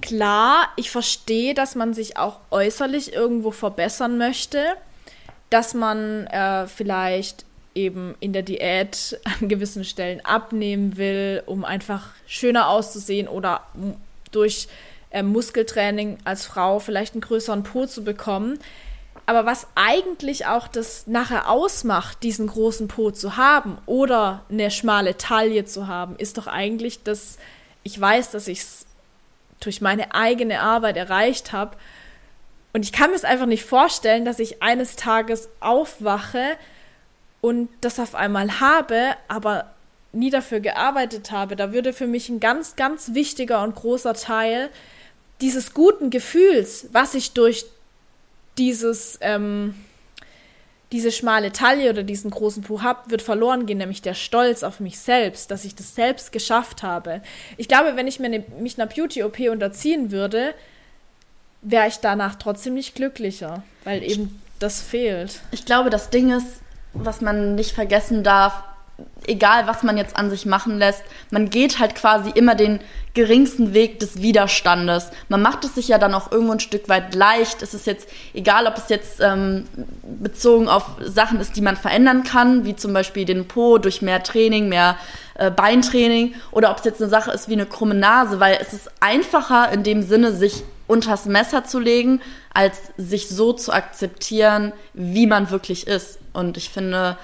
Klar, 0.00 0.68
ich 0.76 0.92
verstehe, 0.92 1.54
dass 1.54 1.74
man 1.74 1.92
sich 1.92 2.16
auch 2.16 2.38
äußerlich 2.52 3.12
irgendwo 3.14 3.50
verbessern 3.50 4.16
möchte, 4.16 4.64
dass 5.50 5.74
man 5.74 6.28
äh, 6.28 6.68
vielleicht 6.68 7.46
eben 7.74 8.14
in 8.20 8.32
der 8.32 8.42
Diät 8.42 9.18
an 9.40 9.48
gewissen 9.48 9.82
Stellen 9.82 10.24
abnehmen 10.24 10.96
will, 10.96 11.42
um 11.46 11.64
einfach 11.64 12.10
schöner 12.28 12.68
auszusehen 12.68 13.26
oder 13.26 13.62
durch 14.30 14.68
äh, 15.10 15.24
Muskeltraining 15.24 16.18
als 16.22 16.46
Frau 16.46 16.78
vielleicht 16.78 17.14
einen 17.14 17.22
größeren 17.22 17.64
Po 17.64 17.86
zu 17.86 18.04
bekommen. 18.04 18.60
Aber 19.26 19.46
was 19.46 19.66
eigentlich 19.74 20.46
auch 20.46 20.68
das 20.68 21.06
nachher 21.06 21.48
ausmacht, 21.48 22.22
diesen 22.22 22.46
großen 22.46 22.88
Po 22.88 23.10
zu 23.10 23.36
haben 23.36 23.78
oder 23.86 24.44
eine 24.50 24.70
schmale 24.70 25.16
Taille 25.16 25.64
zu 25.64 25.86
haben, 25.86 26.16
ist 26.16 26.36
doch 26.36 26.46
eigentlich, 26.46 27.02
dass 27.02 27.38
ich 27.84 27.98
weiß, 27.98 28.32
dass 28.32 28.48
ich 28.48 28.60
es 28.60 28.86
durch 29.60 29.80
meine 29.80 30.14
eigene 30.14 30.60
Arbeit 30.60 30.96
erreicht 30.96 31.52
habe. 31.52 31.76
Und 32.74 32.82
ich 32.84 32.92
kann 32.92 33.10
mir 33.10 33.16
es 33.16 33.24
einfach 33.24 33.46
nicht 33.46 33.64
vorstellen, 33.64 34.24
dass 34.24 34.38
ich 34.38 34.62
eines 34.62 34.96
Tages 34.96 35.48
aufwache 35.60 36.56
und 37.40 37.68
das 37.80 38.00
auf 38.00 38.14
einmal 38.14 38.60
habe, 38.60 39.14
aber 39.28 39.72
nie 40.12 40.30
dafür 40.30 40.60
gearbeitet 40.60 41.30
habe. 41.30 41.56
Da 41.56 41.72
würde 41.72 41.92
für 41.92 42.06
mich 42.06 42.28
ein 42.28 42.40
ganz, 42.40 42.76
ganz 42.76 43.14
wichtiger 43.14 43.62
und 43.62 43.74
großer 43.74 44.14
Teil 44.14 44.70
dieses 45.40 45.74
guten 45.74 46.10
Gefühls, 46.10 46.88
was 46.92 47.14
ich 47.14 47.32
durch 47.32 47.66
dieses, 48.58 49.18
ähm, 49.20 49.74
diese 50.92 51.10
schmale 51.10 51.52
Taille 51.52 51.90
oder 51.90 52.02
diesen 52.02 52.30
großen 52.30 52.62
Po 52.62 52.82
habe, 52.82 53.10
wird 53.10 53.22
verloren 53.22 53.66
gehen, 53.66 53.78
nämlich 53.78 54.02
der 54.02 54.14
Stolz 54.14 54.62
auf 54.62 54.80
mich 54.80 54.98
selbst, 54.98 55.50
dass 55.50 55.64
ich 55.64 55.74
das 55.74 55.94
selbst 55.94 56.32
geschafft 56.32 56.82
habe. 56.82 57.22
Ich 57.56 57.68
glaube, 57.68 57.96
wenn 57.96 58.06
ich 58.06 58.20
mir 58.20 58.28
ne, 58.28 58.44
mich 58.60 58.78
einer 58.78 58.86
Beauty-OP 58.86 59.40
unterziehen 59.50 60.10
würde, 60.10 60.54
wäre 61.62 61.88
ich 61.88 61.96
danach 61.96 62.36
trotzdem 62.36 62.74
nicht 62.74 62.94
glücklicher, 62.94 63.64
weil 63.84 64.02
eben 64.02 64.40
das 64.58 64.82
fehlt. 64.82 65.40
Ich 65.50 65.64
glaube, 65.64 65.90
das 65.90 66.10
Ding 66.10 66.30
ist, 66.30 66.60
was 66.92 67.20
man 67.20 67.54
nicht 67.54 67.72
vergessen 67.72 68.22
darf, 68.22 68.62
egal 69.26 69.66
was 69.66 69.82
man 69.82 69.96
jetzt 69.96 70.16
an 70.16 70.30
sich 70.30 70.46
machen 70.46 70.78
lässt, 70.78 71.02
man 71.30 71.50
geht 71.50 71.78
halt 71.78 71.94
quasi 71.94 72.30
immer 72.30 72.54
den 72.54 72.80
geringsten 73.14 73.74
Weg 73.74 74.00
des 74.00 74.20
Widerstandes. 74.20 75.10
Man 75.28 75.40
macht 75.40 75.64
es 75.64 75.76
sich 75.76 75.88
ja 75.88 75.98
dann 75.98 76.14
auch 76.14 76.32
irgendwo 76.32 76.52
ein 76.52 76.60
Stück 76.60 76.88
weit 76.88 77.14
leicht. 77.14 77.62
Es 77.62 77.72
ist 77.72 77.86
jetzt 77.86 78.08
egal, 78.34 78.66
ob 78.66 78.76
es 78.76 78.88
jetzt 78.88 79.20
ähm, 79.20 79.66
bezogen 80.02 80.68
auf 80.68 80.84
Sachen 81.00 81.40
ist, 81.40 81.56
die 81.56 81.60
man 81.60 81.76
verändern 81.76 82.24
kann, 82.24 82.64
wie 82.64 82.74
zum 82.74 82.92
Beispiel 82.92 83.24
den 83.24 83.46
Po 83.46 83.78
durch 83.78 84.02
mehr 84.02 84.22
Training, 84.22 84.68
mehr 84.68 84.96
äh, 85.34 85.50
Beintraining, 85.50 86.34
oder 86.50 86.72
ob 86.72 86.78
es 86.78 86.84
jetzt 86.84 87.00
eine 87.00 87.10
Sache 87.10 87.30
ist 87.30 87.48
wie 87.48 87.54
eine 87.54 87.66
krumme 87.66 87.94
Nase, 87.94 88.40
weil 88.40 88.58
es 88.60 88.72
ist 88.72 88.90
einfacher 88.98 89.72
in 89.72 89.84
dem 89.84 90.02
Sinne, 90.02 90.32
sich 90.32 90.64
unters 90.86 91.26
Messer 91.26 91.64
zu 91.64 91.78
legen, 91.78 92.20
als 92.52 92.78
sich 92.96 93.28
so 93.28 93.52
zu 93.52 93.72
akzeptieren, 93.72 94.72
wie 94.92 95.26
man 95.26 95.50
wirklich 95.50 95.86
ist. 95.86 96.18
Und 96.32 96.56
ich 96.56 96.68
finde, 96.70 97.16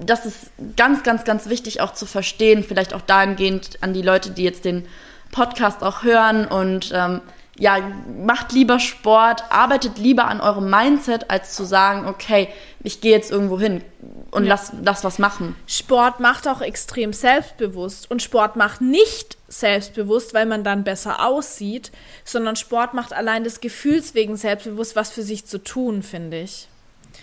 das 0.00 0.26
ist 0.26 0.50
ganz, 0.76 1.02
ganz, 1.02 1.24
ganz 1.24 1.48
wichtig 1.48 1.80
auch 1.80 1.92
zu 1.92 2.06
verstehen, 2.06 2.64
vielleicht 2.64 2.94
auch 2.94 3.02
dahingehend 3.02 3.78
an 3.82 3.92
die 3.92 4.02
Leute, 4.02 4.30
die 4.30 4.44
jetzt 4.44 4.64
den 4.64 4.86
Podcast 5.32 5.82
auch 5.82 6.02
hören 6.02 6.46
und 6.46 6.92
ähm, 6.94 7.20
ja, 7.58 7.78
macht 8.24 8.52
lieber 8.52 8.80
Sport, 8.80 9.44
arbeitet 9.50 9.98
lieber 9.98 10.26
an 10.26 10.40
eurem 10.40 10.70
Mindset, 10.70 11.30
als 11.30 11.54
zu 11.54 11.64
sagen, 11.64 12.08
okay, 12.08 12.48
ich 12.82 13.02
gehe 13.02 13.12
jetzt 13.12 13.30
irgendwo 13.30 13.60
hin 13.60 13.82
und 14.30 14.44
ja. 14.44 14.50
lass, 14.50 14.72
lass 14.82 15.04
was 15.04 15.18
machen. 15.18 15.54
Sport 15.66 16.20
macht 16.20 16.48
auch 16.48 16.62
extrem 16.62 17.12
selbstbewusst 17.12 18.10
und 18.10 18.22
Sport 18.22 18.56
macht 18.56 18.80
nicht 18.80 19.36
selbstbewusst, 19.48 20.32
weil 20.32 20.46
man 20.46 20.64
dann 20.64 20.84
besser 20.84 21.24
aussieht, 21.24 21.92
sondern 22.24 22.56
Sport 22.56 22.94
macht 22.94 23.12
allein 23.12 23.44
des 23.44 23.60
Gefühls 23.60 24.14
wegen 24.14 24.38
selbstbewusst, 24.38 24.96
was 24.96 25.10
für 25.10 25.22
sich 25.22 25.44
zu 25.44 25.62
tun, 25.62 26.02
finde 26.02 26.40
ich. 26.40 26.66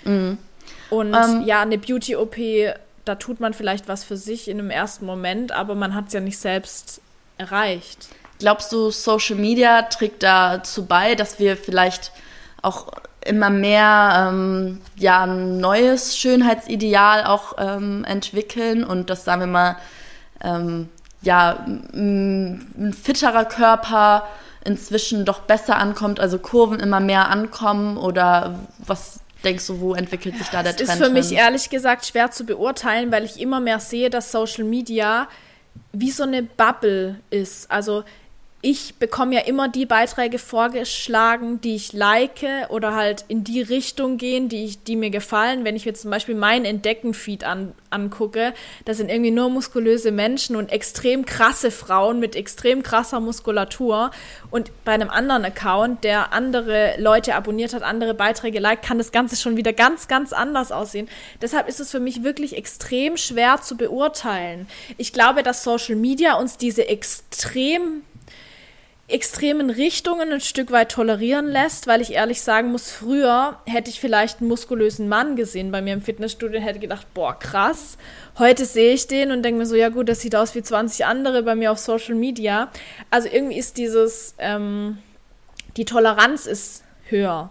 Mhm. 0.03 0.37
Und 0.89 1.13
ähm, 1.13 1.43
ja, 1.45 1.61
eine 1.61 1.77
Beauty-OP, 1.77 2.35
da 3.05 3.15
tut 3.15 3.39
man 3.39 3.53
vielleicht 3.53 3.87
was 3.87 4.03
für 4.03 4.17
sich 4.17 4.47
in 4.47 4.59
einem 4.59 4.69
ersten 4.69 5.05
Moment, 5.05 5.51
aber 5.51 5.75
man 5.75 5.93
hat 5.95 6.07
es 6.07 6.13
ja 6.13 6.19
nicht 6.19 6.37
selbst 6.37 7.01
erreicht. 7.37 8.07
Glaubst 8.39 8.71
du, 8.71 8.91
Social 8.91 9.35
Media 9.35 9.83
trägt 9.83 10.23
dazu 10.23 10.85
bei, 10.85 11.15
dass 11.15 11.39
wir 11.39 11.57
vielleicht 11.57 12.11
auch 12.61 12.91
immer 13.25 13.49
mehr 13.49 14.29
ähm, 14.29 14.81
ja, 14.95 15.23
ein 15.23 15.59
neues 15.59 16.17
Schönheitsideal 16.17 17.25
auch 17.25 17.55
ähm, 17.57 18.03
entwickeln 18.05 18.83
und 18.83 19.09
das, 19.09 19.25
sagen 19.25 19.41
wir 19.41 19.47
mal, 19.47 19.77
ähm, 20.43 20.89
ja, 21.21 21.65
ein 21.65 22.95
fitterer 23.01 23.45
Körper 23.45 24.23
inzwischen 24.63 25.25
doch 25.25 25.41
besser 25.41 25.77
ankommt, 25.77 26.19
also 26.19 26.39
Kurven 26.39 26.79
immer 26.79 26.99
mehr 26.99 27.29
ankommen 27.29 27.97
oder 27.97 28.59
was 28.79 29.19
denkst 29.43 29.67
du, 29.67 29.79
wo 29.79 29.93
entwickelt 29.93 30.37
sich 30.37 30.47
da 30.47 30.63
der 30.63 30.75
Trend? 30.75 30.89
Das 30.89 30.95
ist 30.95 31.03
für 31.03 31.11
mich 31.11 31.31
ehrlich 31.31 31.69
gesagt 31.69 32.05
schwer 32.05 32.31
zu 32.31 32.45
beurteilen, 32.45 33.11
weil 33.11 33.23
ich 33.23 33.39
immer 33.39 33.59
mehr 33.59 33.79
sehe, 33.79 34.09
dass 34.09 34.31
Social 34.31 34.63
Media 34.63 35.27
wie 35.91 36.11
so 36.11 36.23
eine 36.23 36.43
Bubble 36.43 37.19
ist. 37.29 37.69
Also 37.69 38.03
ich 38.61 38.95
bekomme 38.95 39.35
ja 39.35 39.41
immer 39.41 39.69
die 39.69 39.85
Beiträge 39.85 40.39
vorgeschlagen, 40.39 41.61
die 41.61 41.75
ich 41.75 41.93
like 41.93 42.43
oder 42.69 42.95
halt 42.95 43.23
in 43.27 43.43
die 43.43 43.61
Richtung 43.61 44.17
gehen, 44.17 44.49
die, 44.49 44.65
ich, 44.65 44.83
die 44.83 44.95
mir 44.95 45.11
gefallen. 45.11 45.63
Wenn 45.63 45.75
ich 45.75 45.85
mir 45.85 45.93
zum 45.93 46.09
Beispiel 46.09 46.33
meinen 46.33 46.65
Entdecken-Feed 46.65 47.43
an, 47.43 47.73
angucke, 47.91 48.55
da 48.85 48.95
sind 48.95 49.11
irgendwie 49.11 49.29
nur 49.29 49.51
muskulöse 49.51 50.11
Menschen 50.11 50.55
und 50.55 50.71
extrem 50.71 51.23
krasse 51.25 51.69
Frauen 51.69 52.19
mit 52.19 52.35
extrem 52.35 52.81
krasser 52.81 53.19
Muskulatur. 53.19 54.09
Und 54.49 54.71
bei 54.83 54.93
einem 54.93 55.11
anderen 55.11 55.45
Account, 55.45 56.03
der 56.03 56.33
andere 56.33 56.95
Leute 56.97 57.35
abonniert 57.35 57.75
hat, 57.75 57.83
andere 57.83 58.15
Beiträge 58.15 58.59
liked, 58.59 58.83
kann 58.83 58.97
das 58.97 59.11
Ganze 59.11 59.35
schon 59.35 59.55
wieder 59.55 59.71
ganz, 59.71 60.07
ganz 60.07 60.33
anders 60.33 60.71
aussehen. 60.71 61.07
Deshalb 61.43 61.69
ist 61.69 61.79
es 61.79 61.91
für 61.91 61.99
mich 61.99 62.23
wirklich 62.23 62.57
extrem 62.57 63.17
schwer 63.17 63.61
zu 63.61 63.77
beurteilen. 63.77 64.67
Ich 64.97 65.13
glaube, 65.13 65.43
dass 65.43 65.63
Social 65.63 65.95
Media 65.95 66.39
uns 66.39 66.57
diese 66.57 66.87
extrem 66.87 68.01
extremen 69.09 69.69
Richtungen 69.69 70.33
ein 70.33 70.41
Stück 70.41 70.71
weit 70.71 70.91
tolerieren 70.91 71.47
lässt, 71.47 71.87
weil 71.87 72.01
ich 72.01 72.11
ehrlich 72.11 72.41
sagen 72.41 72.71
muss, 72.71 72.91
früher 72.91 73.57
hätte 73.65 73.89
ich 73.89 74.01
vielleicht 74.01 74.41
einen 74.41 74.49
muskulösen 74.49 75.07
Mann 75.07 75.37
gesehen 75.37 75.71
bei 75.71 75.81
mir 75.81 75.93
im 75.93 76.01
Fitnessstudio 76.01 76.59
und 76.59 76.65
hätte 76.65 76.79
gedacht, 76.79 77.07
boah, 77.13 77.37
krass. 77.39 77.97
Heute 78.37 78.65
sehe 78.65 78.93
ich 78.93 79.07
den 79.07 79.31
und 79.31 79.43
denke 79.43 79.59
mir 79.59 79.65
so, 79.65 79.75
ja 79.75 79.89
gut, 79.89 80.09
das 80.09 80.19
sieht 80.19 80.35
aus 80.35 80.55
wie 80.55 80.61
20 80.61 81.05
andere 81.05 81.43
bei 81.43 81.55
mir 81.55 81.71
auf 81.71 81.79
Social 81.79 82.15
Media. 82.15 82.69
Also 83.09 83.29
irgendwie 83.31 83.57
ist 83.57 83.77
dieses, 83.77 84.35
ähm, 84.39 84.97
die 85.77 85.85
Toleranz 85.85 86.45
ist 86.45 86.83
höher. 87.05 87.49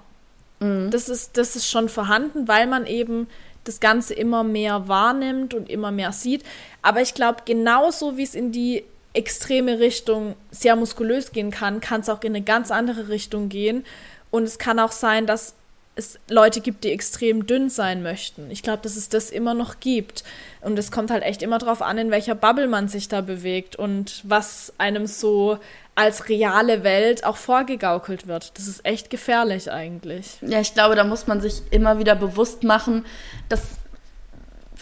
Mhm. 0.61 0.91
Das, 0.91 1.09
ist, 1.09 1.39
das 1.39 1.57
ist 1.57 1.71
schon 1.71 1.89
vorhanden, 1.89 2.49
weil 2.49 2.67
man 2.67 2.87
eben 2.87 3.29
das 3.65 3.81
Ganze 3.81 4.13
immer 4.13 4.45
mehr 4.45 4.89
wahrnimmt 4.89 5.55
und 5.55 5.71
immer 5.71 5.91
mehr 5.91 6.13
sieht. 6.13 6.45
Aber 6.83 7.01
ich 7.01 7.15
glaube, 7.15 7.39
genauso 7.47 8.19
wie 8.19 8.23
es 8.23 8.35
in 8.35 8.53
die 8.53 8.85
extreme 9.17 9.79
Richtung 9.79 10.35
sehr 10.51 10.77
muskulös 10.77 11.33
gehen 11.33 11.51
kann, 11.51 11.81
kann 11.81 12.03
es 12.03 12.09
auch 12.09 12.23
in 12.23 12.35
eine 12.35 12.45
ganz 12.45 12.71
andere 12.71 13.09
Richtung 13.09 13.49
gehen. 13.49 13.85
Und 14.31 14.45
es 14.45 14.59
kann 14.59 14.79
auch 14.79 14.93
sein, 14.93 15.27
dass 15.27 15.55
es 15.97 16.19
Leute 16.29 16.61
gibt, 16.61 16.85
die 16.85 16.93
extrem 16.93 17.47
dünn 17.47 17.71
sein 17.71 18.03
möchten. 18.03 18.51
Ich 18.51 18.63
glaube, 18.63 18.83
dass 18.83 18.97
es 18.97 19.09
das 19.09 19.31
immer 19.31 19.55
noch 19.55 19.81
gibt. 19.81 20.25
Und 20.61 20.79
es 20.79 20.93
kommt 20.93 21.11
halt 21.11 21.23
echt 21.23 21.43
immer 21.43 21.59
darauf 21.59 21.81
an, 21.81 21.97
in 21.97 22.11
welcher 22.11 22.35
Bubble 22.35 22.69
man 22.69 22.89
sich 22.89 23.09
da 23.09 23.23
bewegt 23.23 23.77
und 23.77 24.21
was 24.25 24.75
einem 24.77 25.07
so 25.07 25.59
als 25.95 26.29
reale 26.29 26.85
Welt 26.85 27.25
auch 27.25 27.39
vorgegaukelt 27.39 28.27
wird. 28.27 28.59
Das 28.59 28.69
ist 28.69 28.85
echt 28.85 29.09
gefährlich 29.09 29.73
eigentlich. 29.73 30.37
Ja, 30.43 30.61
ich 30.61 30.75
glaube, 30.75 30.95
da 30.95 31.05
muss 31.05 31.27
man 31.27 31.41
sich 31.41 31.63
immer 31.71 31.99
wieder 31.99 32.15
bewusst 32.15 32.63
machen, 32.63 33.07
dass 33.49 33.63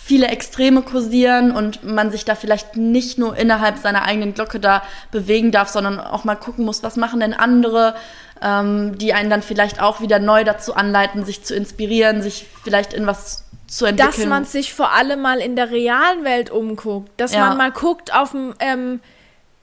viele 0.05 0.27
Extreme 0.27 0.83
kursieren 0.83 1.51
und 1.51 1.83
man 1.83 2.11
sich 2.11 2.27
da 2.27 2.35
vielleicht 2.35 2.77
nicht 2.77 3.17
nur 3.17 3.39
innerhalb 3.39 3.79
seiner 3.79 4.03
eigenen 4.03 4.35
Glocke 4.35 4.61
da 4.61 4.83
bewegen 5.11 5.51
darf, 5.51 5.71
sondern 5.71 5.99
auch 5.99 6.25
mal 6.25 6.35
gucken 6.35 6.67
muss, 6.67 6.83
was 6.83 6.97
machen 6.97 7.21
denn 7.21 7.33
andere, 7.33 7.95
ähm, 8.43 8.99
die 8.99 9.15
einen 9.15 9.31
dann 9.31 9.41
vielleicht 9.41 9.81
auch 9.81 10.03
wieder 10.03 10.19
neu 10.19 10.45
dazu 10.45 10.75
anleiten, 10.75 11.25
sich 11.25 11.43
zu 11.43 11.55
inspirieren, 11.55 12.21
sich 12.21 12.47
vielleicht 12.63 12.93
in 12.93 13.07
was 13.07 13.45
zu 13.67 13.87
entwickeln. 13.87 14.13
Dass 14.15 14.27
man 14.27 14.45
sich 14.45 14.75
vor 14.75 14.93
allem 14.93 15.23
mal 15.23 15.39
in 15.39 15.57
der 15.57 15.71
realen 15.71 16.23
Welt 16.23 16.51
umguckt, 16.51 17.11
dass 17.17 17.33
ja. 17.33 17.47
man 17.47 17.57
mal 17.57 17.73
guckt 17.73 18.15
auf 18.15 18.33
dem 18.33 18.53
ähm, 18.61 19.01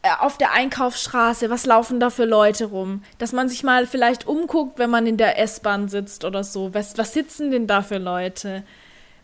äh, 0.02 0.10
auf 0.20 0.40
der 0.40 0.54
Einkaufsstraße, 0.54 1.52
was 1.52 1.68
laufen 1.68 2.00
da 2.00 2.10
für 2.10 2.26
Leute 2.26 2.66
rum? 2.66 3.04
Dass 3.20 3.32
man 3.32 3.48
sich 3.48 3.62
mal 3.62 3.86
vielleicht 3.86 4.26
umguckt, 4.26 4.80
wenn 4.80 4.90
man 4.90 5.06
in 5.06 5.18
der 5.18 5.38
S-Bahn 5.38 5.88
sitzt 5.88 6.26
oder 6.26 6.44
so. 6.44 6.74
Was, 6.74 6.98
was 6.98 7.14
sitzen 7.14 7.52
denn 7.52 7.68
da 7.68 7.84
für 7.84 8.00
Leute? 8.00 8.64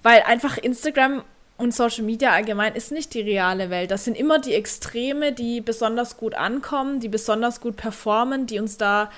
Weil 0.03 0.23
einfach 0.23 0.57
Instagram 0.57 1.23
und 1.57 1.73
Social 1.73 2.03
Media 2.03 2.31
allgemein 2.31 2.75
ist 2.75 2.91
nicht 2.91 3.13
die 3.13 3.21
reale 3.21 3.69
Welt. 3.69 3.91
Das 3.91 4.05
sind 4.05 4.17
immer 4.17 4.39
die 4.39 4.53
Extreme, 4.53 5.33
die 5.33 5.61
besonders 5.61 6.17
gut 6.17 6.35
ankommen, 6.35 6.99
die 6.99 7.09
besonders 7.09 7.61
gut 7.61 7.75
performen, 7.77 8.45
die 8.45 8.59
uns 8.59 8.77
da 8.77 9.09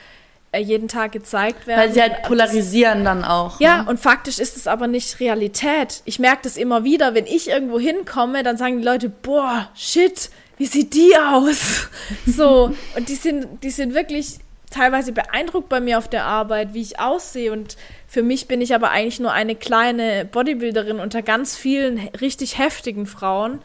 äh, 0.51 0.59
jeden 0.59 0.87
Tag 0.87 1.11
gezeigt 1.11 1.67
werden. 1.67 1.81
Weil 1.81 1.93
sie 1.93 2.01
halt 2.01 2.23
polarisieren 2.23 3.03
dann 3.03 3.23
auch. 3.23 3.59
Ja, 3.59 3.83
ne? 3.83 3.89
und 3.89 3.99
faktisch 3.99 4.39
ist 4.39 4.57
es 4.57 4.67
aber 4.67 4.87
nicht 4.87 5.19
Realität. 5.19 6.01
Ich 6.05 6.17
merke 6.17 6.39
das 6.43 6.57
immer 6.57 6.83
wieder, 6.83 7.13
wenn 7.13 7.27
ich 7.27 7.49
irgendwo 7.49 7.79
hinkomme, 7.79 8.41
dann 8.41 8.57
sagen 8.57 8.79
die 8.79 8.85
Leute, 8.85 9.09
boah, 9.09 9.69
shit, 9.75 10.31
wie 10.57 10.65
sieht 10.65 10.93
die 10.93 11.15
aus? 11.17 11.89
so, 12.25 12.73
und 12.95 13.09
die 13.09 13.15
sind, 13.15 13.63
die 13.63 13.69
sind 13.69 13.93
wirklich 13.93 14.39
teilweise 14.69 15.11
beeindruckt 15.11 15.69
bei 15.69 15.79
mir 15.79 15.97
auf 15.97 16.07
der 16.07 16.25
Arbeit, 16.25 16.73
wie 16.73 16.81
ich 16.81 16.99
aussehe 16.99 17.51
und 17.51 17.77
für 18.07 18.23
mich 18.23 18.47
bin 18.47 18.61
ich 18.61 18.73
aber 18.73 18.91
eigentlich 18.91 19.19
nur 19.19 19.31
eine 19.31 19.55
kleine 19.55 20.25
Bodybuilderin 20.25 20.99
unter 20.99 21.21
ganz 21.21 21.55
vielen 21.55 21.99
richtig 22.21 22.57
heftigen 22.57 23.05
Frauen. 23.05 23.61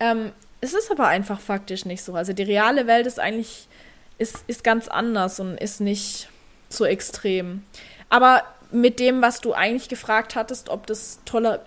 Ähm, 0.00 0.32
es 0.60 0.74
ist 0.74 0.90
aber 0.90 1.08
einfach 1.08 1.40
faktisch 1.40 1.84
nicht 1.84 2.02
so. 2.02 2.14
Also 2.14 2.32
die 2.32 2.44
reale 2.44 2.86
Welt 2.86 3.06
ist 3.06 3.18
eigentlich 3.18 3.68
ist, 4.18 4.44
ist 4.46 4.62
ganz 4.62 4.88
anders 4.88 5.40
und 5.40 5.56
ist 5.56 5.80
nicht 5.80 6.28
so 6.68 6.84
extrem. 6.84 7.64
Aber 8.08 8.44
mit 8.70 9.00
dem, 9.00 9.20
was 9.20 9.40
du 9.40 9.52
eigentlich 9.52 9.88
gefragt 9.88 10.34
hattest, 10.34 10.68
ob 10.68 10.86
das 10.86 11.20
toller, 11.24 11.64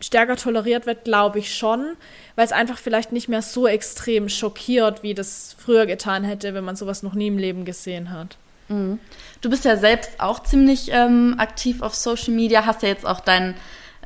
stärker 0.00 0.36
toleriert 0.36 0.86
wird, 0.86 1.04
glaube 1.04 1.38
ich 1.38 1.54
schon, 1.54 1.96
weil 2.36 2.44
es 2.44 2.52
einfach 2.52 2.78
vielleicht 2.78 3.12
nicht 3.12 3.28
mehr 3.28 3.42
so 3.42 3.66
extrem 3.66 4.28
schockiert, 4.28 5.02
wie 5.02 5.14
das 5.14 5.56
früher 5.58 5.86
getan 5.86 6.24
hätte, 6.24 6.54
wenn 6.54 6.64
man 6.64 6.76
sowas 6.76 7.02
noch 7.02 7.14
nie 7.14 7.28
im 7.28 7.38
Leben 7.38 7.64
gesehen 7.64 8.12
hat. 8.12 8.36
Mhm. 8.68 9.00
Du 9.40 9.50
bist 9.50 9.64
ja 9.64 9.76
selbst 9.76 10.20
auch 10.20 10.42
ziemlich 10.42 10.90
ähm, 10.92 11.34
aktiv 11.38 11.82
auf 11.82 11.94
Social 11.94 12.34
Media, 12.34 12.66
hast 12.66 12.82
ja 12.82 12.88
jetzt 12.88 13.06
auch 13.06 13.20
deinen 13.20 13.54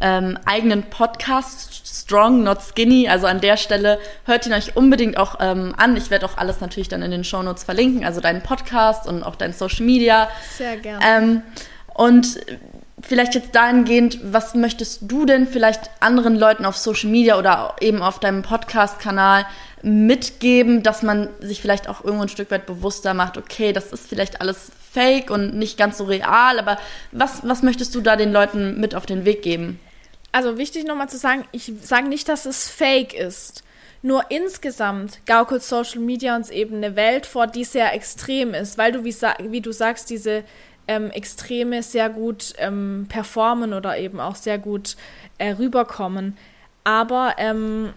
ähm, 0.00 0.38
eigenen 0.46 0.82
Podcast, 0.84 1.86
Strong, 1.86 2.42
Not 2.42 2.58
Skinny. 2.60 3.08
Also 3.08 3.26
an 3.26 3.40
der 3.40 3.56
Stelle 3.56 3.98
hört 4.24 4.46
ihn 4.46 4.52
euch 4.52 4.76
unbedingt 4.76 5.16
auch 5.16 5.36
ähm, 5.40 5.74
an. 5.76 5.96
Ich 5.96 6.10
werde 6.10 6.26
auch 6.26 6.36
alles 6.36 6.60
natürlich 6.60 6.88
dann 6.88 7.02
in 7.02 7.10
den 7.10 7.24
Show 7.24 7.42
Notes 7.42 7.64
verlinken, 7.64 8.04
also 8.04 8.20
deinen 8.20 8.42
Podcast 8.42 9.06
und 9.06 9.22
auch 9.22 9.36
dein 9.36 9.52
Social 9.52 9.84
Media. 9.86 10.28
Sehr 10.56 10.76
gerne. 10.76 11.04
Ähm, 11.04 11.42
und 11.94 12.40
vielleicht 13.02 13.34
jetzt 13.34 13.54
dahingehend, 13.54 14.18
was 14.22 14.54
möchtest 14.54 15.00
du 15.02 15.24
denn 15.26 15.46
vielleicht 15.46 15.90
anderen 16.00 16.36
Leuten 16.36 16.64
auf 16.64 16.76
Social 16.76 17.10
Media 17.10 17.38
oder 17.38 17.76
eben 17.80 18.02
auf 18.02 18.18
deinem 18.20 18.42
Podcast-Kanal 18.42 19.46
mitgeben, 19.82 20.82
dass 20.82 21.02
man 21.02 21.28
sich 21.40 21.60
vielleicht 21.60 21.88
auch 21.88 22.04
irgendwo 22.04 22.22
ein 22.22 22.28
Stück 22.28 22.50
weit 22.50 22.66
bewusster 22.66 23.14
macht, 23.14 23.36
okay, 23.36 23.72
das 23.72 23.92
ist 23.92 24.08
vielleicht 24.08 24.40
alles 24.40 24.70
fake 24.92 25.30
und 25.30 25.54
nicht 25.56 25.76
ganz 25.76 25.98
so 25.98 26.04
real, 26.04 26.58
aber 26.58 26.78
was, 27.10 27.46
was 27.46 27.62
möchtest 27.62 27.94
du 27.94 28.00
da 28.00 28.16
den 28.16 28.32
Leuten 28.32 28.78
mit 28.80 28.94
auf 28.94 29.06
den 29.06 29.24
Weg 29.24 29.42
geben? 29.42 29.80
Also 30.30 30.56
wichtig 30.56 30.84
nochmal 30.84 31.08
zu 31.08 31.18
sagen, 31.18 31.44
ich 31.52 31.72
sage 31.82 32.08
nicht, 32.08 32.28
dass 32.28 32.46
es 32.46 32.68
fake 32.68 33.14
ist. 33.14 33.64
Nur 34.04 34.30
insgesamt 34.30 35.24
gaukelt 35.26 35.62
Social 35.62 36.00
Media 36.00 36.34
uns 36.34 36.50
eben 36.50 36.76
eine 36.76 36.96
Welt 36.96 37.24
vor, 37.24 37.46
die 37.46 37.64
sehr 37.64 37.94
extrem 37.94 38.52
ist, 38.52 38.76
weil 38.76 38.90
du, 38.90 39.04
wie, 39.04 39.14
wie 39.50 39.60
du 39.60 39.72
sagst, 39.72 40.10
diese 40.10 40.42
ähm, 40.92 41.10
Extreme 41.10 41.82
sehr 41.82 42.10
gut 42.10 42.52
ähm, 42.58 43.06
performen 43.08 43.72
oder 43.72 43.98
eben 43.98 44.20
auch 44.20 44.36
sehr 44.36 44.58
gut 44.58 44.96
äh, 45.38 45.52
rüberkommen. 45.52 46.36
Aber 46.84 47.34
ähm, 47.38 47.92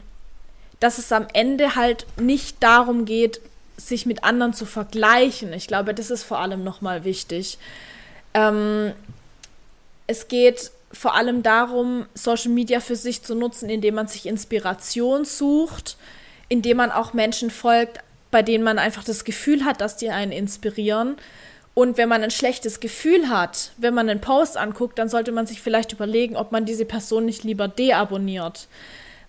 dass 0.79 0.97
es 0.97 1.11
am 1.11 1.27
Ende 1.33 1.75
halt 1.75 2.05
nicht 2.17 2.61
darum 2.61 3.05
geht, 3.05 3.41
sich 3.77 4.05
mit 4.05 4.23
anderen 4.23 4.53
zu 4.53 4.65
vergleichen. 4.65 5.51
Ich 5.53 5.67
glaube, 5.67 5.93
das 5.93 6.09
ist 6.09 6.23
vor 6.23 6.39
allem 6.39 6.63
nochmal 6.63 7.03
wichtig. 7.03 7.57
Ähm, 8.33 8.93
es 10.07 10.27
geht 10.27 10.71
vor 10.91 11.15
allem 11.15 11.43
darum, 11.43 12.05
Social 12.13 12.51
Media 12.51 12.79
für 12.79 12.95
sich 12.95 13.21
zu 13.21 13.35
nutzen, 13.35 13.69
indem 13.69 13.95
man 13.95 14.07
sich 14.07 14.25
Inspiration 14.25 15.25
sucht, 15.25 15.97
indem 16.47 16.77
man 16.77 16.91
auch 16.91 17.13
Menschen 17.13 17.51
folgt, 17.51 17.99
bei 18.31 18.41
denen 18.41 18.63
man 18.63 18.79
einfach 18.79 19.03
das 19.03 19.23
Gefühl 19.23 19.65
hat, 19.65 19.81
dass 19.81 19.97
die 19.97 20.09
einen 20.09 20.31
inspirieren. 20.31 21.17
Und 21.75 21.97
wenn 21.97 22.07
man 22.07 22.23
ein 22.23 22.31
schlechtes 22.31 22.79
Gefühl 22.79 23.29
hat, 23.29 23.71
wenn 23.77 23.93
man 23.93 24.09
einen 24.09 24.21
Post 24.21 24.55
anguckt, 24.55 24.97
dann 24.97 25.09
sollte 25.09 25.33
man 25.33 25.45
sich 25.45 25.61
vielleicht 25.61 25.91
überlegen, 25.91 26.37
ob 26.37 26.53
man 26.53 26.65
diese 26.65 26.85
Person 26.85 27.25
nicht 27.25 27.43
lieber 27.43 27.67
deabonniert. 27.67 28.69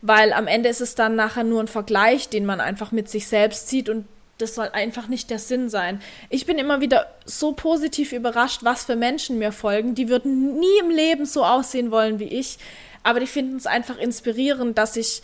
Weil 0.01 0.32
am 0.32 0.47
Ende 0.47 0.68
ist 0.68 0.80
es 0.80 0.94
dann 0.94 1.16
nachher 1.16 1.42
nur 1.42 1.61
ein 1.61 1.68
Vergleich, 1.68 2.28
den 2.28 2.47
man 2.47 2.61
einfach 2.61 2.92
mit 2.92 3.11
sich 3.11 3.26
selbst 3.26 3.68
zieht 3.68 3.88
und 3.88 4.07
das 4.38 4.55
soll 4.55 4.68
einfach 4.68 5.09
nicht 5.09 5.30
der 5.30 5.40
Sinn 5.40 5.68
sein. 5.68 6.01
Ich 6.30 6.47
bin 6.47 6.59
immer 6.59 6.80
wieder 6.80 7.11
so 7.24 7.53
positiv 7.53 8.12
überrascht, 8.12 8.61
was 8.62 8.84
für 8.84 8.94
Menschen 8.94 9.38
mir 9.38 9.51
folgen. 9.51 9.97
Die 9.97 10.09
würden 10.09 10.61
nie 10.61 10.78
im 10.80 10.90
Leben 10.90 11.26
so 11.26 11.42
aussehen 11.42 11.90
wollen 11.90 12.20
wie 12.20 12.24
ich, 12.24 12.59
aber 13.03 13.18
die 13.18 13.26
finden 13.26 13.57
es 13.57 13.66
einfach 13.66 13.99
inspirierend, 13.99 14.78
dass 14.78 14.97
ich 14.97 15.22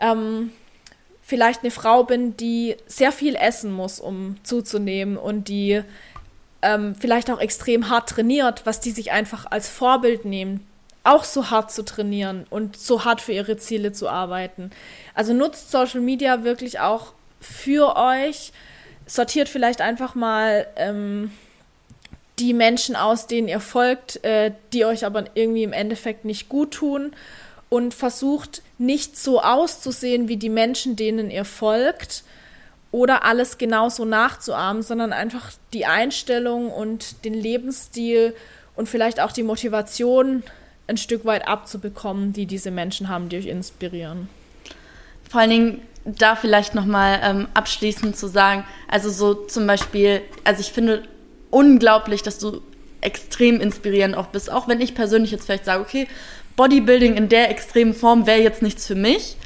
ähm, 0.00 0.52
vielleicht 1.22 1.62
eine 1.62 1.70
Frau 1.70 2.04
bin, 2.04 2.36
die 2.36 2.76
sehr 2.86 3.12
viel 3.12 3.34
essen 3.34 3.70
muss, 3.70 3.98
um 3.98 4.36
zuzunehmen 4.44 5.16
und 5.16 5.48
die 5.48 5.82
ähm, 6.62 6.94
vielleicht 6.94 7.30
auch 7.30 7.40
extrem 7.40 7.88
hart 7.88 8.08
trainiert, 8.08 8.66
was 8.66 8.80
die 8.80 8.90
sich 8.90 9.12
einfach 9.12 9.46
als 9.50 9.68
Vorbild 9.68 10.24
nehmen, 10.24 10.66
auch 11.04 11.24
so 11.24 11.50
hart 11.50 11.70
zu 11.70 11.84
trainieren 11.84 12.46
und 12.50 12.76
so 12.76 13.04
hart 13.04 13.20
für 13.20 13.32
ihre 13.32 13.56
Ziele 13.56 13.92
zu 13.92 14.08
arbeiten. 14.08 14.70
Also 15.14 15.32
nutzt 15.32 15.70
Social 15.70 16.00
Media 16.00 16.44
wirklich 16.44 16.80
auch 16.80 17.12
für 17.40 17.96
euch. 17.96 18.52
Sortiert 19.06 19.48
vielleicht 19.48 19.80
einfach 19.80 20.14
mal 20.14 20.66
ähm, 20.76 21.30
die 22.38 22.52
Menschen 22.52 22.94
aus, 22.94 23.26
denen 23.26 23.48
ihr 23.48 23.60
folgt, 23.60 24.22
äh, 24.24 24.52
die 24.72 24.84
euch 24.84 25.06
aber 25.06 25.24
irgendwie 25.34 25.62
im 25.62 25.72
Endeffekt 25.72 26.24
nicht 26.24 26.48
gut 26.48 26.72
tun 26.72 27.12
und 27.68 27.94
versucht 27.94 28.62
nicht 28.78 29.16
so 29.16 29.40
auszusehen 29.40 30.28
wie 30.28 30.36
die 30.36 30.50
Menschen, 30.50 30.96
denen 30.96 31.30
ihr 31.30 31.44
folgt 31.44 32.24
oder 32.90 33.24
alles 33.24 33.58
genauso 33.58 34.04
nachzuahmen, 34.04 34.82
sondern 34.82 35.12
einfach 35.12 35.52
die 35.72 35.86
Einstellung 35.86 36.70
und 36.70 37.24
den 37.24 37.34
Lebensstil 37.34 38.34
und 38.76 38.88
vielleicht 38.88 39.20
auch 39.20 39.32
die 39.32 39.42
Motivation 39.42 40.42
ein 40.86 40.96
Stück 40.96 41.24
weit 41.24 41.46
abzubekommen, 41.46 42.32
die 42.32 42.46
diese 42.46 42.70
Menschen 42.70 43.08
haben, 43.08 43.28
die 43.28 43.36
euch 43.36 43.46
inspirieren. 43.46 44.28
Vor 45.28 45.42
allen 45.42 45.50
Dingen 45.50 45.82
da 46.04 46.36
vielleicht 46.36 46.74
nochmal 46.74 47.20
ähm, 47.22 47.48
abschließend 47.52 48.16
zu 48.16 48.28
sagen, 48.28 48.64
also 48.88 49.10
so 49.10 49.34
zum 49.34 49.66
Beispiel, 49.66 50.22
also 50.44 50.60
ich 50.60 50.72
finde 50.72 51.02
unglaublich, 51.50 52.22
dass 52.22 52.38
du 52.38 52.62
extrem 53.00 53.60
inspirierend 53.60 54.16
auch 54.16 54.28
bist, 54.28 54.50
auch 54.50 54.68
wenn 54.68 54.80
ich 54.80 54.94
persönlich 54.94 55.30
jetzt 55.30 55.44
vielleicht 55.44 55.66
sage, 55.66 55.82
okay, 55.82 56.08
Bodybuilding 56.56 57.16
in 57.16 57.28
der 57.28 57.50
extremen 57.50 57.94
Form 57.94 58.26
wäre 58.26 58.40
jetzt 58.40 58.62
nichts 58.62 58.86
für 58.86 58.94
mich, 58.94 59.36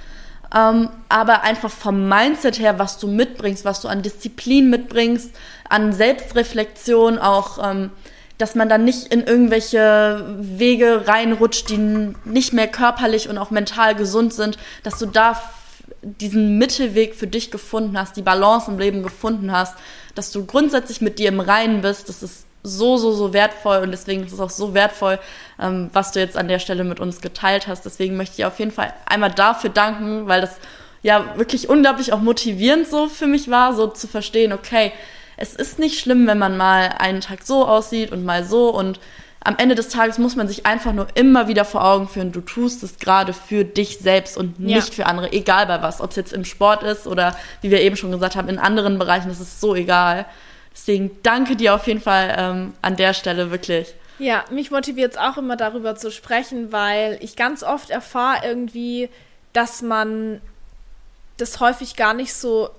ähm, 0.55 0.90
aber 1.09 1.42
einfach 1.42 1.70
vom 1.70 2.09
Mindset 2.09 2.59
her, 2.59 2.78
was 2.78 2.98
du 2.98 3.09
mitbringst, 3.09 3.64
was 3.64 3.80
du 3.80 3.88
an 3.88 4.03
Disziplin 4.03 4.68
mitbringst, 4.70 5.30
an 5.68 5.92
Selbstreflexion 5.92 7.18
auch, 7.18 7.59
ähm, 7.62 7.90
dass 8.38 8.55
man 8.55 8.68
dann 8.68 8.84
nicht 8.84 9.12
in 9.12 9.24
irgendwelche 9.24 10.36
Wege 10.38 11.07
reinrutscht, 11.07 11.70
die 11.70 11.78
nicht 12.24 12.53
mehr 12.53 12.68
körperlich 12.68 13.28
und 13.28 13.38
auch 13.38 13.50
mental 13.50 13.94
gesund 13.94 14.34
sind, 14.34 14.59
dass 14.82 14.98
du 14.98 15.07
da 15.07 15.40
diesen 16.03 16.59
Mittelweg 16.59 17.14
für 17.14 17.28
dich 17.28 17.50
gefunden 17.50 17.96
hast, 17.96 18.16
die 18.16 18.22
Balance 18.22 18.70
im 18.70 18.78
Leben 18.78 19.03
gefunden 19.03 19.53
hast, 19.53 19.76
dass 20.14 20.32
du 20.32 20.44
grundsätzlich 20.44 21.00
mit 21.00 21.18
dir 21.18 21.28
im 21.28 21.40
Reinen 21.40 21.80
bist, 21.80 22.09
das 22.09 22.22
ist 22.22 22.44
so, 22.62 22.96
so, 22.96 23.12
so 23.12 23.32
wertvoll 23.32 23.78
und 23.78 23.90
deswegen 23.90 24.24
ist 24.24 24.32
es 24.32 24.40
auch 24.40 24.50
so 24.50 24.74
wertvoll, 24.74 25.18
ähm, 25.60 25.90
was 25.92 26.12
du 26.12 26.20
jetzt 26.20 26.36
an 26.36 26.48
der 26.48 26.58
Stelle 26.58 26.84
mit 26.84 27.00
uns 27.00 27.20
geteilt 27.20 27.66
hast. 27.66 27.84
Deswegen 27.84 28.16
möchte 28.16 28.40
ich 28.40 28.44
auf 28.44 28.58
jeden 28.58 28.70
Fall 28.70 28.92
einmal 29.06 29.30
dafür 29.30 29.70
danken, 29.70 30.28
weil 30.28 30.40
das 30.40 30.58
ja 31.02 31.36
wirklich 31.36 31.68
unglaublich 31.68 32.12
auch 32.12 32.20
motivierend 32.20 32.86
so 32.86 33.08
für 33.08 33.26
mich 33.26 33.50
war, 33.50 33.74
so 33.74 33.88
zu 33.88 34.06
verstehen, 34.06 34.52
okay, 34.52 34.92
es 35.36 35.54
ist 35.54 35.78
nicht 35.78 35.98
schlimm, 35.98 36.26
wenn 36.26 36.38
man 36.38 36.56
mal 36.56 36.94
einen 36.98 37.20
Tag 37.20 37.40
so 37.42 37.66
aussieht 37.66 38.12
und 38.12 38.24
mal 38.24 38.44
so 38.44 38.70
und 38.70 39.00
am 39.44 39.56
Ende 39.58 39.74
des 39.74 39.88
Tages 39.88 40.18
muss 40.18 40.36
man 40.36 40.46
sich 40.46 40.66
einfach 40.66 40.92
nur 40.92 41.08
immer 41.14 41.48
wieder 41.48 41.64
vor 41.64 41.84
Augen 41.84 42.06
führen, 42.06 42.30
du 42.30 42.40
tust 42.40 42.82
es 42.84 42.98
gerade 42.98 43.32
für 43.32 43.64
dich 43.64 43.98
selbst 43.98 44.36
und 44.36 44.60
nicht 44.60 44.90
ja. 44.90 44.94
für 44.94 45.06
andere, 45.06 45.32
egal 45.32 45.66
bei 45.66 45.82
was, 45.82 46.00
ob 46.00 46.10
es 46.10 46.16
jetzt 46.16 46.32
im 46.32 46.44
Sport 46.44 46.84
ist 46.84 47.08
oder 47.08 47.36
wie 47.60 47.72
wir 47.72 47.80
eben 47.80 47.96
schon 47.96 48.12
gesagt 48.12 48.36
haben, 48.36 48.48
in 48.48 48.58
anderen 48.58 48.98
Bereichen, 48.98 49.28
das 49.28 49.40
ist 49.40 49.60
so 49.60 49.74
egal. 49.74 50.26
Deswegen 50.73 51.11
danke 51.23 51.57
dir 51.57 51.75
auf 51.75 51.87
jeden 51.87 52.01
Fall 52.01 52.35
ähm, 52.37 52.75
an 52.83 52.97
der 52.97 53.14
Stelle 53.14 53.51
wirklich. 53.51 53.95
Ja, 54.18 54.45
mich 54.51 54.70
motiviert 54.70 55.12
es 55.12 55.18
auch 55.18 55.37
immer 55.37 55.57
darüber 55.57 55.97
zu 55.97 56.11
sprechen, 56.11 56.73
weil 56.73 57.18
ich 57.20 57.37
ganz 57.37 57.62
oft 57.62 57.91
erfahre 57.91 58.47
irgendwie, 58.47 59.09
dass 59.53 59.83
man 59.83 60.41
das 61.39 61.61
häufig 61.61 61.97
gar 61.97 62.14
nicht 62.14 62.35
so 62.35 62.70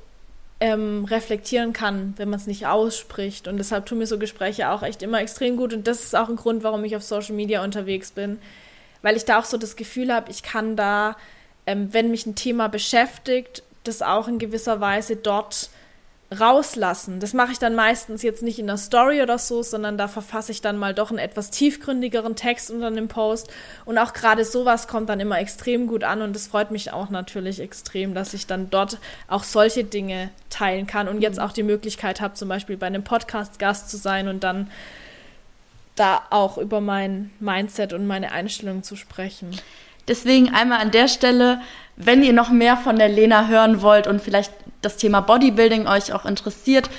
ähm, 0.60 1.06
reflektieren 1.06 1.74
kann, 1.74 2.14
wenn 2.16 2.30
man 2.30 2.40
es 2.40 2.48
nicht 2.48 2.66
ausspricht. 2.66 3.48
Und 3.48 3.58
deshalb 3.58 3.86
tun 3.86 3.98
mir 3.98 4.08
so 4.08 4.18
Gespräche 4.18 4.70
auch 4.70 4.84
echt 4.84 5.04
immer 5.04 5.20
extrem 5.20 5.58
gut. 5.58 5.74
Und 5.74 5.88
das 5.88 6.04
ist 6.04 6.16
auch 6.16 6.30
ein 6.30 6.38
Grund, 6.38 6.64
warum 6.64 6.86
ich 6.86 6.96
auf 6.96 7.04
Social 7.04 7.36
Media 7.36 7.64
unterwegs 7.64 8.12
bin, 8.12 8.40
weil 9.02 9.18
ich 9.18 9.26
da 9.26 9.40
auch 9.40 9.46
so 9.46 9.58
das 9.58 9.76
Gefühl 9.76 10.14
habe, 10.14 10.32
ich 10.32 10.44
kann 10.44 10.78
da, 10.78 11.18
ähm, 11.66 11.90
wenn 11.92 12.12
mich 12.12 12.26
ein 12.26 12.36
Thema 12.36 12.70
beschäftigt, 12.70 13.64
das 13.84 14.02
auch 14.02 14.30
in 14.30 14.40
gewisser 14.40 14.80
Weise 14.80 15.18
dort 15.18 15.70
rauslassen. 16.34 17.20
Das 17.20 17.34
mache 17.34 17.52
ich 17.52 17.60
dann 17.60 17.76
meistens 17.76 18.22
jetzt 18.22 18.44
nicht 18.44 18.60
in 18.60 18.68
der 18.68 18.78
Story 18.78 19.22
oder 19.22 19.38
so, 19.38 19.64
sondern 19.64 19.98
da 19.98 20.08
verfasse 20.08 20.52
ich 20.52 20.62
dann 20.62 20.78
mal 20.78 20.94
doch 20.94 21.10
einen 21.10 21.20
etwas 21.20 21.50
tiefgründigeren 21.52 22.36
Text 22.36 22.72
unter 22.72 22.88
einem 22.88 23.08
Post. 23.08 23.52
Und 23.86 23.98
auch 23.98 24.14
gerade 24.14 24.46
sowas 24.46 24.88
kommt 24.88 25.10
dann 25.10 25.20
immer 25.20 25.40
extrem 25.40 25.88
gut 25.88 26.04
an 26.04 26.22
und 26.22 26.36
das 26.36 26.48
freut 26.48 26.72
mich 26.72 26.92
auch 26.92 27.10
natürlich 27.10 27.60
extrem, 27.60 28.14
dass 28.14 28.34
ich 28.34 28.48
dann 28.48 28.70
dort 28.70 28.98
auch 29.28 29.44
solche 29.44 29.84
Dinge 29.84 30.30
teilen 30.50 30.88
kann 30.88 31.08
und 31.08 31.22
jetzt 31.22 31.38
mhm. 31.38 31.44
auch 31.44 31.52
die 31.52 31.64
Möglichkeit 31.64 32.22
habe, 32.22 32.34
zum 32.34 32.50
Beispiel 32.50 32.78
bei 32.78 32.88
einem 32.88 33.04
Podcast 33.04 33.60
Gast 33.60 33.90
zu 33.90 33.98
sein 33.98 34.28
und 34.28 34.44
dann 34.44 34.70
da 35.96 36.24
auch 36.30 36.58
über 36.58 36.82
mein 36.82 37.32
Mindset 37.40 37.94
und 37.94 38.08
meine 38.08 38.32
Einstellung 38.32 38.84
zu 38.84 38.96
sprechen. 38.96 39.52
Deswegen 40.08 40.54
einmal 40.54 40.80
an 40.80 40.92
der 40.92 41.08
Stelle, 41.08 41.62
wenn 41.96 42.24
ihr 42.24 42.34
noch 42.34 42.50
mehr 42.50 42.78
von 42.78 42.98
der 42.98 43.10
Lena 43.10 43.48
hören 43.48 43.82
wollt 43.82 44.08
und 44.08 44.22
vielleicht 44.22 44.52
das 44.82 44.98
Thema 44.98 45.22
Bodybuilding 45.22 45.88
euch 45.88 46.14
auch 46.14 46.26
interessiert, 46.26 46.90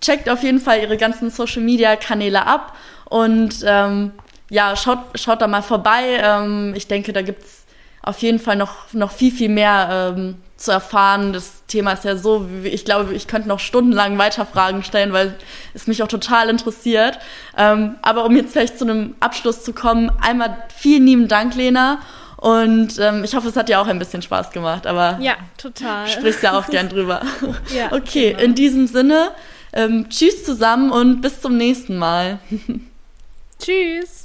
checkt 0.00 0.28
auf 0.28 0.42
jeden 0.42 0.60
Fall 0.60 0.80
ihre 0.80 0.96
ganzen 0.96 1.30
Social 1.30 1.62
Media 1.62 1.96
Kanäle 1.96 2.46
ab 2.46 2.76
und 3.06 3.56
ähm, 3.64 4.12
ja, 4.50 4.76
schaut, 4.76 4.98
schaut 5.14 5.40
da 5.40 5.46
mal 5.46 5.62
vorbei. 5.62 6.20
Ähm, 6.22 6.74
ich 6.76 6.86
denke, 6.86 7.12
da 7.12 7.22
gibt 7.22 7.42
es 7.42 7.62
auf 8.02 8.18
jeden 8.18 8.38
Fall 8.38 8.56
noch, 8.56 8.92
noch 8.92 9.12
viel, 9.12 9.32
viel 9.32 9.48
mehr 9.48 10.14
ähm, 10.14 10.36
zu 10.56 10.72
erfahren. 10.72 11.32
Das 11.32 11.64
Thema 11.66 11.92
ist 11.92 12.04
ja 12.04 12.16
so, 12.16 12.48
ich 12.64 12.84
glaube, 12.84 13.14
ich 13.14 13.28
könnte 13.28 13.48
noch 13.48 13.60
stundenlang 13.60 14.18
weiter 14.18 14.44
Fragen 14.44 14.82
stellen, 14.82 15.12
weil 15.12 15.36
es 15.72 15.86
mich 15.86 16.02
auch 16.02 16.08
total 16.08 16.48
interessiert. 16.48 17.18
Ähm, 17.56 17.96
aber 18.02 18.24
um 18.24 18.36
jetzt 18.36 18.52
vielleicht 18.52 18.78
zu 18.78 18.84
einem 18.84 19.14
Abschluss 19.20 19.62
zu 19.62 19.72
kommen, 19.72 20.10
einmal 20.20 20.56
vielen 20.76 21.06
lieben 21.06 21.28
Dank, 21.28 21.54
Lena. 21.54 22.00
Und 22.42 22.98
ähm, 22.98 23.22
ich 23.22 23.36
hoffe, 23.36 23.46
es 23.46 23.54
hat 23.54 23.68
dir 23.68 23.80
auch 23.80 23.86
ein 23.86 24.00
bisschen 24.00 24.20
Spaß 24.20 24.50
gemacht, 24.50 24.88
aber 24.88 25.16
ja, 25.20 25.36
total. 25.56 26.08
Sprichst 26.08 26.42
ja 26.42 26.58
auch 26.58 26.66
gern 26.66 26.88
drüber. 26.88 27.22
ja, 27.72 27.92
okay, 27.92 28.32
genau. 28.32 28.42
in 28.42 28.56
diesem 28.56 28.88
Sinne, 28.88 29.30
ähm, 29.72 30.08
tschüss 30.08 30.44
zusammen 30.44 30.90
und 30.90 31.20
bis 31.20 31.40
zum 31.40 31.56
nächsten 31.56 31.96
Mal. 31.98 32.40
Tschüss. 33.60 34.21